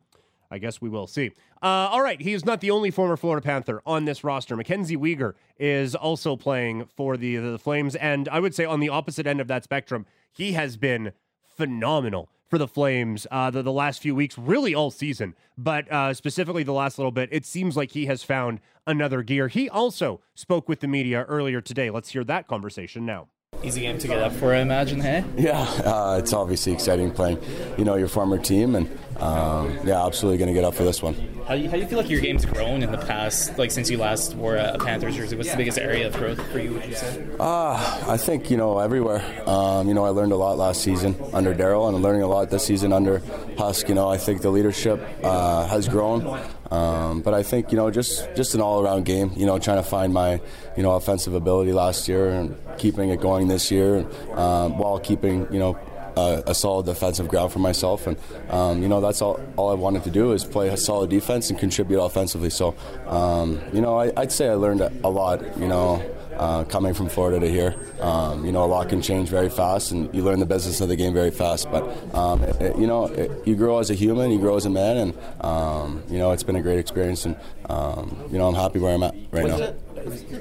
I 0.51 0.59
guess 0.59 0.81
we 0.81 0.89
will 0.89 1.07
see. 1.07 1.31
Uh, 1.63 1.67
all 1.91 2.03
right, 2.03 2.21
he 2.21 2.33
is 2.33 2.45
not 2.45 2.61
the 2.61 2.71
only 2.71 2.91
former 2.91 3.17
Florida 3.17 3.45
Panther 3.45 3.83
on 3.87 4.05
this 4.05 4.25
roster. 4.25 4.57
Mackenzie 4.57 4.97
Weegar 4.97 5.35
is 5.59 5.95
also 5.95 6.37
playing 6.37 6.87
for 6.97 7.17
the, 7.17 7.37
the 7.37 7.59
Flames, 7.59 7.95
and 7.97 8.29
I 8.29 8.41
would 8.41 8.55
say 8.55 8.65
on 8.65 8.81
the 8.81 8.89
opposite 8.89 9.27
end 9.27 9.41
of 9.41 9.49
that 9.49 9.65
spectrum, 9.65 10.07
he 10.33 10.53
has 10.53 10.77
been 10.77 11.13
phenomenal 11.57 12.29
for 12.49 12.59
the 12.59 12.69
Flames 12.69 13.27
uh, 13.31 13.51
the, 13.51 13.63
the 13.63 13.73
last 13.73 14.01
few 14.01 14.15
weeks, 14.15 14.39
really 14.39 14.75
all 14.75 14.91
season, 14.91 15.35
but 15.57 15.91
uh, 15.93 16.15
specifically 16.15 16.63
the 16.63 16.73
last 16.73 16.99
little 16.99 17.13
bit. 17.13 17.29
It 17.31 17.45
seems 17.45 17.77
like 17.77 17.93
he 17.93 18.07
has 18.07 18.23
found 18.23 18.61
another 18.87 19.23
gear. 19.23 19.49
He 19.49 19.69
also 19.69 20.21
spoke 20.35 20.69
with 20.69 20.81
the 20.81 20.89
media 20.89 21.25
earlier 21.25 21.61
today. 21.61 21.91
Let's 21.91 22.11
hear 22.11 22.25
that 22.25 22.49
conversation 22.49 23.05
now. 23.05 23.29
Easy 23.63 23.81
game 23.81 23.99
to 23.99 24.09
get 24.09 24.19
up 24.19 24.33
for, 24.33 24.55
I 24.55 24.61
imagine. 24.61 25.01
Hey. 25.01 25.25
Yeah, 25.37 25.61
uh, 25.61 26.17
it's 26.19 26.33
obviously 26.33 26.73
exciting 26.73 27.11
playing, 27.11 27.39
you 27.77 27.85
know, 27.85 27.97
your 27.97 28.09
former 28.09 28.39
team, 28.39 28.75
and 28.75 28.99
um, 29.19 29.77
yeah, 29.85 30.07
absolutely 30.07 30.39
going 30.39 30.49
to 30.49 30.55
get 30.55 30.65
up 30.65 30.75
for 30.75 30.85
this 30.85 31.03
one. 31.03 31.15
How 31.49 31.55
do, 31.57 31.63
you, 31.63 31.69
how 31.71 31.77
do 31.77 31.83
you 31.83 31.89
feel 31.89 31.99
like 31.99 32.11
your 32.11 32.21
game's 32.21 32.45
grown 32.45 32.83
in 32.83 32.93
the 32.93 32.99
past, 32.99 33.57
like 33.59 33.71
since 33.71 33.89
you 33.89 33.97
last 33.97 34.35
wore 34.35 34.57
a 34.57 34.79
Panthers 34.79 35.17
jersey? 35.17 35.35
What's 35.35 35.51
the 35.51 35.57
biggest 35.57 35.79
area 35.79 36.07
of 36.07 36.13
growth 36.15 36.41
for 36.53 36.59
you? 36.59 36.75
Would 36.75 36.85
you 36.85 36.95
say? 36.95 37.27
Uh, 37.41 38.05
I 38.07 38.17
think 38.19 38.51
you 38.51 38.59
know 38.59 38.79
everywhere. 38.79 39.25
Um, 39.49 39.89
you 39.89 39.95
know, 39.95 40.05
I 40.05 40.11
learned 40.11 40.33
a 40.33 40.37
lot 40.37 40.59
last 40.59 40.83
season 40.83 41.17
under 41.33 41.55
Darryl, 41.55 41.89
and 41.89 41.97
I'm 41.97 42.03
learning 42.03 42.23
a 42.23 42.29
lot 42.29 42.51
this 42.51 42.65
season 42.67 42.93
under 42.93 43.23
Husk. 43.57 43.89
You 43.89 43.95
know, 43.95 44.09
I 44.09 44.19
think 44.19 44.43
the 44.43 44.51
leadership 44.51 45.01
uh, 45.25 45.67
has 45.69 45.89
grown, 45.89 46.39
um, 46.71 47.23
but 47.23 47.33
I 47.33 47.43
think 47.43 47.73
you 47.73 47.79
know 47.79 47.91
just 47.91 48.29
just 48.37 48.55
an 48.55 48.61
all-around 48.61 49.07
game. 49.07 49.33
You 49.35 49.47
know, 49.47 49.59
trying 49.59 49.79
to 49.79 49.89
find 49.89 50.13
my 50.13 50.43
you 50.79 50.83
know 50.85 50.93
offensive 51.01 51.35
ability 51.35 51.73
last 51.85 52.09
year 52.09 52.25
and 52.31 52.57
keeping 52.79 53.11
it 53.11 53.21
going 53.21 53.49
this 53.55 53.65
year, 53.77 54.07
um, 54.45 54.79
while 54.81 54.99
keeping 55.11 55.37
you 55.53 55.59
know 55.59 55.73
a, 56.17 56.43
a 56.53 56.55
solid 56.55 56.87
defensive 56.87 57.29
ground 57.29 57.53
for 57.53 57.61
myself. 57.61 58.07
And, 58.09 58.17
um, 58.51 58.83
you 58.83 58.89
know, 58.89 59.01
that's 59.01 59.23
all, 59.23 59.39
all 59.57 59.71
I 59.71 59.75
wanted 59.75 60.03
to 60.05 60.11
do 60.11 60.33
is 60.33 60.45
play 60.45 60.67
a 60.69 60.77
solid 60.77 61.11
defense 61.11 61.51
and 61.51 61.57
contribute 61.59 62.01
offensively. 62.03 62.51
So, 62.51 62.75
um, 63.07 63.61
you 63.73 63.81
know, 63.81 63.95
I, 64.01 64.11
I'd 64.17 64.33
say 64.33 64.49
I 64.49 64.55
learned 64.55 64.81
a, 64.81 65.09
lot, 65.09 65.39
you 65.63 65.69
know, 65.69 66.03
uh, 66.37 66.65
coming 66.65 66.93
from 66.95 67.09
Florida 67.09 67.39
to 67.39 67.49
here. 67.49 67.73
Um, 68.01 68.45
you 68.45 68.51
know, 68.51 68.65
a 68.65 68.71
lot 68.75 68.89
can 68.89 69.01
change 69.01 69.29
very 69.29 69.49
fast, 69.49 69.93
and 69.93 70.13
you 70.13 70.23
learn 70.25 70.41
the 70.41 70.47
business 70.47 70.81
of 70.81 70.89
the 70.89 70.97
game 70.97 71.15
very 71.15 71.31
fast. 71.31 71.71
But, 71.71 71.83
um, 72.15 72.43
it, 72.43 72.61
it- 72.61 72.77
you 72.79 72.87
know, 72.89 73.07
it, 73.07 73.31
you 73.47 73.55
grow 73.55 73.79
as 73.79 73.91
a 73.91 73.95
human, 73.95 74.33
you 74.33 74.41
grow 74.41 74.57
as 74.57 74.67
a 74.67 74.71
man, 74.71 74.97
and, 74.97 75.15
um, 75.45 76.03
you 76.11 76.19
know, 76.19 76.33
it's 76.33 76.43
been 76.49 76.57
a 76.57 76.63
great 76.63 76.81
experience. 76.81 77.27
And, 77.27 77.37
um, 77.69 78.07
you 78.33 78.39
know, 78.39 78.49
I'm 78.49 78.55
happy 78.55 78.81
where 78.81 78.93
I'm 78.95 79.03
at 79.05 79.15
right 79.31 79.45
now. 79.51 79.57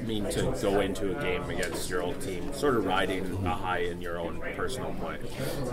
Mean 0.06 0.24
to 0.30 0.56
go 0.60 0.80
into 0.80 1.16
a 1.16 1.22
game 1.22 1.42
against 1.50 1.88
your 1.90 2.02
old 2.02 2.20
team, 2.20 2.52
sort 2.52 2.76
of 2.76 2.84
riding 2.84 3.24
a 3.44 3.54
high 3.54 3.78
in 3.78 4.00
your 4.00 4.18
own 4.18 4.40
personal 4.56 4.94
play? 4.94 5.18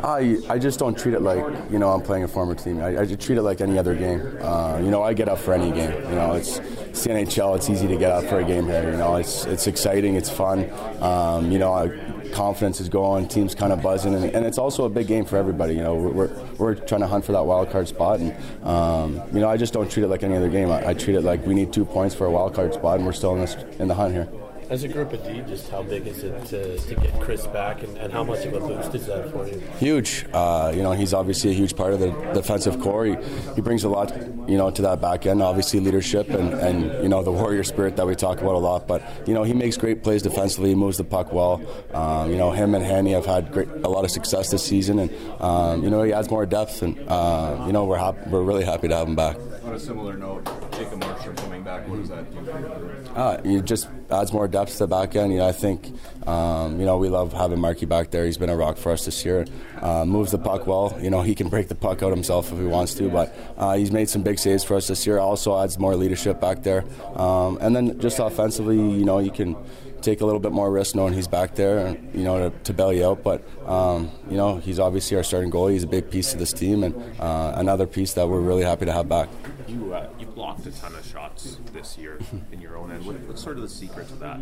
I, 0.03 0.37
I 0.53 0.59
just 0.59 0.79
don't 0.79 0.97
treat 0.97 1.13
it 1.13 1.21
like 1.21 1.43
you 1.71 1.79
know 1.79 1.89
I'm 1.91 2.01
playing 2.01 2.23
a 2.23 2.27
former 2.27 2.55
team. 2.55 2.79
I, 2.79 2.99
I 3.01 3.05
just 3.05 3.21
treat 3.21 3.37
it 3.37 3.43
like 3.43 3.61
any 3.61 3.77
other 3.77 3.95
game. 3.95 4.37
Uh, 4.41 4.79
you 4.81 4.89
know 4.89 5.03
I 5.03 5.13
get 5.13 5.29
up 5.29 5.39
for 5.39 5.53
any 5.53 5.71
game. 5.71 5.93
You 6.09 6.15
know 6.15 6.33
it's, 6.33 6.57
it's 6.57 7.03
the 7.03 7.09
NHL. 7.11 7.55
It's 7.55 7.69
easy 7.69 7.87
to 7.87 7.97
get 7.97 8.11
up 8.11 8.25
for 8.25 8.39
a 8.39 8.43
game 8.43 8.65
here. 8.65 8.91
You 8.91 8.97
know 8.97 9.15
it's 9.15 9.45
it's 9.45 9.67
exciting. 9.67 10.15
It's 10.15 10.29
fun. 10.29 10.69
Um, 11.01 11.51
you 11.51 11.59
know 11.59 11.73
I, 11.73 11.87
confidence 12.35 12.81
is 12.81 12.89
going. 12.89 13.27
Team's 13.27 13.55
kind 13.55 13.71
of 13.71 13.81
buzzing, 13.81 14.13
and, 14.13 14.25
and 14.25 14.45
it's 14.45 14.57
also 14.57 14.83
a 14.83 14.89
big 14.89 15.07
game 15.07 15.25
for 15.25 15.37
everybody. 15.37 15.75
You 15.75 15.83
know 15.83 15.95
we're, 15.95 16.29
we're, 16.57 16.75
trying 16.75 17.01
to 17.01 17.07
hunt 17.07 17.25
for 17.25 17.31
that 17.31 17.45
wild 17.45 17.71
card 17.71 17.87
spot, 17.87 18.19
and 18.19 18.35
um, 18.63 19.21
you 19.33 19.39
know 19.39 19.49
I 19.49 19.57
just 19.57 19.73
don't 19.73 19.89
treat 19.89 20.03
it 20.03 20.07
like 20.07 20.23
any 20.23 20.35
other 20.35 20.49
game. 20.49 20.69
I, 20.69 20.89
I 20.89 20.93
treat 20.93 21.15
it 21.15 21.21
like 21.21 21.45
we 21.45 21.55
need 21.55 21.71
two 21.71 21.85
points 21.85 22.13
for 22.13 22.25
a 22.25 22.31
wild 22.31 22.53
card 22.53 22.73
spot, 22.73 22.97
and 22.97 23.05
we're 23.05 23.13
still 23.13 23.33
in 23.33 23.41
this 23.41 23.55
in 23.79 23.87
the 23.87 23.95
hunt 23.95 24.13
here. 24.13 24.27
As 24.67 24.83
a 24.83 24.87
group 24.87 25.13
of 25.13 25.23
D, 25.23 25.43
just 25.47 25.69
how 25.69 25.83
big 25.83 26.07
is 26.07 26.23
it 26.23 26.45
to, 26.47 26.77
to 26.79 26.95
get 26.95 27.19
Chris 27.21 27.45
back, 27.47 27.83
and, 27.83 27.95
and 27.99 28.11
how 28.11 28.23
much 28.23 28.45
of 28.45 28.53
a 28.53 28.59
boost 28.59 28.95
is 28.95 29.05
that 29.05 29.31
for 29.31 29.47
you? 29.47 29.59
Huge. 29.77 30.25
Uh, 30.33 30.71
you 30.75 30.81
know, 30.81 30.91
he's 30.91 31.13
obviously 31.13 31.51
a 31.51 31.53
huge 31.53 31.75
part 31.75 31.93
of 31.93 31.99
the 31.99 32.09
defensive 32.33 32.79
core. 32.81 33.05
He, 33.05 33.15
he 33.53 33.61
brings 33.61 33.83
a 33.83 33.89
lot, 33.89 34.11
you 34.49 34.57
know, 34.57 34.71
to 34.71 34.81
that 34.81 35.01
back 35.01 35.27
end. 35.27 35.43
Obviously, 35.43 35.79
leadership 35.79 36.29
and, 36.29 36.53
and 36.53 37.03
you 37.03 37.09
know 37.09 37.21
the 37.21 37.31
warrior 37.31 37.63
spirit 37.63 37.95
that 37.97 38.07
we 38.07 38.15
talk 38.15 38.41
about 38.41 38.55
a 38.55 38.59
lot. 38.59 38.87
But 38.87 39.03
you 39.27 39.35
know, 39.35 39.43
he 39.43 39.53
makes 39.53 39.77
great 39.77 40.01
plays 40.01 40.23
defensively. 40.23 40.69
He 40.69 40.75
moves 40.75 40.97
the 40.97 41.03
puck 41.03 41.31
well. 41.31 41.61
Um, 41.93 42.31
you 42.31 42.37
know, 42.37 42.51
him 42.51 42.73
and 42.73 42.83
Hanny 42.83 43.11
have 43.11 43.27
had 43.27 43.51
great, 43.51 43.67
a 43.69 43.89
lot 43.89 44.03
of 44.03 44.09
success 44.09 44.49
this 44.49 44.65
season, 44.65 44.97
and 44.97 45.41
um, 45.41 45.83
you 45.83 45.91
know 45.91 46.01
he 46.01 46.11
adds 46.11 46.31
more 46.31 46.45
depth. 46.47 46.81
And 46.81 46.97
uh, 47.07 47.65
you 47.67 47.71
know, 47.71 47.85
we're 47.85 47.99
happy, 47.99 48.17
we're 48.31 48.41
really 48.41 48.65
happy 48.65 48.87
to 48.87 48.95
have 48.95 49.07
him 49.07 49.15
back. 49.15 49.37
On 49.63 49.73
a 49.73 49.79
similar 49.79 50.17
note, 50.17 50.45
Jacob 50.71 51.01
Markstrom 51.01 51.37
coming 51.37 51.63
back, 51.63 51.87
what 51.87 51.97
does 51.99 52.09
that 52.09 52.31
do 52.31 52.43
for 52.51 52.59
you? 52.59 53.09
Uh, 53.15 53.41
he 53.43 53.61
just 53.61 53.89
adds 54.11 54.31
more 54.31 54.47
depth 54.55 54.71
to 54.71 54.79
the 54.79 54.87
back 54.87 55.17
end. 55.17 55.33
You 55.33 55.39
know, 55.39 55.47
I 55.47 55.51
think 55.51 55.91
um, 56.25 56.79
you 56.79 56.85
know 56.85 56.97
we 56.97 57.09
love 57.09 57.33
having 57.33 57.59
Marky 57.59 57.85
back 57.85 58.11
there. 58.11 58.25
He's 58.25 58.37
been 58.37 58.49
a 58.49 58.55
rock 58.55 58.77
for 58.77 58.93
us 58.93 59.03
this 59.03 59.25
year. 59.25 59.45
Uh, 59.81 60.05
moves 60.05 60.31
the 60.31 60.37
puck 60.37 60.65
well. 60.65 60.97
You 61.01 61.09
know, 61.09 61.21
he 61.21 61.35
can 61.35 61.49
break 61.49 61.67
the 61.67 61.75
puck 61.75 62.01
out 62.03 62.11
himself 62.11 62.51
if 62.53 62.57
he 62.57 62.65
wants 62.65 62.93
to, 62.95 63.09
but 63.09 63.35
uh, 63.57 63.75
he's 63.75 63.91
made 63.91 64.07
some 64.07 64.23
big 64.23 64.39
saves 64.39 64.63
for 64.63 64.75
us 64.77 64.87
this 64.87 65.05
year. 65.05 65.17
Also 65.19 65.61
adds 65.61 65.77
more 65.77 65.95
leadership 65.95 66.39
back 66.39 66.63
there, 66.63 66.85
um, 67.15 67.57
and 67.59 67.75
then 67.75 67.99
just 67.99 68.19
offensively, 68.19 68.77
you 68.77 69.03
know, 69.03 69.19
you 69.19 69.31
can 69.31 69.57
take 70.01 70.21
a 70.21 70.25
little 70.25 70.39
bit 70.39 70.51
more 70.51 70.71
risk 70.71 70.95
knowing 70.95 71.13
he's 71.13 71.27
back 71.27 71.55
there, 71.55 71.97
you 72.13 72.23
know, 72.23 72.49
to, 72.49 72.73
to 72.73 72.95
you 72.95 73.05
out. 73.05 73.23
But 73.23 73.43
um, 73.67 74.09
you 74.29 74.37
know, 74.37 74.57
he's 74.57 74.79
obviously 74.79 75.17
our 75.17 75.23
starting 75.23 75.51
goalie. 75.51 75.73
He's 75.73 75.83
a 75.83 75.87
big 75.97 76.09
piece 76.09 76.31
of 76.31 76.39
this 76.39 76.53
team, 76.53 76.83
and 76.85 76.95
uh, 77.19 77.53
another 77.57 77.87
piece 77.87 78.13
that 78.13 78.29
we're 78.29 78.39
really 78.39 78.63
happy 78.63 78.85
to 78.85 78.93
have 78.93 79.09
back. 79.09 79.27
You 79.67 79.93
uh, 79.95 80.09
you 80.19 80.27
blocked 80.27 80.65
a 80.67 80.71
ton 80.71 80.93
of 80.93 81.05
shots 81.05 81.57
this 81.73 81.97
year 81.97 82.19
in 82.51 82.61
your 82.61 82.77
own 82.77 82.91
end. 82.91 83.05
What, 83.05 83.19
what's 83.21 83.41
sort 83.41 83.55
of 83.57 83.63
the 83.63 83.69
secret 83.69 84.07
to 84.09 84.15
that? 84.15 84.39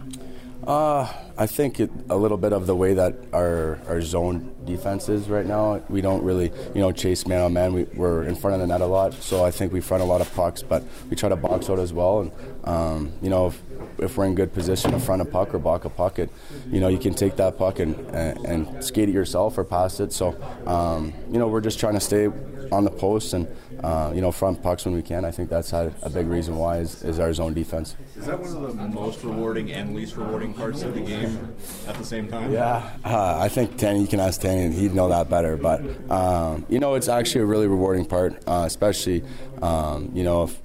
Uh, 0.68 1.12
I 1.38 1.48
think 1.48 1.80
it, 1.80 1.90
a 2.10 2.18
little 2.18 2.38
bit 2.38 2.52
of 2.52 2.68
the 2.68 2.76
way 2.76 2.94
that 2.94 3.16
our, 3.32 3.80
our 3.88 4.02
zone 4.02 4.54
defense 4.66 5.08
is 5.08 5.30
right 5.30 5.46
now. 5.46 5.82
We 5.88 6.02
don't 6.02 6.24
really, 6.24 6.52
you 6.76 6.82
know, 6.82 6.92
chase 6.92 7.26
man 7.26 7.42
on 7.42 7.54
man. 7.54 7.74
We, 7.74 7.84
we're 7.84 8.24
in 8.24 8.36
front 8.36 8.56
of 8.56 8.60
the 8.60 8.68
net 8.68 8.82
a 8.82 8.86
lot, 8.86 9.14
so 9.14 9.46
I 9.46 9.52
think 9.52 9.72
we 9.72 9.80
front 9.80 10.04
a 10.04 10.06
lot 10.06 10.20
of 10.20 10.34
pucks, 10.36 10.62
but 10.62 10.84
we 11.10 11.16
try 11.16 11.30
to 11.30 11.38
box 11.38 11.70
out 11.70 11.80
as 11.80 11.94
well. 11.94 12.22
And 12.22 12.32
um, 12.66 13.14
you 13.22 13.30
know, 13.30 13.48
if, 13.48 13.62
if 14.00 14.18
we're 14.18 14.26
in 14.26 14.36
good 14.36 14.54
position 14.54 14.92
to 14.92 15.00
front 15.00 15.22
a 15.22 15.26
puck 15.26 15.54
or 15.54 15.60
block 15.60 15.86
a 15.86 15.90
puck, 15.90 16.20
it, 16.20 16.30
you 16.70 16.82
know, 16.82 16.90
you 16.90 17.00
can 17.00 17.14
take 17.14 17.38
that 17.38 17.58
puck 17.58 17.80
and, 17.80 17.96
and, 18.14 18.46
and 18.46 18.84
skate 18.84 19.08
it 19.08 19.14
yourself 19.14 19.58
or 19.58 19.64
pass 19.64 20.00
it. 20.00 20.12
So, 20.12 20.36
um, 20.66 21.14
you 21.32 21.40
know, 21.40 21.48
we're 21.48 21.62
just 21.62 21.80
trying 21.80 21.94
to 21.94 22.02
stay 22.02 22.30
on 22.72 22.84
the 22.84 22.92
post 22.92 23.34
and 23.34 23.48
uh, 23.84 24.12
you 24.16 24.22
know 24.22 24.32
front 24.32 24.62
pucks 24.62 24.86
when 24.86 24.94
we 24.94 25.02
can. 25.02 25.26
I 25.26 25.32
think 25.32 25.50
that's 25.50 25.72
had 25.72 25.94
a 26.02 26.10
big 26.10 26.28
reason 26.28 26.56
why 26.56 26.78
is, 26.78 27.04
is 27.04 27.20
our 27.20 27.34
zone 27.34 27.54
defense. 27.54 27.96
Is 28.16 28.26
that 28.26 28.40
one 28.40 28.50
of 28.50 28.78
the 28.78 28.88
most 28.88 29.24
rewarding 29.24 29.72
and 29.72 29.96
least 29.96 30.16
rewarding 30.16 30.54
parts 30.54 30.84
of 30.84 30.94
the 30.94 31.02
game 31.02 31.54
at 31.88 31.96
the 31.96 32.06
same 32.06 32.28
time? 32.28 32.52
Yeah, 32.52 32.90
uh, 33.04 33.40
I 33.40 33.50
think 33.50 33.78
Tanny, 33.78 34.02
you 34.02 34.08
can 34.08 34.20
ask 34.20 34.42
Tanny, 34.42 34.64
and 34.64 34.74
he'd 34.74 34.94
know 34.94 35.10
that 35.10 35.30
better. 35.30 35.58
But, 35.58 35.82
um, 36.10 36.66
you 36.70 36.80
know, 36.80 36.96
it's 36.96 37.08
actually 37.08 37.42
a 37.42 37.46
really 37.46 37.68
rewarding 37.68 38.06
part, 38.06 38.42
uh, 38.48 38.64
especially, 38.66 39.24
um, 39.62 40.12
you 40.14 40.24
know, 40.24 40.44
if, 40.44 40.62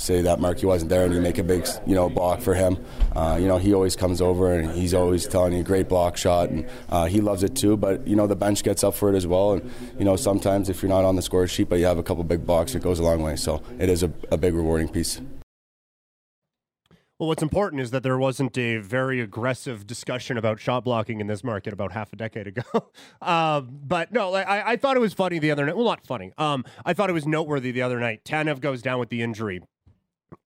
say 0.00 0.22
that 0.22 0.40
Marky 0.40 0.66
wasn't 0.66 0.88
there 0.88 1.04
and 1.04 1.14
you 1.14 1.20
make 1.20 1.38
a 1.38 1.42
big, 1.42 1.66
you 1.86 1.94
know, 1.94 2.08
block 2.08 2.40
for 2.40 2.54
him. 2.54 2.84
Uh, 3.14 3.38
you 3.40 3.46
know, 3.46 3.58
he 3.58 3.74
always 3.74 3.96
comes 3.96 4.20
over 4.20 4.52
and 4.52 4.70
he's 4.72 4.94
always 4.94 5.26
telling 5.26 5.52
you 5.52 5.62
great 5.62 5.88
block 5.88 6.16
shot, 6.16 6.48
and 6.48 6.68
uh, 6.88 7.06
he 7.06 7.20
loves 7.20 7.42
it 7.42 7.54
too. 7.54 7.76
But 7.76 8.06
you 8.06 8.16
know, 8.16 8.26
the 8.26 8.36
bench 8.36 8.62
gets 8.62 8.82
up 8.82 8.94
for 8.94 9.12
it 9.12 9.16
as 9.16 9.26
well, 9.26 9.52
and 9.52 9.70
you 9.98 10.04
know, 10.04 10.16
sometimes 10.16 10.68
if 10.68 10.82
you're 10.82 10.88
not 10.88 11.04
on 11.04 11.16
the 11.16 11.22
score 11.22 11.46
sheet 11.46 11.68
but 11.68 11.78
you 11.78 11.86
have 11.86 11.98
a 11.98 12.02
couple 12.02 12.24
big 12.24 12.46
blocks, 12.46 12.74
it 12.74 12.82
goes 12.82 12.98
a 12.98 13.02
long 13.02 13.22
way. 13.22 13.36
So 13.36 13.62
it 13.78 13.88
is 13.88 14.02
a, 14.02 14.12
a 14.30 14.36
big 14.36 14.54
rewarding 14.54 14.88
piece. 14.88 15.20
Well, 17.20 17.28
what's 17.28 17.42
important 17.42 17.82
is 17.82 17.90
that 17.90 18.02
there 18.02 18.16
wasn't 18.16 18.56
a 18.56 18.78
very 18.78 19.20
aggressive 19.20 19.86
discussion 19.86 20.38
about 20.38 20.58
shot 20.58 20.84
blocking 20.84 21.20
in 21.20 21.26
this 21.26 21.44
market 21.44 21.74
about 21.74 21.92
half 21.92 22.14
a 22.14 22.16
decade 22.16 22.46
ago. 22.46 22.62
um, 23.20 23.78
but 23.86 24.10
no, 24.10 24.32
I, 24.32 24.72
I 24.72 24.76
thought 24.76 24.96
it 24.96 25.00
was 25.00 25.12
funny 25.12 25.38
the 25.38 25.50
other 25.50 25.66
night. 25.66 25.76
Well, 25.76 25.84
not 25.84 26.06
funny. 26.06 26.32
Um, 26.38 26.64
I 26.82 26.94
thought 26.94 27.10
it 27.10 27.12
was 27.12 27.26
noteworthy 27.26 27.72
the 27.72 27.82
other 27.82 28.00
night. 28.00 28.24
Tanev 28.24 28.62
goes 28.62 28.80
down 28.80 28.98
with 28.98 29.10
the 29.10 29.20
injury. 29.20 29.60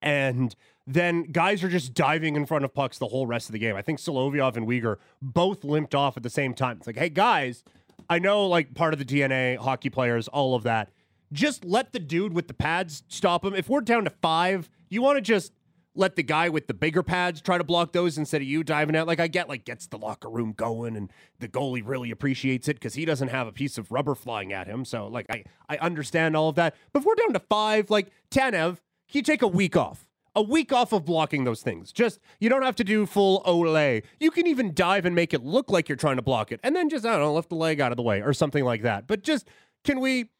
And 0.02 0.54
then 0.86 1.24
guys 1.24 1.64
are 1.64 1.68
just 1.68 1.94
diving 1.94 2.36
in 2.36 2.46
front 2.46 2.64
of 2.64 2.74
pucks 2.74 2.98
the 2.98 3.06
whole 3.08 3.26
rest 3.26 3.48
of 3.48 3.52
the 3.52 3.58
game. 3.58 3.76
I 3.76 3.82
think 3.82 3.98
Solovyov 3.98 4.56
and 4.56 4.66
Weegar 4.66 4.96
both 5.22 5.64
limped 5.64 5.94
off 5.94 6.16
at 6.16 6.22
the 6.22 6.30
same 6.30 6.54
time. 6.54 6.76
It's 6.78 6.86
like, 6.86 6.98
hey 6.98 7.08
guys, 7.08 7.64
I 8.08 8.18
know 8.18 8.46
like 8.46 8.74
part 8.74 8.92
of 8.92 8.98
the 8.98 9.04
DNA, 9.04 9.56
hockey 9.56 9.90
players, 9.90 10.28
all 10.28 10.54
of 10.54 10.62
that. 10.64 10.90
Just 11.32 11.64
let 11.64 11.92
the 11.92 11.98
dude 11.98 12.32
with 12.32 12.48
the 12.48 12.54
pads 12.54 13.02
stop 13.08 13.44
him. 13.44 13.54
If 13.54 13.68
we're 13.68 13.80
down 13.80 14.04
to 14.04 14.10
five, 14.10 14.68
you 14.88 15.02
want 15.02 15.16
to 15.16 15.22
just 15.22 15.52
let 15.96 16.16
the 16.16 16.22
guy 16.22 16.48
with 16.48 16.66
the 16.66 16.74
bigger 16.74 17.02
pads 17.02 17.40
try 17.40 17.56
to 17.56 17.64
block 17.64 17.92
those 17.92 18.18
instead 18.18 18.42
of 18.42 18.48
you 18.48 18.64
diving 18.64 18.96
out. 18.96 19.06
Like 19.06 19.20
I 19.20 19.28
get 19.28 19.48
like 19.48 19.64
gets 19.64 19.86
the 19.86 19.98
locker 19.98 20.28
room 20.28 20.52
going 20.52 20.96
and 20.96 21.10
the 21.38 21.48
goalie 21.48 21.82
really 21.84 22.10
appreciates 22.10 22.68
it 22.68 22.74
because 22.74 22.94
he 22.94 23.04
doesn't 23.04 23.28
have 23.28 23.46
a 23.46 23.52
piece 23.52 23.78
of 23.78 23.90
rubber 23.90 24.14
flying 24.14 24.52
at 24.52 24.66
him. 24.66 24.84
So 24.84 25.06
like 25.06 25.26
I 25.30 25.44
I 25.68 25.76
understand 25.78 26.36
all 26.36 26.48
of 26.48 26.56
that. 26.56 26.74
But 26.92 27.00
if 27.00 27.06
we're 27.06 27.14
down 27.14 27.32
to 27.32 27.40
five, 27.40 27.90
like 27.90 28.10
Tanev, 28.30 28.78
he 29.14 29.22
take 29.22 29.42
a 29.42 29.48
week 29.48 29.76
off. 29.76 30.08
A 30.34 30.42
week 30.42 30.72
off 30.72 30.92
of 30.92 31.04
blocking 31.04 31.44
those 31.44 31.62
things. 31.62 31.92
Just 31.92 32.18
you 32.40 32.48
don't 32.48 32.64
have 32.64 32.74
to 32.74 32.84
do 32.84 33.06
full 33.06 33.40
ole. 33.44 34.00
You 34.18 34.32
can 34.32 34.48
even 34.48 34.74
dive 34.74 35.06
and 35.06 35.14
make 35.14 35.32
it 35.32 35.44
look 35.44 35.70
like 35.70 35.88
you're 35.88 35.94
trying 35.94 36.16
to 36.16 36.22
block 36.22 36.50
it, 36.50 36.58
and 36.64 36.74
then 36.74 36.88
just 36.88 37.06
I 37.06 37.12
don't 37.12 37.20
know, 37.20 37.34
lift 37.34 37.50
the 37.50 37.54
leg 37.54 37.80
out 37.80 37.92
of 37.92 37.96
the 37.96 38.02
way 38.02 38.20
or 38.20 38.32
something 38.32 38.64
like 38.64 38.82
that. 38.82 39.06
But 39.06 39.22
just 39.22 39.48
can 39.84 40.00
we? 40.00 40.30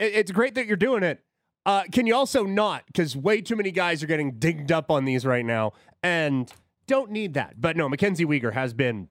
It's 0.00 0.32
great 0.32 0.54
that 0.54 0.66
you're 0.66 0.76
doing 0.76 1.02
it. 1.02 1.22
Uh, 1.66 1.82
can 1.92 2.06
you 2.06 2.14
also 2.14 2.44
not? 2.44 2.86
Because 2.86 3.14
way 3.14 3.42
too 3.42 3.56
many 3.56 3.70
guys 3.70 4.02
are 4.02 4.06
getting 4.06 4.38
dinged 4.38 4.72
up 4.72 4.90
on 4.90 5.04
these 5.04 5.26
right 5.26 5.44
now, 5.44 5.74
and 6.02 6.50
don't 6.86 7.10
need 7.10 7.34
that. 7.34 7.60
But 7.60 7.76
no, 7.76 7.90
Mackenzie 7.90 8.24
Weegar 8.24 8.54
has 8.54 8.72
been 8.72 9.10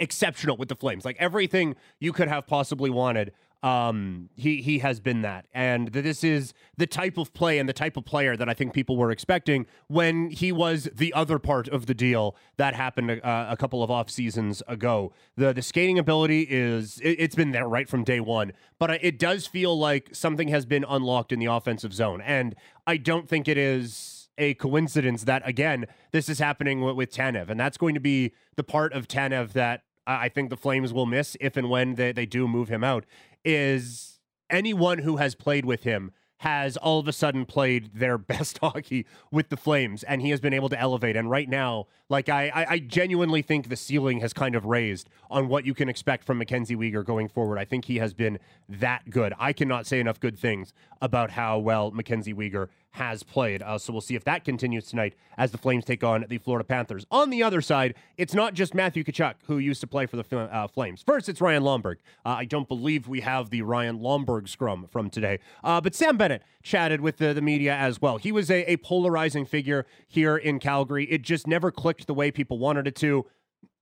exceptional 0.00 0.56
with 0.56 0.68
the 0.68 0.76
Flames. 0.76 1.04
Like 1.04 1.16
everything 1.20 1.76
you 2.00 2.12
could 2.12 2.26
have 2.26 2.48
possibly 2.48 2.90
wanted, 2.90 3.32
um, 3.62 4.30
he 4.36 4.62
he 4.62 4.78
has 4.78 5.00
been 5.00 5.22
that. 5.22 5.46
And 5.52 5.88
this 5.88 6.22
is 6.22 6.54
the 6.76 6.86
type 6.86 7.18
of 7.18 7.32
play 7.32 7.58
and 7.58 7.68
the 7.68 7.72
type 7.72 7.96
of 7.96 8.04
player 8.04 8.36
that 8.36 8.48
I 8.48 8.54
think 8.54 8.72
people 8.72 8.96
were 8.96 9.10
expecting 9.10 9.66
when 9.88 10.30
he 10.30 10.52
was 10.52 10.88
the 10.94 11.12
other 11.12 11.38
part 11.38 11.68
of 11.68 11.86
the 11.86 11.94
deal 11.94 12.36
that 12.56 12.74
happened 12.74 13.10
uh, 13.10 13.46
a 13.48 13.56
couple 13.56 13.82
of 13.82 13.90
off 13.90 14.10
seasons 14.10 14.62
ago. 14.68 15.12
The 15.36 15.52
the 15.52 15.62
skating 15.62 15.98
ability 15.98 16.46
is 16.48 17.00
it, 17.00 17.16
it's 17.18 17.34
been 17.34 17.50
there 17.50 17.68
right 17.68 17.88
from 17.88 18.04
day 18.04 18.20
one, 18.20 18.52
but 18.78 18.90
it 19.02 19.18
does 19.18 19.46
feel 19.46 19.76
like 19.76 20.10
something 20.12 20.48
has 20.48 20.64
been 20.64 20.84
unlocked 20.88 21.32
in 21.32 21.40
the 21.40 21.46
offensive 21.46 21.92
zone, 21.92 22.20
and 22.20 22.54
I 22.86 22.96
don't 22.96 23.28
think 23.28 23.48
it 23.48 23.58
is 23.58 24.28
a 24.40 24.54
coincidence 24.54 25.24
that 25.24 25.42
again 25.44 25.84
this 26.12 26.28
is 26.28 26.38
happening 26.38 26.80
with, 26.80 26.94
with 26.94 27.12
Tanev, 27.12 27.50
and 27.50 27.58
that's 27.58 27.76
going 27.76 27.94
to 27.94 28.00
be 28.00 28.32
the 28.54 28.62
part 28.62 28.92
of 28.92 29.08
Tanev 29.08 29.52
that 29.54 29.82
I 30.08 30.28
think 30.28 30.50
the 30.50 30.56
Flames 30.56 30.92
will 30.92 31.06
miss 31.06 31.36
if 31.40 31.56
and 31.56 31.68
when 31.68 31.94
they, 31.96 32.12
they 32.12 32.26
do 32.26 32.48
move 32.48 32.68
him 32.68 32.82
out. 32.82 33.04
Is 33.44 34.18
anyone 34.50 34.98
who 34.98 35.16
has 35.18 35.34
played 35.34 35.64
with 35.64 35.84
him 35.84 36.12
has 36.38 36.76
all 36.76 37.00
of 37.00 37.08
a 37.08 37.12
sudden 37.12 37.44
played 37.44 37.90
their 37.94 38.16
best 38.18 38.58
hockey 38.58 39.06
with 39.30 39.48
the 39.48 39.56
Flames, 39.56 40.02
and 40.04 40.22
he 40.22 40.30
has 40.30 40.40
been 40.40 40.52
able 40.52 40.68
to 40.68 40.78
elevate. 40.78 41.16
And 41.16 41.30
right 41.30 41.48
now, 41.48 41.86
like 42.08 42.28
I, 42.28 42.48
I, 42.48 42.66
I 42.70 42.78
genuinely 42.78 43.42
think 43.42 43.68
the 43.68 43.76
ceiling 43.76 44.20
has 44.20 44.32
kind 44.32 44.54
of 44.54 44.64
raised 44.64 45.08
on 45.30 45.48
what 45.48 45.66
you 45.66 45.74
can 45.74 45.88
expect 45.88 46.24
from 46.24 46.38
Mackenzie 46.38 46.76
Weegar 46.76 47.04
going 47.04 47.28
forward. 47.28 47.58
I 47.58 47.64
think 47.64 47.84
he 47.84 47.98
has 47.98 48.14
been 48.14 48.38
that 48.68 49.10
good. 49.10 49.34
I 49.38 49.52
cannot 49.52 49.86
say 49.86 50.00
enough 50.00 50.20
good 50.20 50.38
things 50.38 50.72
about 51.02 51.30
how 51.30 51.58
well 51.58 51.90
Mackenzie 51.90 52.34
Weegar 52.34 52.68
has 52.92 53.22
played. 53.22 53.62
Uh, 53.62 53.78
so 53.78 53.92
we'll 53.92 54.00
see 54.00 54.14
if 54.14 54.24
that 54.24 54.44
continues 54.44 54.86
tonight 54.86 55.14
as 55.36 55.50
the 55.52 55.58
Flames 55.58 55.84
take 55.84 56.02
on 56.02 56.24
the 56.28 56.38
Florida 56.38 56.64
Panthers. 56.64 57.06
On 57.10 57.30
the 57.30 57.42
other 57.42 57.60
side, 57.60 57.94
it's 58.16 58.34
not 58.34 58.54
just 58.54 58.74
Matthew 58.74 59.04
Tkachuk 59.04 59.34
who 59.46 59.58
used 59.58 59.80
to 59.82 59.86
play 59.86 60.06
for 60.06 60.16
the 60.16 60.38
uh, 60.38 60.66
Flames. 60.68 61.02
First, 61.02 61.28
it's 61.28 61.40
Ryan 61.40 61.62
Lomberg. 61.62 61.96
Uh, 62.24 62.30
I 62.30 62.44
don't 62.44 62.68
believe 62.68 63.06
we 63.06 63.20
have 63.20 63.50
the 63.50 63.62
Ryan 63.62 64.00
Lomberg 64.00 64.48
scrum 64.48 64.86
from 64.90 65.10
today, 65.10 65.38
uh, 65.62 65.80
but 65.80 65.94
Sam 65.94 66.16
Bennett 66.16 66.42
chatted 66.62 67.00
with 67.00 67.18
the, 67.18 67.32
the 67.32 67.42
media 67.42 67.74
as 67.74 68.00
well. 68.00 68.16
He 68.16 68.32
was 68.32 68.50
a, 68.50 68.70
a 68.70 68.76
polarizing 68.78 69.46
figure 69.46 69.86
here 70.06 70.36
in 70.36 70.58
Calgary. 70.58 71.04
It 71.04 71.22
just 71.22 71.46
never 71.46 71.70
clicked 71.70 72.06
the 72.06 72.14
way 72.14 72.30
people 72.30 72.58
wanted 72.58 72.86
it 72.86 72.96
to 72.96 73.26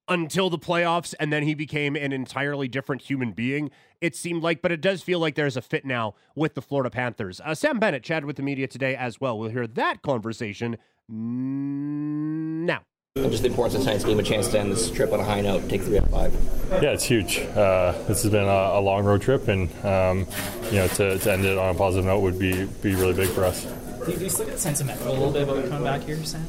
until 0.09 0.51
the 0.51 0.59
playoffs, 0.59 1.15
and 1.19 1.33
then 1.33 1.43
he 1.43 1.55
became 1.55 1.97
an 1.97 2.13
entirely 2.13 2.69
different 2.69 3.03
human 3.03 3.33
being. 3.33 3.71
It 4.01 4.15
seemed 4.15 4.43
like, 4.43 4.63
but 4.63 4.73
it 4.73 4.81
does 4.81 5.03
feel 5.03 5.19
like 5.19 5.35
there's 5.35 5.57
a 5.57 5.63
fit 5.63 5.85
now 5.85 6.15
with 6.35 6.55
the 6.55 6.63
Florida 6.63 6.91
Panthers. 6.91 7.41
Uh, 7.45 7.55
Sam 7.55 7.79
Bennett 7.79 8.03
chatted 8.03 8.25
with 8.25 8.37
the 8.37 8.43
media 8.43 8.67
today 8.67 8.95
as 8.95 9.21
well. 9.21 9.39
We'll 9.39 9.51
hear 9.51 9.67
that 9.67 10.03
conversation 10.03 10.77
now. 11.09 12.83
Just 13.17 13.43
the 13.43 13.49
importance 13.49 13.77
of 13.77 13.81
tonight's 13.81 14.05
game, 14.05 14.19
a 14.21 14.23
chance 14.23 14.49
to 14.49 14.61
end 14.61 14.71
this 14.71 14.91
trip 14.91 15.11
on 15.11 15.21
a 15.21 15.25
high 15.25 15.41
note, 15.41 15.67
take 15.71 15.81
three 15.81 15.97
out 15.97 16.05
of 16.05 16.11
five. 16.11 16.35
Yeah, 16.83 16.91
it's 16.91 17.05
huge. 17.05 17.39
Uh, 17.39 17.93
this 18.07 18.23
has 18.23 18.31
been 18.31 18.45
a, 18.45 18.79
a 18.79 18.81
long 18.81 19.05
road 19.05 19.23
trip, 19.23 19.49
and 19.49 19.71
um, 19.85 20.27
you 20.71 20.77
know 20.77 20.89
to, 20.89 21.19
to 21.19 21.33
end 21.33 21.47
it 21.47 21.57
on 21.57 21.75
a 21.75 21.79
positive 21.79 22.05
note 22.05 22.21
would 22.21 22.39
be 22.39 22.67
be 22.83 22.95
really 22.95 23.15
big 23.15 23.31
for 23.31 23.45
us. 23.45 23.67
Do 24.07 24.13
you, 24.13 24.19
do 24.19 24.25
you 24.25 24.31
still 24.31 24.47
get 24.47 24.59
sentimental 24.61 25.09
a 25.09 25.13
little 25.13 25.33
bit 25.33 25.43
about 25.43 25.69
coming 25.69 25.83
back 25.83 26.03
here, 26.03 26.23
Sam? 26.25 26.47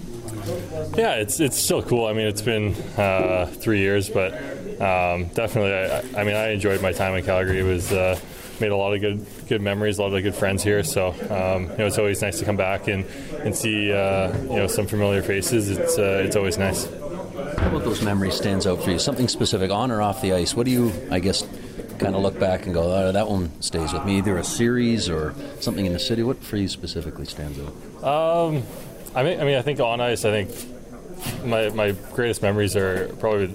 Yeah, 0.96 1.16
it's 1.16 1.40
it's 1.40 1.58
still 1.58 1.82
cool. 1.82 2.06
I 2.06 2.14
mean, 2.14 2.28
it's 2.28 2.42
been 2.44 2.76
uh, 2.98 3.48
three 3.48 3.80
years, 3.80 4.10
but 4.10 4.34
um, 4.80 5.26
definitely, 5.34 5.74
I, 5.74 6.22
I 6.22 6.24
mean, 6.24 6.36
I 6.36 6.50
enjoyed 6.52 6.82
my 6.84 6.92
time 6.92 7.16
in 7.16 7.26
Calgary. 7.26 7.60
It 7.60 7.64
was 7.64 7.92
uh, 7.92 8.20
made 8.60 8.72
a 8.72 8.78
lot 8.78 8.94
of 8.94 9.02
good 9.02 9.26
good 9.48 9.62
memories, 9.62 9.98
a 9.98 10.04
lot 10.04 10.14
of 10.14 10.22
good 10.22 10.36
friends 10.36 10.64
here. 10.64 10.84
So 10.84 11.08
um, 11.08 11.64
you 11.72 11.78
know, 11.78 11.88
it's 11.88 11.98
always 11.98 12.22
nice 12.22 12.38
to 12.40 12.46
come 12.46 12.58
back 12.58 12.88
and 12.88 13.06
and 13.40 13.56
see 13.56 13.92
uh, 13.92 14.38
you 14.44 14.56
know 14.56 14.68
some 14.68 14.86
familiar 14.86 15.24
faces. 15.24 15.70
It's 15.70 15.98
uh, 15.98 16.24
it's 16.24 16.36
always 16.36 16.60
nice. 16.60 16.86
How 16.86 17.70
about 17.70 17.84
those 17.86 18.04
memories 18.04 18.36
stands 18.36 18.68
out 18.68 18.84
for 18.84 18.92
you? 18.92 19.00
Something 19.00 19.28
specific 19.28 19.72
on 19.72 19.90
or 19.90 20.02
off 20.02 20.22
the 20.22 20.34
ice? 20.34 20.56
What 20.56 20.66
do 20.66 20.72
you, 20.72 20.92
I 21.10 21.20
guess, 21.20 21.44
kind 22.00 22.16
of 22.16 22.22
look 22.22 22.40
back 22.40 22.66
and 22.66 22.74
go, 22.74 22.94
oh, 22.94 23.12
that 23.12 23.28
one 23.28 23.62
stays 23.62 23.94
with 23.94 24.06
me? 24.06 24.18
Either 24.18 24.38
a 24.38 24.44
series 24.44 25.10
or 25.10 25.34
something 25.60 25.86
in 25.86 25.94
the 25.94 26.00
city. 26.00 26.24
What 26.24 26.44
for 26.44 26.58
you 26.58 26.68
specifically 26.68 27.26
stands 27.26 27.60
out? 27.60 28.04
Um, 28.04 28.64
I 29.16 29.24
mean, 29.24 29.40
I 29.40 29.44
mean, 29.44 29.58
I 29.58 29.62
think 29.62 29.80
on 29.80 30.02
ice, 30.02 30.26
I 30.26 30.46
think 30.46 31.46
my 31.46 31.70
my 31.70 31.92
greatest 32.14 32.42
memories 32.42 32.76
are 32.76 33.10
probably 33.20 33.54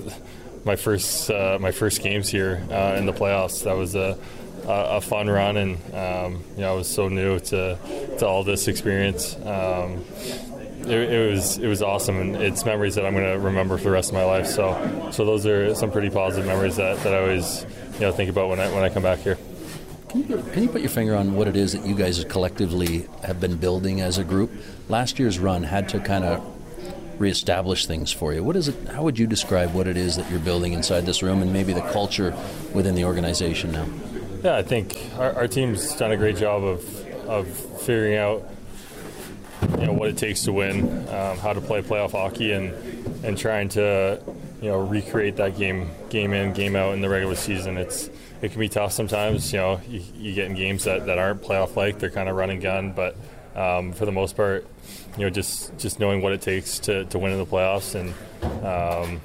my 0.64 0.76
first 0.76 1.30
uh, 1.30 1.58
my 1.60 1.72
first 1.72 2.02
games 2.02 2.28
here 2.28 2.66
uh, 2.70 2.96
in 2.96 3.06
the 3.06 3.12
playoffs. 3.12 3.64
That 3.64 3.76
was 3.76 3.94
a 3.94 4.18
a, 4.66 5.00
fun 5.00 5.28
run, 5.28 5.56
and 5.56 5.76
um, 5.94 6.44
you 6.54 6.62
know, 6.62 6.72
I 6.72 6.76
was 6.76 6.88
so 6.88 7.08
new 7.08 7.38
to 7.38 7.78
to 8.18 8.26
all 8.26 8.44
this 8.44 8.68
experience. 8.68 9.36
Um, 9.36 10.04
it, 10.86 11.12
it 11.12 11.30
was 11.30 11.58
it 11.58 11.66
was 11.66 11.82
awesome, 11.82 12.18
and 12.18 12.36
it's 12.36 12.64
memories 12.64 12.94
that 12.96 13.06
I'm 13.06 13.14
going 13.14 13.32
to 13.32 13.38
remember 13.38 13.76
for 13.78 13.84
the 13.84 13.90
rest 13.90 14.10
of 14.10 14.14
my 14.14 14.24
life. 14.24 14.46
So, 14.46 15.10
so 15.12 15.24
those 15.24 15.46
are 15.46 15.74
some 15.74 15.90
pretty 15.90 16.10
positive 16.10 16.46
memories 16.46 16.76
that, 16.76 16.98
that 16.98 17.14
I 17.14 17.18
always 17.18 17.66
you 18.02 18.08
know 18.08 18.12
think 18.12 18.30
about 18.30 18.48
when 18.48 18.58
I 18.58 18.68
when 18.74 18.82
I 18.82 18.88
come 18.88 19.04
back 19.04 19.20
here. 19.20 19.38
Can 20.08 20.28
you, 20.28 20.42
can 20.52 20.64
you 20.64 20.68
put 20.68 20.80
your 20.80 20.90
finger 20.90 21.14
on 21.14 21.36
what 21.36 21.46
it 21.46 21.54
is 21.54 21.72
that 21.72 21.86
you 21.86 21.94
guys 21.94 22.22
collectively 22.24 23.08
have 23.24 23.40
been 23.40 23.56
building 23.56 24.00
as 24.00 24.18
a 24.18 24.24
group? 24.24 24.50
Last 24.88 25.20
year's 25.20 25.38
run 25.38 25.62
had 25.62 25.88
to 25.90 26.00
kind 26.00 26.24
of 26.24 26.44
reestablish 27.20 27.86
things 27.86 28.10
for 28.10 28.34
you. 28.34 28.42
What 28.42 28.56
is 28.56 28.66
it? 28.66 28.88
How 28.88 29.04
would 29.04 29.20
you 29.20 29.28
describe 29.28 29.72
what 29.72 29.86
it 29.86 29.96
is 29.96 30.16
that 30.16 30.28
you're 30.32 30.40
building 30.40 30.72
inside 30.72 31.06
this 31.06 31.22
room, 31.22 31.42
and 31.42 31.52
maybe 31.52 31.72
the 31.72 31.80
culture 31.92 32.36
within 32.74 32.96
the 32.96 33.04
organization 33.04 33.70
now? 33.70 33.86
Yeah, 34.42 34.56
I 34.56 34.62
think 34.64 34.98
our, 35.16 35.32
our 35.34 35.46
team's 35.46 35.94
done 35.94 36.10
a 36.10 36.16
great 36.16 36.36
job 36.36 36.64
of 36.64 37.28
of 37.28 37.46
figuring 37.82 38.16
out 38.16 38.50
you 39.78 39.86
know 39.86 39.92
what 39.92 40.08
it 40.08 40.18
takes 40.18 40.42
to 40.42 40.52
win, 40.52 41.08
um, 41.08 41.38
how 41.38 41.52
to 41.52 41.60
play 41.60 41.82
playoff 41.82 42.10
hockey, 42.10 42.50
and 42.50 42.74
and 43.24 43.38
trying 43.38 43.68
to 43.70 44.20
you 44.62 44.68
know 44.68 44.80
recreate 44.80 45.36
that 45.36 45.58
game 45.58 45.90
game 46.08 46.32
in 46.32 46.52
game 46.54 46.76
out 46.76 46.94
in 46.94 47.00
the 47.00 47.08
regular 47.08 47.34
season. 47.34 47.76
It's 47.76 48.08
it 48.40 48.52
can 48.52 48.60
be 48.60 48.68
tough 48.68 48.92
sometimes. 48.92 49.52
You 49.52 49.58
know, 49.58 49.80
you, 49.88 50.02
you 50.16 50.34
get 50.34 50.46
in 50.46 50.54
games 50.54 50.84
that, 50.84 51.06
that 51.06 51.18
aren't 51.18 51.42
playoff 51.42 51.76
like. 51.76 51.98
They're 51.98 52.10
kind 52.10 52.28
of 52.28 52.36
run 52.36 52.50
and 52.50 52.62
gun, 52.62 52.92
but 52.92 53.16
um, 53.54 53.92
for 53.92 54.06
the 54.06 54.12
most 54.12 54.36
part, 54.36 54.66
you 55.18 55.24
know, 55.24 55.30
just 55.30 55.76
just 55.78 55.98
knowing 55.98 56.22
what 56.22 56.32
it 56.32 56.40
takes 56.40 56.78
to, 56.80 57.04
to 57.06 57.18
win 57.18 57.32
in 57.32 57.38
the 57.38 57.46
playoffs 57.46 57.94
and 57.94 58.14
um, 58.64 59.20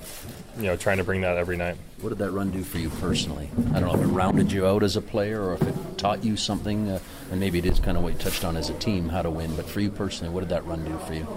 you 0.58 0.64
know 0.64 0.76
trying 0.76 0.98
to 0.98 1.04
bring 1.04 1.22
that 1.22 1.38
every 1.38 1.56
night. 1.56 1.78
What 2.02 2.10
did 2.10 2.18
that 2.20 2.32
run 2.32 2.52
do 2.52 2.64
for 2.64 2.80
you 2.80 2.90
personally? 2.90 3.50
I 3.74 3.80
don't 3.80 3.90
know 3.90 3.96
if 3.96 4.02
it 4.02 4.12
rounded 4.12 4.52
you 4.52 4.68
out 4.68 4.84
as 4.84 4.96
a 4.96 5.02
player 5.02 5.42
or 5.42 5.54
if 5.54 5.62
it 5.64 5.98
taught 5.98 6.24
you 6.24 6.36
something, 6.36 6.90
uh, 6.90 7.00
and 7.32 7.40
maybe 7.40 7.60
it 7.60 7.66
is 7.66 7.80
kind 7.80 7.98
of 7.98 8.04
what 8.04 8.14
you 8.14 8.20
touched 8.20 8.44
on 8.44 8.56
as 8.56 8.70
a 8.70 8.76
team, 8.76 9.10
how 9.10 9.22
to 9.22 9.32
win. 9.32 9.56
But 9.56 9.68
for 9.68 9.82
you 9.82 9.90
personally, 9.90 10.32
what 10.32 10.42
did 10.42 10.50
that 10.50 10.66
run 10.66 10.84
do 10.84 10.98
for 11.06 11.14
you? 11.14 11.28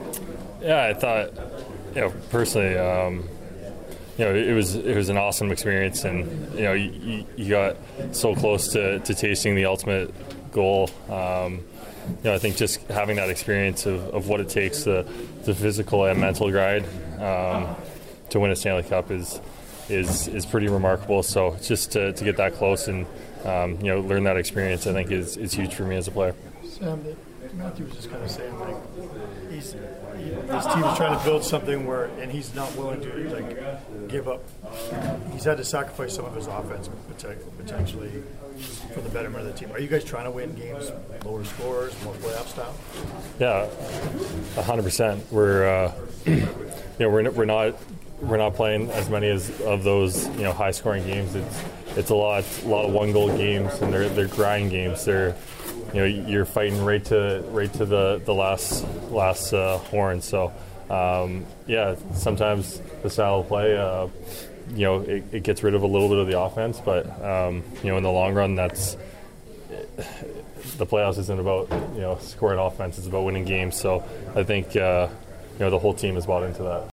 Yeah, 0.61 0.85
I 0.85 0.93
thought, 0.93 1.33
you 1.95 2.03
know, 2.03 2.13
personally, 2.29 2.77
um, 2.77 3.27
you 4.21 4.27
know, 4.27 4.35
it 4.35 4.53
was 4.53 4.75
it 4.75 4.95
was 4.95 5.09
an 5.09 5.17
awesome 5.17 5.51
experience, 5.51 6.05
and 6.05 6.55
you 6.55 6.65
know, 6.65 6.75
you, 6.75 7.25
you 7.37 7.49
got 7.49 7.79
so 8.13 8.35
close 8.35 8.71
to, 8.75 8.99
to 8.99 9.15
tasting 9.15 9.55
the 9.55 9.65
ultimate 9.65 10.13
goal. 10.53 10.91
Um, 11.09 11.55
you 11.55 12.25
know, 12.25 12.35
I 12.35 12.39
think 12.39 12.57
just 12.57 12.83
having 12.89 13.17
that 13.17 13.31
experience 13.31 13.87
of, 13.87 14.03
of 14.11 14.29
what 14.29 14.41
it 14.41 14.51
takes, 14.51 14.85
the, 14.85 15.11
the 15.45 15.55
physical 15.55 16.05
and 16.05 16.21
mental 16.21 16.51
grind 16.51 16.85
um, 17.19 17.75
to 18.29 18.39
win 18.41 18.51
a 18.51 18.57
Stanley 18.57 18.83
Cup 18.83 19.11
is 19.11 19.41
is 19.89 20.29
is 20.29 20.45
pretty 20.45 20.69
remarkable. 20.69 21.23
So 21.23 21.57
just 21.63 21.93
to, 21.93 22.13
to 22.13 22.23
get 22.23 22.37
that 22.37 22.57
close 22.57 22.89
and 22.89 23.07
um, 23.47 23.81
you 23.81 23.87
know 23.87 24.01
learn 24.03 24.25
that 24.25 24.37
experience, 24.37 24.87
I 24.87 24.93
think 24.93 25.11
is, 25.11 25.39
is 25.39 25.55
huge 25.55 25.73
for 25.73 25.85
me 25.85 25.97
as 25.97 26.09
a 26.09 26.11
player. 26.11 26.35
Sam, 26.69 27.03
that 27.05 27.55
Matthew 27.55 27.87
was 27.87 27.95
just 27.95 28.11
kind 28.11 28.23
of 28.23 28.31
saying 28.31 28.61
like 28.61 28.77
he's 29.51 29.75
this 30.21 30.67
team 30.67 30.85
is 30.85 30.97
trying 30.97 31.19
to 31.19 31.25
build 31.25 31.45
something 31.45 31.87
where, 31.87 32.07
and 32.21 32.31
he's 32.31 32.55
not 32.55 32.75
willing 32.77 33.01
to 33.01 33.35
like 33.35 34.09
give 34.09 34.29
up. 34.29 34.43
He's 35.33 35.45
had 35.45 35.57
to 35.59 35.65
sacrifice 35.65 36.15
some 36.15 36.25
of 36.25 36.35
his 36.35 36.47
offense 36.47 36.89
potentially 37.59 38.23
for 38.95 39.01
the 39.01 39.09
betterment 39.11 39.47
of 39.47 39.53
the 39.53 39.59
team. 39.59 39.73
Are 39.73 39.81
you 39.81 39.89
guys 39.89 40.05
trying 40.05 40.25
to 40.25 40.31
win 40.31 40.55
games, 40.55 40.91
lower 41.25 41.45
scores, 41.45 41.95
more 42.05 42.15
playoff 42.15 42.49
style? 42.49 42.75
Yeah, 43.39 44.63
hundred 44.63 44.83
percent. 44.83 45.25
We're 45.31 45.69
uh, 45.69 45.95
you 46.27 46.47
know 46.99 47.09
we're 47.11 47.31
we're 47.31 47.45
not 47.45 47.77
we're 48.21 48.37
not 48.37 48.55
playing 48.55 48.91
as 48.91 49.09
many 49.09 49.29
as 49.29 49.61
of 49.63 49.85
those 49.85 50.29
you 50.37 50.43
know 50.43 50.53
high 50.53 50.73
scoring 50.73 51.07
games. 51.07 51.35
It's 51.35 51.65
it's 51.97 52.11
a 52.11 52.15
lot 52.15 52.45
a 52.65 52.69
lot 52.69 52.87
of 52.87 52.93
one 52.93 53.13
goal 53.13 53.37
games 53.37 53.73
and 53.81 53.93
they're 53.93 54.09
they're 54.09 54.29
grind 54.29 54.71
games. 54.71 55.05
They're 55.05 55.37
you 55.93 56.01
know 56.01 56.05
you're 56.05 56.45
fighting 56.45 56.85
right 56.85 57.05
to 57.07 57.45
right 57.49 57.73
to 57.75 57.85
the 57.85 58.21
the 58.25 58.35
last 58.35 58.85
last 59.11 59.53
uh, 59.53 59.79
horn. 59.79 60.21
So 60.23 60.53
um, 60.89 61.47
yeah, 61.67 61.97
sometimes 62.15 62.81
the 63.03 63.11
style 63.11 63.41
of 63.41 63.49
play. 63.49 63.77
Uh, 63.77 64.09
you 64.75 64.85
know, 64.85 65.01
it, 65.01 65.25
it 65.33 65.43
gets 65.43 65.63
rid 65.63 65.75
of 65.75 65.83
a 65.83 65.87
little 65.87 66.09
bit 66.09 66.19
of 66.19 66.29
the 66.29 66.39
offense, 66.39 66.81
but 66.85 67.07
um, 67.25 67.63
you 67.83 67.91
know, 67.91 67.97
in 67.97 68.05
the 68.05 68.11
long 68.11 68.35
run, 68.35 68.55
that's 68.55 68.97
the 70.77 70.87
playoffs 70.87 71.19
isn't 71.19 71.41
about 71.41 71.71
you 71.95 72.01
know 72.01 72.19
scoring 72.21 72.59
offense; 72.59 72.99
it's 72.99 73.07
about 73.07 73.25
winning 73.25 73.45
games. 73.45 73.77
So 73.77 74.05
I 74.35 74.43
think 74.43 74.77
uh, 74.77 75.09
you 75.55 75.59
know 75.61 75.71
the 75.71 75.79
whole 75.79 75.95
team 75.95 76.15
has 76.15 76.27
bought 76.27 76.43
into 76.43 76.63
that. 76.63 76.91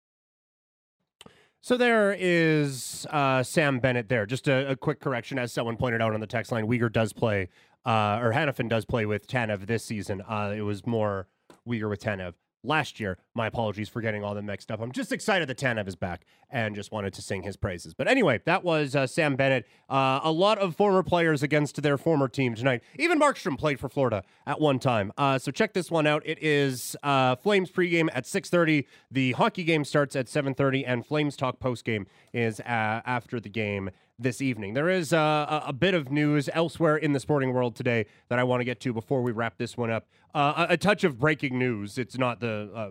So 1.60 1.76
there 1.76 2.16
is 2.16 3.06
uh, 3.10 3.42
Sam 3.42 3.80
Bennett 3.80 4.08
there. 4.08 4.24
Just 4.24 4.46
a, 4.46 4.70
a, 4.70 4.76
quick 4.76 5.00
correction, 5.00 5.36
as 5.36 5.52
someone 5.52 5.76
pointed 5.76 6.00
out 6.00 6.14
on 6.14 6.20
the 6.20 6.26
text 6.28 6.52
line, 6.52 6.68
Weegar 6.68 6.92
does 6.92 7.12
play, 7.12 7.48
uh, 7.86 8.18
or 8.20 8.32
Hanifin 8.32 8.68
does 8.68 8.84
play 8.84 9.06
with 9.06 9.26
Tanev 9.26 9.66
this 9.66 9.84
season. 9.84 10.20
Uh, 10.28 10.52
it 10.54 10.62
was 10.62 10.86
more 10.86 11.28
Weegar 11.66 11.88
with 11.88 12.02
Tanev 12.02 12.34
last 12.66 13.00
year. 13.00 13.18
My 13.34 13.46
apologies 13.46 13.88
for 13.88 14.00
getting 14.00 14.24
all 14.24 14.34
them 14.34 14.46
mixed 14.46 14.70
up. 14.70 14.80
I'm 14.80 14.92
just 14.92 15.12
excited 15.12 15.48
that 15.48 15.58
Tanev 15.58 15.86
is 15.86 15.94
back 15.96 16.26
and 16.50 16.74
just 16.74 16.92
wanted 16.92 17.12
to 17.14 17.22
sing 17.22 17.42
his 17.42 17.56
praises. 17.56 17.94
But 17.94 18.08
anyway, 18.08 18.40
that 18.44 18.64
was 18.64 18.94
uh, 18.94 19.06
Sam 19.06 19.36
Bennett. 19.36 19.66
Uh, 19.88 20.20
a 20.22 20.32
lot 20.32 20.58
of 20.58 20.76
former 20.76 21.02
players 21.02 21.42
against 21.42 21.82
their 21.82 21.96
former 21.96 22.28
team 22.28 22.54
tonight. 22.54 22.82
Even 22.98 23.18
Markstrom 23.18 23.58
played 23.58 23.78
for 23.80 23.88
Florida 23.88 24.24
at 24.46 24.60
one 24.60 24.78
time. 24.78 25.12
Uh, 25.16 25.38
so 25.38 25.50
check 25.50 25.72
this 25.72 25.90
one 25.90 26.06
out. 26.06 26.22
It 26.24 26.42
is 26.42 26.96
uh, 27.02 27.36
Flames 27.36 27.70
pregame 27.70 28.08
at 28.12 28.24
6:30. 28.24 28.84
The 29.10 29.32
hockey 29.32 29.64
game 29.64 29.84
starts 29.84 30.16
at 30.16 30.26
7:30, 30.26 30.84
and 30.86 31.06
Flames 31.06 31.36
talk 31.36 31.60
postgame 31.60 32.06
is 32.36 32.60
uh, 32.60 33.00
after 33.06 33.40
the 33.40 33.48
game 33.48 33.90
this 34.18 34.40
evening. 34.40 34.74
There 34.74 34.88
is 34.88 35.12
uh, 35.12 35.62
a, 35.66 35.72
bit 35.72 35.94
of 35.94 36.10
news 36.10 36.48
elsewhere 36.52 36.96
in 36.96 37.12
the 37.12 37.20
sporting 37.20 37.52
world 37.52 37.74
today 37.74 38.06
that 38.28 38.38
I 38.38 38.44
want 38.44 38.60
to 38.60 38.64
get 38.64 38.80
to 38.80 38.92
before 38.92 39.22
we 39.22 39.32
wrap 39.32 39.58
this 39.58 39.76
one 39.76 39.90
up. 39.90 40.06
Uh, 40.34 40.66
a, 40.70 40.76
touch 40.76 41.04
of 41.04 41.18
breaking 41.18 41.58
news. 41.58 41.98
It's 41.98 42.16
not 42.16 42.40
the 42.40 42.70
uh, 42.74 42.90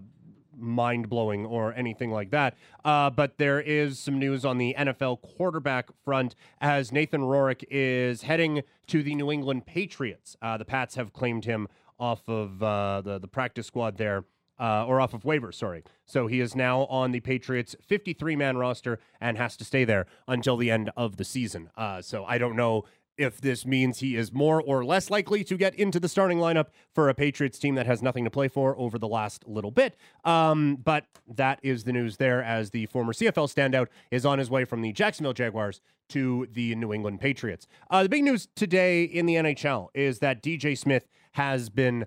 mind 0.58 1.10
blowing 1.10 1.46
or 1.46 1.74
anything 1.74 2.12
like 2.12 2.32
that, 2.32 2.56
uh, 2.84 3.10
but 3.10 3.38
there 3.38 3.60
is 3.60 4.00
some 4.00 4.20
news 4.20 4.46
on 4.46 4.58
the 4.58 4.76
NFL 4.78 5.22
quarterback 5.22 5.90
front 6.04 6.36
as 6.62 6.92
Nathan 6.92 7.24
Rourke 7.24 7.64
is 7.70 8.24
heading 8.24 8.64
to 8.88 9.04
the 9.04 9.16
New 9.16 9.32
England 9.32 9.66
Patriots. 9.66 10.36
Uh, 10.42 10.58
the 10.58 10.66
Pats 10.66 10.96
have 10.96 11.14
claimed 11.14 11.46
him 11.46 11.68
off 12.00 12.28
of 12.28 12.62
uh, 12.62 13.02
the 13.02 13.20
the 13.20 13.28
practice 13.28 13.68
squad 13.68 13.98
there 13.98 14.26
uh, 14.60 14.86
or 14.86 15.02
off 15.02 15.14
of 15.14 15.24
waivers, 15.24 15.56
sorry. 15.56 15.84
So 16.06 16.28
he 16.28 16.40
is 16.40 16.56
now 16.56 16.86
on 16.86 17.12
the 17.12 17.20
Patriots 17.20 17.76
53 17.82 18.36
man 18.36 18.58
roster 18.58 19.00
and 19.20 19.38
has 19.38 19.58
to 19.58 19.66
stay 19.66 19.86
there 19.86 20.06
until 20.28 20.58
the 20.58 20.72
end 20.72 20.92
of 20.96 21.18
the 21.18 21.26
season. 21.26 21.70
Uh, 21.76 22.02
so 22.02 22.26
I 22.26 22.38
don't 22.38 22.56
know 22.56 22.86
if 23.18 23.40
this 23.40 23.66
means 23.66 24.00
he 24.00 24.16
is 24.16 24.34
more 24.34 24.62
or 24.62 24.84
less 24.84 25.10
likely 25.10 25.44
to 25.44 25.58
get 25.58 25.74
into 25.76 26.00
the 26.00 26.10
starting 26.10 26.38
lineup 26.38 26.68
for 26.94 27.10
a 27.10 27.14
Patriots 27.14 27.58
team 27.58 27.76
that 27.76 27.86
has 27.86 28.02
nothing 28.02 28.24
to 28.26 28.30
play 28.30 28.48
for 28.48 28.78
over 28.78 28.98
the 28.98 29.08
last 29.08 29.48
little 29.48 29.72
bit. 29.72 29.96
Um, 30.24 30.76
but 30.76 31.06
that 31.28 31.60
is 31.64 31.84
the 31.84 31.94
news 31.94 32.18
there 32.18 32.44
as 32.44 32.72
the 32.72 32.86
former 32.88 33.14
CFL 33.14 33.54
standout 33.54 33.88
is 34.12 34.26
on 34.26 34.40
his 34.40 34.50
way 34.50 34.66
from 34.66 34.82
the 34.82 34.92
Jacksonville 34.92 35.34
Jaguars 35.34 35.82
to 36.10 36.48
the 36.52 36.76
New 36.76 36.94
England 36.94 37.20
Patriots. 37.20 37.68
Uh, 37.90 38.04
the 38.04 38.10
big 38.10 38.24
news 38.24 38.48
today 38.56 39.04
in 39.04 39.26
the 39.26 39.36
NHL 39.36 39.88
is 39.94 40.20
that 40.20 40.44
DJ 40.44 40.78
Smith 40.78 41.08
has 41.34 41.70
been 41.70 42.06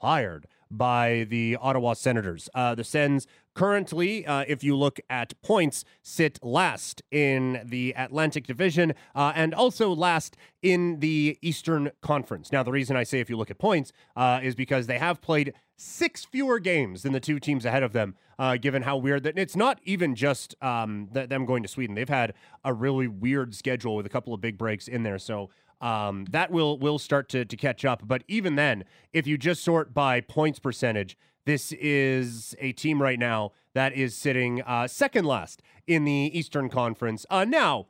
fired 0.00 0.46
by 0.70 1.26
the 1.28 1.56
Ottawa 1.60 1.94
Senators. 1.94 2.48
Uh, 2.54 2.74
the 2.74 2.84
Sens 2.84 3.26
currently, 3.54 4.24
uh, 4.26 4.44
if 4.46 4.62
you 4.62 4.76
look 4.76 5.00
at 5.10 5.40
points, 5.42 5.84
sit 6.02 6.38
last 6.42 7.02
in 7.10 7.60
the 7.64 7.92
Atlantic 7.96 8.46
Division 8.46 8.94
uh, 9.14 9.32
and 9.34 9.54
also 9.54 9.94
last 9.94 10.36
in 10.62 11.00
the 11.00 11.38
Eastern 11.42 11.90
Conference. 12.00 12.52
Now, 12.52 12.62
the 12.62 12.72
reason 12.72 12.96
I 12.96 13.02
say 13.02 13.20
if 13.20 13.28
you 13.28 13.36
look 13.36 13.50
at 13.50 13.58
points 13.58 13.92
uh, 14.16 14.40
is 14.42 14.54
because 14.54 14.86
they 14.86 14.98
have 14.98 15.20
played 15.20 15.54
six 15.76 16.24
fewer 16.24 16.58
games 16.58 17.02
than 17.02 17.12
the 17.12 17.20
two 17.20 17.40
teams 17.40 17.64
ahead 17.64 17.82
of 17.82 17.92
them. 17.92 18.14
Uh, 18.38 18.56
given 18.56 18.82
how 18.82 18.96
weird 18.96 19.22
that 19.22 19.38
it's 19.38 19.54
not 19.54 19.78
even 19.84 20.14
just 20.14 20.54
um, 20.62 21.08
th- 21.12 21.28
them 21.28 21.44
going 21.44 21.62
to 21.62 21.68
Sweden, 21.68 21.94
they've 21.94 22.08
had 22.08 22.32
a 22.64 22.72
really 22.72 23.06
weird 23.06 23.54
schedule 23.54 23.94
with 23.96 24.06
a 24.06 24.08
couple 24.08 24.32
of 24.32 24.40
big 24.40 24.56
breaks 24.56 24.88
in 24.88 25.02
there. 25.02 25.18
So 25.18 25.50
um, 25.80 26.26
that 26.30 26.50
will 26.50 26.78
will 26.78 26.98
start 26.98 27.28
to 27.30 27.44
to 27.44 27.56
catch 27.56 27.84
up. 27.84 28.02
But 28.06 28.24
even 28.28 28.56
then, 28.56 28.84
if 29.12 29.26
you 29.26 29.38
just 29.38 29.64
sort 29.64 29.94
by 29.94 30.20
points 30.20 30.58
percentage, 30.58 31.16
this 31.46 31.72
is 31.72 32.54
a 32.58 32.72
team 32.72 33.00
right 33.00 33.18
now 33.18 33.52
that 33.74 33.92
is 33.92 34.16
sitting 34.16 34.62
uh, 34.62 34.86
second 34.86 35.24
last 35.24 35.62
in 35.86 36.04
the 36.04 36.30
Eastern 36.32 36.68
Conference. 36.68 37.24
Uh, 37.30 37.44
now, 37.44 37.86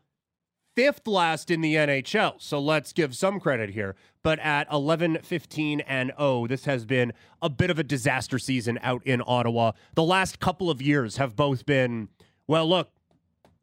fifth 0.77 1.07
last 1.07 1.51
in 1.51 1.61
the 1.61 1.75
NHL. 1.75 2.41
So 2.41 2.59
let's 2.61 2.93
give 2.93 3.17
some 3.17 3.41
credit 3.41 3.71
here. 3.71 3.97
But 4.23 4.39
at 4.41 4.71
11, 4.71 5.19
15, 5.23 5.81
and 5.81 6.13
0, 6.19 6.47
this 6.47 6.65
has 6.67 6.85
been 6.85 7.13
a 7.41 7.49
bit 7.49 7.71
of 7.71 7.79
a 7.79 7.85
disaster 7.85 8.39
season 8.39 8.79
out 8.83 9.03
in 9.07 9.23
Ottawa. 9.27 9.73
The 9.95 10.03
last 10.03 10.41
couple 10.41 10.71
of 10.71 10.83
years 10.83 11.17
have 11.17 11.37
both 11.37 11.65
been, 11.65 12.09
well, 12.47 12.69
look, 12.69 12.91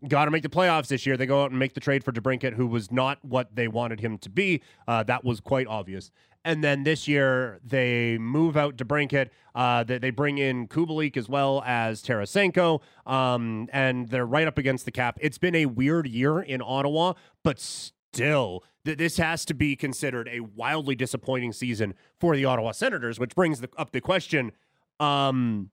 got 0.07 0.25
to 0.25 0.31
make 0.31 0.43
the 0.43 0.49
playoffs 0.49 0.87
this 0.87 1.05
year. 1.05 1.17
They 1.17 1.25
go 1.25 1.43
out 1.43 1.51
and 1.51 1.59
make 1.59 1.73
the 1.73 1.79
trade 1.79 2.03
for 2.03 2.11
DeBrincat, 2.11 2.53
who 2.53 2.67
was 2.67 2.91
not 2.91 3.23
what 3.23 3.55
they 3.55 3.67
wanted 3.67 3.99
him 3.99 4.17
to 4.19 4.29
be. 4.29 4.61
Uh, 4.87 5.03
that 5.03 5.23
was 5.23 5.39
quite 5.39 5.67
obvious. 5.67 6.11
And 6.45 6.63
then 6.63 6.83
this 6.83 7.07
year 7.07 7.59
they 7.63 8.17
move 8.17 8.55
out 8.55 8.77
DeBrincat. 8.77 9.29
Uh, 9.55 9.83
they, 9.83 9.97
they 9.97 10.11
bring 10.11 10.37
in 10.37 10.67
Kubalik 10.67 11.17
as 11.17 11.27
well 11.27 11.63
as 11.65 12.01
Tarasenko, 12.01 12.81
um, 13.05 13.67
and 13.73 14.07
they're 14.09 14.25
right 14.25 14.47
up 14.47 14.57
against 14.57 14.85
the 14.85 14.91
cap. 14.91 15.17
It's 15.19 15.37
been 15.37 15.55
a 15.55 15.65
weird 15.65 16.07
year 16.07 16.39
in 16.39 16.61
Ottawa, 16.61 17.13
but 17.43 17.59
still, 17.59 18.63
th- 18.85 18.97
this 18.97 19.17
has 19.17 19.45
to 19.45 19.53
be 19.53 19.75
considered 19.75 20.29
a 20.31 20.41
wildly 20.41 20.95
disappointing 20.95 21.53
season 21.53 21.95
for 22.19 22.35
the 22.35 22.45
Ottawa 22.45 22.71
Senators, 22.71 23.19
which 23.19 23.35
brings 23.35 23.59
the, 23.59 23.69
up 23.77 23.91
the 23.91 23.99
question: 23.99 24.51
um, 24.99 25.71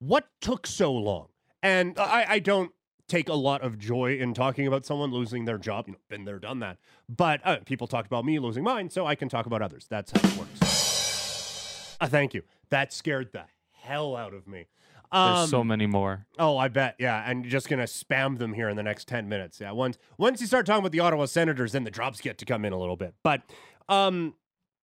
What 0.00 0.26
took 0.40 0.66
so 0.66 0.92
long? 0.92 1.28
And 1.62 1.98
I, 1.98 2.26
I 2.28 2.38
don't 2.40 2.72
take 3.08 3.28
a 3.28 3.34
lot 3.34 3.62
of 3.62 3.78
joy 3.78 4.16
in 4.18 4.34
talking 4.34 4.66
about 4.66 4.84
someone 4.84 5.10
losing 5.10 5.44
their 5.44 5.58
job. 5.58 5.84
You 5.86 5.92
know, 5.92 5.98
been 6.08 6.24
there, 6.24 6.38
done 6.38 6.60
that. 6.60 6.78
But 7.08 7.40
uh, 7.44 7.58
people 7.64 7.86
talked 7.86 8.06
about 8.06 8.24
me 8.24 8.38
losing 8.38 8.64
mine, 8.64 8.90
so 8.90 9.06
I 9.06 9.14
can 9.14 9.28
talk 9.28 9.46
about 9.46 9.62
others. 9.62 9.86
That's 9.88 10.12
how 10.12 10.28
it 10.28 10.36
works. 10.36 11.96
Uh, 12.00 12.06
thank 12.08 12.34
you. 12.34 12.42
That 12.70 12.92
scared 12.92 13.30
the 13.32 13.44
hell 13.72 14.16
out 14.16 14.34
of 14.34 14.46
me. 14.46 14.66
Um, 15.12 15.36
There's 15.36 15.50
so 15.50 15.62
many 15.62 15.86
more. 15.86 16.26
Oh, 16.38 16.56
I 16.56 16.68
bet. 16.68 16.96
Yeah, 16.98 17.22
and 17.24 17.44
you're 17.44 17.50
just 17.52 17.68
gonna 17.68 17.84
spam 17.84 18.38
them 18.38 18.52
here 18.52 18.68
in 18.68 18.76
the 18.76 18.82
next 18.82 19.06
ten 19.06 19.28
minutes. 19.28 19.60
Yeah, 19.60 19.70
once 19.70 19.96
once 20.18 20.40
you 20.40 20.46
start 20.46 20.66
talking 20.66 20.80
about 20.80 20.92
the 20.92 21.00
Ottawa 21.00 21.26
Senators, 21.26 21.72
then 21.72 21.84
the 21.84 21.90
drops 21.90 22.20
get 22.20 22.38
to 22.38 22.44
come 22.44 22.64
in 22.64 22.72
a 22.72 22.78
little 22.78 22.96
bit. 22.96 23.14
But 23.22 23.42
um, 23.88 24.34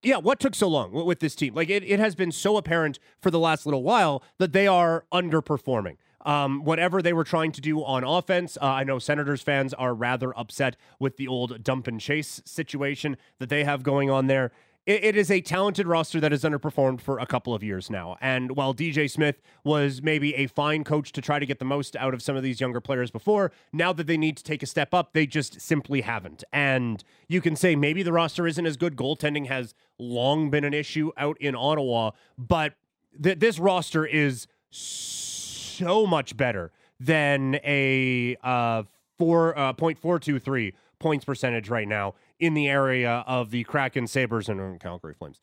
yeah, 0.03 0.17
what 0.17 0.39
took 0.39 0.55
so 0.55 0.67
long 0.67 0.91
with 0.93 1.19
this 1.19 1.35
team? 1.35 1.53
Like 1.53 1.69
it, 1.69 1.83
it 1.83 1.99
has 1.99 2.15
been 2.15 2.31
so 2.31 2.57
apparent 2.57 2.97
for 3.21 3.29
the 3.29 3.39
last 3.39 3.65
little 3.65 3.83
while 3.83 4.23
that 4.37 4.53
they 4.53 4.67
are 4.67 5.05
underperforming. 5.13 5.97
Um, 6.25 6.63
whatever 6.63 7.01
they 7.01 7.13
were 7.13 7.23
trying 7.23 7.51
to 7.53 7.61
do 7.61 7.83
on 7.83 8.03
offense, 8.03 8.57
uh, 8.61 8.65
I 8.65 8.83
know 8.83 8.99
Senators 8.99 9.41
fans 9.41 9.73
are 9.73 9.93
rather 9.93 10.37
upset 10.37 10.75
with 10.99 11.17
the 11.17 11.27
old 11.27 11.63
dump 11.63 11.87
and 11.87 11.99
chase 11.99 12.41
situation 12.45 13.17
that 13.39 13.49
they 13.49 13.63
have 13.63 13.83
going 13.83 14.09
on 14.09 14.27
there. 14.27 14.51
It, 14.87 15.15
is 15.15 15.29
a 15.29 15.41
talented 15.41 15.85
roster 15.85 16.19
that 16.19 16.31
has 16.31 16.43
underperformed 16.43 17.01
for 17.01 17.19
a 17.19 17.27
couple 17.27 17.53
of 17.53 17.63
years 17.63 17.91
now. 17.91 18.17
And 18.19 18.55
while 18.55 18.73
DJ 18.73 19.09
Smith 19.09 19.39
was 19.63 20.01
maybe 20.01 20.33
a 20.33 20.47
fine 20.47 20.83
coach 20.83 21.11
to 21.11 21.21
try 21.21 21.37
to 21.37 21.45
get 21.45 21.59
the 21.59 21.65
most 21.65 21.95
out 21.95 22.15
of 22.15 22.23
some 22.23 22.35
of 22.35 22.41
these 22.41 22.59
younger 22.59 22.81
players 22.81 23.11
before, 23.11 23.51
now 23.71 23.93
that 23.93 24.07
they 24.07 24.17
need 24.17 24.37
to 24.37 24.43
take 24.43 24.63
a 24.63 24.65
step 24.65 24.91
up, 24.91 25.13
they 25.13 25.27
just 25.27 25.61
simply 25.61 26.01
haven't. 26.01 26.43
And 26.51 27.03
you 27.27 27.41
can 27.41 27.55
say 27.55 27.75
maybe 27.75 28.01
the 28.01 28.11
roster 28.11 28.47
isn't 28.47 28.65
as 28.65 28.75
good. 28.75 28.95
Goaltending 28.95 29.45
has 29.47 29.75
long 29.99 30.49
been 30.49 30.63
an 30.63 30.73
issue 30.73 31.11
out 31.15 31.39
in 31.39 31.53
Ottawa, 31.55 32.11
but 32.35 32.73
th- 33.21 33.37
this 33.37 33.59
roster 33.59 34.03
is 34.03 34.47
so 34.71 35.30
much 35.81 36.37
better 36.37 36.71
than 36.99 37.55
a 37.63 38.37
uh, 38.43 38.83
uh, 39.19 39.73
points 39.73 41.25
percentage 41.25 41.69
right 41.69 41.87
now 41.87 42.13
in 42.39 42.53
the 42.53 42.67
area 42.69 43.23
of 43.27 43.51
the 43.51 43.63
Kraken, 43.63 44.07
Sabres, 44.07 44.49
and 44.49 44.79
Calgary 44.79 45.13
Flames. 45.13 45.39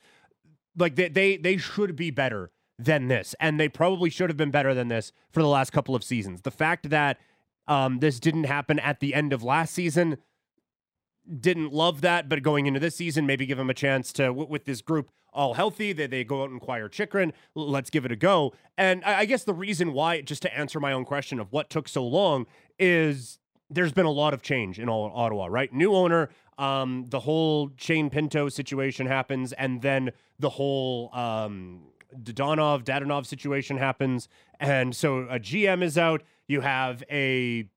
Like 0.76 0.94
they, 0.94 1.08
they 1.08 1.36
they 1.36 1.56
should 1.56 1.96
be 1.96 2.10
better 2.10 2.50
than 2.78 3.08
this, 3.08 3.34
and 3.40 3.58
they 3.58 3.68
probably 3.68 4.10
should 4.10 4.30
have 4.30 4.36
been 4.36 4.52
better 4.52 4.72
than 4.72 4.88
this 4.88 5.12
for 5.32 5.42
the 5.42 5.48
last 5.48 5.70
couple 5.70 5.94
of 5.94 6.04
seasons. 6.04 6.42
The 6.42 6.50
fact 6.50 6.90
that 6.90 7.18
um, 7.66 7.98
this 7.98 8.20
didn't 8.20 8.44
happen 8.44 8.78
at 8.78 9.00
the 9.00 9.14
end 9.14 9.32
of 9.32 9.42
last 9.42 9.74
season, 9.74 10.18
didn't 11.40 11.72
love 11.72 12.00
that, 12.02 12.28
but 12.28 12.42
going 12.42 12.66
into 12.66 12.80
this 12.80 12.96
season, 12.96 13.26
maybe 13.26 13.44
give 13.46 13.58
him 13.58 13.70
a 13.70 13.74
chance 13.74 14.12
to 14.14 14.32
with 14.32 14.64
this 14.64 14.80
group 14.80 15.10
all 15.38 15.54
healthy. 15.54 15.92
They 15.92 16.06
they 16.06 16.24
go 16.24 16.42
out 16.42 16.50
and 16.50 16.60
acquire 16.60 16.88
Chychrun. 16.88 17.32
Let's 17.54 17.88
give 17.88 18.04
it 18.04 18.12
a 18.12 18.16
go. 18.16 18.52
And 18.76 19.02
I, 19.04 19.20
I 19.20 19.24
guess 19.24 19.44
the 19.44 19.54
reason 19.54 19.92
why, 19.92 20.20
just 20.20 20.42
to 20.42 20.54
answer 20.54 20.80
my 20.80 20.92
own 20.92 21.04
question 21.04 21.38
of 21.38 21.52
what 21.52 21.70
took 21.70 21.88
so 21.88 22.04
long, 22.04 22.46
is 22.78 23.38
there's 23.70 23.92
been 23.92 24.06
a 24.06 24.10
lot 24.10 24.34
of 24.34 24.42
change 24.42 24.78
in 24.78 24.88
all 24.88 25.10
Ottawa. 25.14 25.46
Right, 25.46 25.72
new 25.72 25.94
owner. 25.94 26.28
Um, 26.58 27.06
the 27.08 27.20
whole 27.20 27.70
Shane 27.76 28.10
Pinto 28.10 28.48
situation 28.48 29.06
happens, 29.06 29.52
and 29.52 29.80
then 29.80 30.10
the 30.40 30.50
whole 30.50 31.10
um, 31.14 31.82
Dadonov 32.20 32.84
Dadonov 32.84 33.24
situation 33.24 33.78
happens, 33.78 34.28
and 34.58 34.94
so 34.94 35.20
a 35.30 35.38
GM 35.38 35.82
is 35.84 35.96
out. 35.96 36.22
You 36.48 36.62
have 36.62 37.04
a 37.10 37.68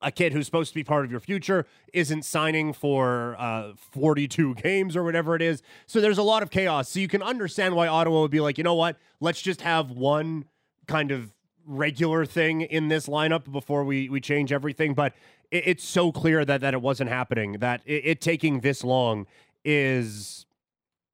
a 0.00 0.10
kid 0.10 0.32
who's 0.32 0.46
supposed 0.46 0.70
to 0.70 0.74
be 0.74 0.84
part 0.84 1.04
of 1.04 1.10
your 1.10 1.20
future 1.20 1.66
isn't 1.92 2.24
signing 2.24 2.72
for 2.72 3.36
uh, 3.38 3.72
42 3.92 4.54
games 4.62 4.96
or 4.96 5.02
whatever 5.02 5.34
it 5.34 5.42
is. 5.42 5.62
So 5.86 6.00
there's 6.00 6.18
a 6.18 6.22
lot 6.22 6.42
of 6.42 6.50
chaos. 6.50 6.88
So 6.88 7.00
you 7.00 7.08
can 7.08 7.22
understand 7.22 7.74
why 7.74 7.88
Ottawa 7.88 8.22
would 8.22 8.30
be 8.30 8.40
like, 8.40 8.58
you 8.58 8.64
know 8.64 8.74
what? 8.74 8.96
Let's 9.20 9.40
just 9.40 9.62
have 9.62 9.90
one 9.90 10.44
kind 10.86 11.10
of 11.10 11.32
regular 11.66 12.24
thing 12.24 12.62
in 12.62 12.88
this 12.88 13.06
lineup 13.08 13.50
before 13.50 13.84
we 13.84 14.08
we 14.08 14.20
change 14.20 14.52
everything. 14.52 14.94
But 14.94 15.14
it, 15.50 15.64
it's 15.66 15.84
so 15.84 16.12
clear 16.12 16.44
that 16.44 16.60
that 16.60 16.74
it 16.74 16.82
wasn't 16.82 17.10
happening. 17.10 17.54
That 17.54 17.82
it, 17.84 18.02
it 18.04 18.20
taking 18.20 18.60
this 18.60 18.84
long 18.84 19.26
is, 19.64 20.46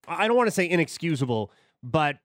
I 0.06 0.28
don't 0.28 0.36
want 0.36 0.46
to 0.48 0.52
say 0.52 0.68
inexcusable, 0.68 1.50
but 1.82 2.18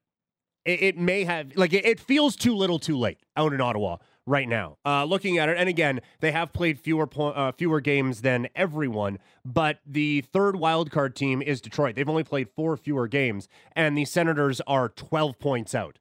it, 0.64 0.82
it 0.82 0.98
may 0.98 1.24
have 1.24 1.56
like 1.56 1.72
it, 1.72 1.84
it 1.84 2.00
feels 2.00 2.36
too 2.36 2.54
little, 2.54 2.78
too 2.78 2.98
late 2.98 3.18
out 3.36 3.52
in 3.52 3.60
Ottawa 3.60 3.96
right 4.26 4.48
now. 4.48 4.76
Uh, 4.84 5.04
looking 5.04 5.38
at 5.38 5.48
it, 5.48 5.56
and 5.58 5.68
again, 5.68 6.00
they 6.20 6.32
have 6.32 6.52
played 6.52 6.78
fewer 6.78 7.06
po- 7.06 7.30
uh, 7.30 7.52
fewer 7.52 7.80
games 7.80 8.22
than 8.22 8.48
everyone, 8.54 9.18
but 9.44 9.78
the 9.86 10.20
third 10.20 10.56
wild 10.56 10.90
card 10.90 11.16
team 11.16 11.42
is 11.42 11.60
Detroit. 11.60 11.96
They've 11.96 12.08
only 12.08 12.24
played 12.24 12.48
four 12.54 12.76
fewer 12.76 13.08
games, 13.08 13.48
and 13.72 13.96
the 13.96 14.04
Senators 14.04 14.60
are 14.66 14.88
twelve 14.88 15.38
points 15.38 15.74
out. 15.74 15.98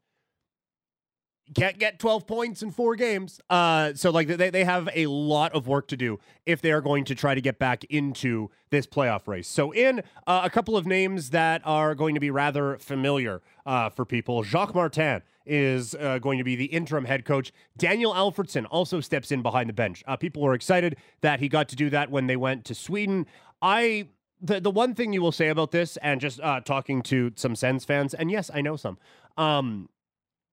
Can't 1.56 1.80
get 1.80 2.00
12 2.00 2.28
points 2.28 2.62
in 2.62 2.72
four 2.72 2.96
games. 2.96 3.42
Uh, 3.50 3.94
so 3.96 4.12
like 4.12 4.28
they, 4.28 4.50
they 4.50 4.64
have 4.64 4.88
a 4.94 5.08
lot 5.08 5.54
of 5.54 5.68
work 5.68 5.88
to 5.88 5.98
do 5.98 6.20
if 6.46 6.62
they 6.62 6.72
are 6.72 6.82
going 6.82 7.06
to 7.06 7.16
try 7.16 7.34
to 7.34 7.42
get 7.42 7.58
back 7.58 7.84
into 7.86 8.52
this 8.70 8.86
playoff 8.86 9.28
race. 9.28 9.48
So 9.48 9.72
in 9.72 10.04
uh, 10.28 10.42
a 10.44 10.50
couple 10.50 10.78
of 10.78 10.86
names 10.86 11.32
that 11.32 11.62
are 11.66 11.96
going 11.96 12.14
to 12.14 12.20
be 12.20 12.30
rather 12.30 12.78
familiar 12.78 13.42
uh, 13.66 13.90
for 13.90 14.06
people, 14.06 14.44
Jacques 14.44 14.76
Martin 14.76 15.24
is 15.46 15.96
uh, 15.96 16.20
going 16.20 16.38
to 16.38 16.44
be 16.44 16.56
the 16.56 16.66
interim 16.66 17.06
head 17.06 17.26
coach. 17.26 17.52
Daniel 17.78 18.14
Alfredsson 18.14 18.68
also 18.70 19.02
steps 19.02 19.32
in 19.32 19.42
behind 19.42 19.68
the 19.68 19.74
bench. 19.74 20.04
Uh, 20.08 20.16
people 20.16 20.44
were 20.44 20.54
excited 20.54 20.96
that 21.22 21.40
he 21.40 21.50
got 21.50 21.68
to 21.70 21.76
do 21.76 21.90
that 21.90 22.12
when 22.12 22.28
they 22.28 22.36
went 22.36 22.66
to 22.66 22.76
Sweden. 22.76 23.26
I 23.62 24.10
the 24.42 24.62
the 24.62 24.72
one 24.72 24.94
thing 24.96 25.12
you 25.12 25.22
will 25.22 25.32
say 25.32 25.50
about 25.50 25.72
this, 25.72 25.98
and 25.98 26.22
just 26.22 26.40
uh, 26.40 26.62
talking 26.62 27.02
to 27.04 27.32
some 27.36 27.56
Sens 27.56 27.84
fans, 27.84 28.14
and 28.14 28.32
yes, 28.32 28.50
I 28.54 28.62
know 28.62 28.76
some. 28.76 28.98
Um, 29.38 29.90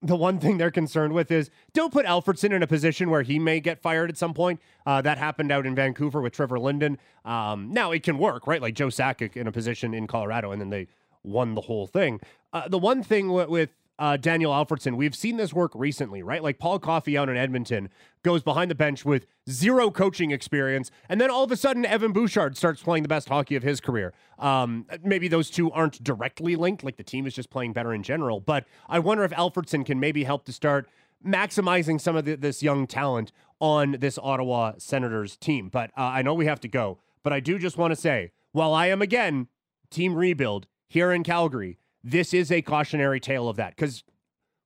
the 0.02 0.16
one 0.16 0.38
thing 0.38 0.58
they're 0.58 0.70
concerned 0.70 1.12
with 1.12 1.30
is 1.30 1.50
don't 1.72 1.92
put 1.92 2.06
Alfredsson 2.06 2.52
in 2.52 2.62
a 2.62 2.66
position 2.66 3.10
where 3.10 3.22
he 3.22 3.38
may 3.38 3.60
get 3.60 3.80
fired 3.80 4.10
at 4.10 4.16
some 4.16 4.34
point. 4.34 4.60
Uh, 4.84 5.00
that 5.02 5.18
happened 5.18 5.50
out 5.50 5.66
in 5.66 5.74
Vancouver 5.74 6.20
with 6.20 6.32
Trevor 6.32 6.58
Linden. 6.58 6.98
Um, 7.24 7.72
now 7.72 7.92
it 7.92 8.02
can 8.02 8.18
work, 8.18 8.46
right? 8.46 8.60
Like 8.60 8.74
Joe 8.74 8.88
Sakic 8.88 9.36
in 9.36 9.46
a 9.46 9.52
position 9.52 9.94
in 9.94 10.06
Colorado, 10.06 10.52
and 10.52 10.60
then 10.60 10.70
they 10.70 10.88
won 11.22 11.54
the 11.54 11.62
whole 11.62 11.86
thing. 11.86 12.20
Uh, 12.52 12.68
the 12.68 12.78
one 12.78 13.02
thing 13.02 13.32
with, 13.32 13.48
with 13.48 13.70
uh, 13.98 14.16
Daniel 14.16 14.52
Alfredsson, 14.52 14.96
we've 14.96 15.14
seen 15.14 15.36
this 15.36 15.52
work 15.54 15.72
recently, 15.74 16.22
right? 16.22 16.42
Like 16.42 16.58
Paul 16.58 16.78
Coffey 16.78 17.16
out 17.16 17.28
in 17.28 17.36
Edmonton 17.36 17.88
goes 18.22 18.42
behind 18.42 18.70
the 18.70 18.74
bench 18.74 19.04
with 19.04 19.26
zero 19.48 19.90
coaching 19.90 20.30
experience, 20.30 20.90
and 21.08 21.20
then 21.20 21.30
all 21.30 21.44
of 21.44 21.52
a 21.52 21.56
sudden 21.56 21.86
Evan 21.86 22.12
Bouchard 22.12 22.56
starts 22.56 22.82
playing 22.82 23.02
the 23.02 23.08
best 23.08 23.28
hockey 23.28 23.56
of 23.56 23.62
his 23.62 23.80
career. 23.80 24.12
Um, 24.38 24.86
maybe 25.02 25.28
those 25.28 25.48
two 25.48 25.70
aren't 25.72 26.02
directly 26.02 26.56
linked, 26.56 26.84
like 26.84 26.96
the 26.96 27.04
team 27.04 27.26
is 27.26 27.34
just 27.34 27.50
playing 27.50 27.72
better 27.72 27.94
in 27.94 28.02
general. 28.02 28.40
But 28.40 28.66
I 28.88 28.98
wonder 28.98 29.24
if 29.24 29.30
Alfredson 29.32 29.86
can 29.86 29.98
maybe 29.98 30.24
help 30.24 30.44
to 30.46 30.52
start 30.52 30.88
maximizing 31.26 32.00
some 32.00 32.16
of 32.16 32.24
the, 32.24 32.36
this 32.36 32.62
young 32.62 32.86
talent 32.86 33.32
on 33.60 33.96
this 34.00 34.18
Ottawa 34.18 34.72
Senators 34.78 35.36
team. 35.36 35.68
But 35.68 35.90
uh, 35.96 36.02
I 36.02 36.22
know 36.22 36.34
we 36.34 36.46
have 36.46 36.60
to 36.60 36.68
go, 36.68 36.98
but 37.22 37.32
I 37.32 37.40
do 37.40 37.58
just 37.58 37.78
want 37.78 37.92
to 37.92 37.96
say, 37.96 38.32
while 38.52 38.74
I 38.74 38.88
am 38.88 39.00
again 39.00 39.48
team 39.90 40.14
rebuild 40.14 40.66
here 40.88 41.12
in 41.12 41.22
Calgary 41.22 41.78
this 42.06 42.32
is 42.32 42.52
a 42.52 42.62
cautionary 42.62 43.18
tale 43.18 43.48
of 43.48 43.56
that 43.56 43.74
because 43.74 44.04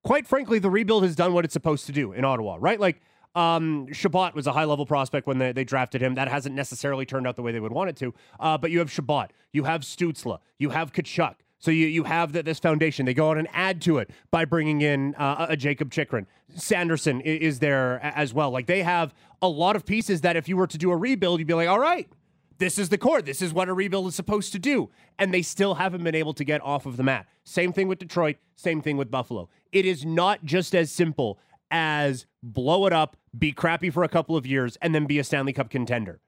quite 0.04 0.26
frankly 0.26 0.58
the 0.58 0.70
rebuild 0.70 1.02
has 1.02 1.16
done 1.16 1.32
what 1.32 1.44
it's 1.44 1.54
supposed 1.54 1.86
to 1.86 1.92
do 1.92 2.12
in 2.12 2.24
ottawa 2.24 2.56
right 2.60 2.78
like 2.78 3.00
um 3.34 3.86
Chabot 3.92 4.34
was 4.34 4.46
a 4.46 4.52
high 4.52 4.64
level 4.64 4.84
prospect 4.84 5.26
when 5.26 5.38
they, 5.38 5.52
they 5.52 5.62
drafted 5.62 6.02
him. 6.02 6.16
That 6.16 6.26
hasn't 6.28 6.54
necessarily 6.54 7.06
turned 7.06 7.28
out 7.28 7.36
the 7.36 7.42
way 7.42 7.52
they 7.52 7.60
would 7.60 7.70
want 7.70 7.90
it 7.90 7.96
to. 7.98 8.12
Uh, 8.40 8.58
but 8.58 8.72
you 8.72 8.80
have 8.80 8.90
Chabot, 8.90 9.28
you 9.52 9.62
have 9.64 9.82
Stützle, 9.82 10.40
you 10.58 10.70
have 10.70 10.92
Tkachuk. 10.92 11.36
So 11.60 11.70
you 11.70 11.86
you 11.86 12.04
have 12.04 12.32
the, 12.32 12.42
this 12.42 12.58
foundation. 12.58 13.06
They 13.06 13.14
go 13.14 13.30
out 13.30 13.38
and 13.38 13.46
add 13.52 13.82
to 13.82 13.98
it 13.98 14.10
by 14.30 14.46
bringing 14.46 14.80
in 14.80 15.14
uh, 15.14 15.46
a 15.48 15.56
Jakob 15.56 15.92
Chychrun. 15.92 16.26
Sanderson 16.56 17.20
is 17.20 17.60
there 17.60 18.00
as 18.02 18.34
well. 18.34 18.50
Like 18.50 18.66
they 18.66 18.82
have 18.82 19.14
a 19.40 19.48
lot 19.48 19.76
of 19.76 19.86
pieces 19.86 20.22
that 20.22 20.36
if 20.36 20.48
you 20.48 20.56
were 20.56 20.66
to 20.66 20.78
do 20.78 20.90
a 20.90 20.96
rebuild, 20.96 21.38
you'd 21.38 21.46
be 21.46 21.54
like, 21.54 21.68
all 21.68 21.78
right, 21.78 22.08
this 22.60 22.78
is 22.78 22.90
the 22.90 22.98
core. 22.98 23.22
This 23.22 23.42
is 23.42 23.52
what 23.52 23.68
a 23.68 23.74
rebuild 23.74 24.06
is 24.06 24.14
supposed 24.14 24.52
to 24.52 24.58
do. 24.58 24.90
And 25.18 25.34
they 25.34 25.42
still 25.42 25.74
haven't 25.74 26.04
been 26.04 26.14
able 26.14 26.34
to 26.34 26.44
get 26.44 26.62
off 26.62 26.86
of 26.86 26.96
the 26.96 27.02
mat. 27.02 27.26
Same 27.42 27.72
thing 27.72 27.88
with 27.88 27.98
Detroit, 27.98 28.36
same 28.54 28.82
thing 28.82 28.96
with 28.96 29.10
Buffalo. 29.10 29.48
It 29.72 29.86
is 29.86 30.04
not 30.04 30.44
just 30.44 30.74
as 30.74 30.92
simple 30.92 31.38
as 31.70 32.26
blow 32.42 32.86
it 32.86 32.92
up, 32.92 33.16
be 33.36 33.50
crappy 33.52 33.90
for 33.90 34.04
a 34.04 34.08
couple 34.08 34.36
of 34.36 34.46
years, 34.46 34.76
and 34.82 34.94
then 34.94 35.06
be 35.06 35.18
a 35.18 35.24
Stanley 35.24 35.52
Cup 35.52 35.70
contender. 35.70 36.20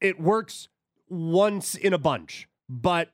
It 0.00 0.20
works 0.20 0.68
once 1.08 1.74
in 1.74 1.92
a 1.92 1.98
bunch, 1.98 2.48
but 2.68 3.12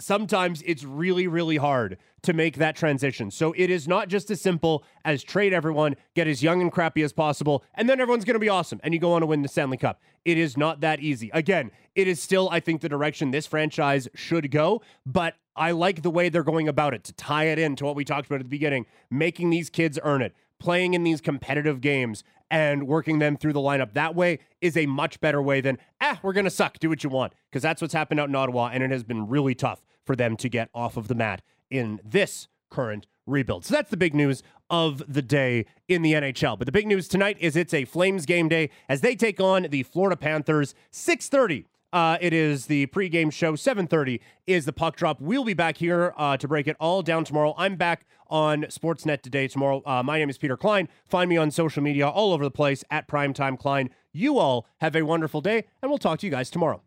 sometimes 0.00 0.62
it's 0.62 0.84
really, 0.84 1.26
really 1.26 1.56
hard 1.56 1.98
to 2.22 2.32
make 2.32 2.56
that 2.56 2.76
transition. 2.76 3.30
So 3.30 3.54
it 3.56 3.70
is 3.70 3.88
not 3.88 4.08
just 4.08 4.30
as 4.30 4.40
simple 4.40 4.84
as 5.04 5.22
trade 5.22 5.52
everyone, 5.52 5.96
get 6.14 6.26
as 6.26 6.42
young 6.42 6.60
and 6.60 6.70
crappy 6.70 7.02
as 7.02 7.12
possible, 7.12 7.64
and 7.74 7.88
then 7.88 8.00
everyone's 8.00 8.24
going 8.24 8.34
to 8.34 8.40
be 8.40 8.48
awesome 8.48 8.80
and 8.82 8.92
you 8.92 9.00
go 9.00 9.12
on 9.12 9.20
to 9.20 9.26
win 9.26 9.42
the 9.42 9.48
Stanley 9.48 9.76
Cup. 9.76 10.00
It 10.24 10.36
is 10.36 10.56
not 10.56 10.80
that 10.80 11.00
easy. 11.00 11.30
Again, 11.32 11.70
it 11.94 12.06
is 12.06 12.20
still, 12.20 12.48
I 12.50 12.60
think, 12.60 12.80
the 12.80 12.88
direction 12.88 13.30
this 13.30 13.46
franchise 13.46 14.08
should 14.14 14.50
go, 14.50 14.82
but 15.06 15.34
I 15.56 15.72
like 15.72 16.02
the 16.02 16.10
way 16.10 16.28
they're 16.28 16.42
going 16.42 16.68
about 16.68 16.94
it 16.94 17.04
to 17.04 17.12
tie 17.12 17.44
it 17.44 17.58
into 17.58 17.84
what 17.84 17.96
we 17.96 18.04
talked 18.04 18.26
about 18.26 18.40
at 18.40 18.44
the 18.44 18.48
beginning, 18.48 18.86
making 19.10 19.50
these 19.50 19.70
kids 19.70 19.98
earn 20.02 20.22
it, 20.22 20.34
playing 20.58 20.94
in 20.94 21.04
these 21.04 21.20
competitive 21.20 21.80
games 21.80 22.22
and 22.50 22.86
working 22.86 23.18
them 23.18 23.36
through 23.36 23.52
the 23.52 23.60
lineup 23.60 23.92
that 23.94 24.14
way 24.14 24.38
is 24.60 24.76
a 24.76 24.86
much 24.86 25.20
better 25.20 25.40
way 25.40 25.60
than, 25.60 25.78
ah, 26.00 26.18
we're 26.22 26.32
going 26.32 26.44
to 26.44 26.50
suck, 26.50 26.78
do 26.78 26.88
what 26.88 27.04
you 27.04 27.10
want. 27.10 27.32
Because 27.48 27.62
that's 27.62 27.80
what's 27.80 27.94
happened 27.94 28.20
out 28.20 28.28
in 28.28 28.34
Ottawa, 28.34 28.70
and 28.72 28.82
it 28.82 28.90
has 28.90 29.04
been 29.04 29.28
really 29.28 29.54
tough 29.54 29.82
for 30.10 30.16
them 30.16 30.36
to 30.36 30.48
get 30.48 30.68
off 30.74 30.96
of 30.96 31.06
the 31.06 31.14
mat 31.14 31.40
in 31.70 32.00
this 32.04 32.48
current 32.68 33.06
rebuild. 33.28 33.64
So 33.64 33.74
that's 33.74 33.90
the 33.90 33.96
big 33.96 34.12
news 34.12 34.42
of 34.68 35.04
the 35.06 35.22
day 35.22 35.66
in 35.86 36.02
the 36.02 36.14
NHL. 36.14 36.58
But 36.58 36.66
the 36.66 36.72
big 36.72 36.88
news 36.88 37.06
tonight 37.06 37.36
is 37.38 37.54
it's 37.54 37.72
a 37.72 37.84
Flames 37.84 38.26
game 38.26 38.48
day 38.48 38.70
as 38.88 39.02
they 39.02 39.14
take 39.14 39.40
on 39.40 39.68
the 39.70 39.84
Florida 39.84 40.16
Panthers 40.16 40.74
6:30 40.90 41.66
uh, 41.92 42.18
it 42.20 42.32
is 42.32 42.66
the 42.66 42.86
pregame 42.88 43.32
show. 43.32 43.54
7:30 43.54 44.18
is 44.48 44.64
the 44.64 44.72
puck 44.72 44.96
drop. 44.96 45.20
We'll 45.20 45.44
be 45.44 45.54
back 45.54 45.76
here 45.76 46.12
uh, 46.16 46.36
to 46.38 46.48
break 46.48 46.66
it 46.66 46.76
all 46.80 47.02
down 47.02 47.22
tomorrow. 47.22 47.54
I'm 47.56 47.76
back 47.76 48.04
on 48.28 48.62
Sportsnet 48.64 49.22
today 49.22 49.46
tomorrow. 49.46 49.80
Uh, 49.86 50.02
my 50.02 50.18
name 50.18 50.28
is 50.28 50.38
Peter 50.38 50.56
Klein. 50.56 50.88
Find 51.06 51.30
me 51.30 51.36
on 51.36 51.52
social 51.52 51.84
media 51.84 52.08
all 52.08 52.32
over 52.32 52.42
the 52.42 52.50
place 52.50 52.82
at 52.90 53.06
Primetime 53.06 53.56
Klein. 53.56 53.90
You 54.12 54.38
all 54.38 54.66
have 54.80 54.96
a 54.96 55.02
wonderful 55.02 55.40
day, 55.40 55.66
and 55.80 55.88
we'll 55.88 55.98
talk 55.98 56.18
to 56.18 56.26
you 56.26 56.32
guys 56.32 56.50
tomorrow. 56.50 56.82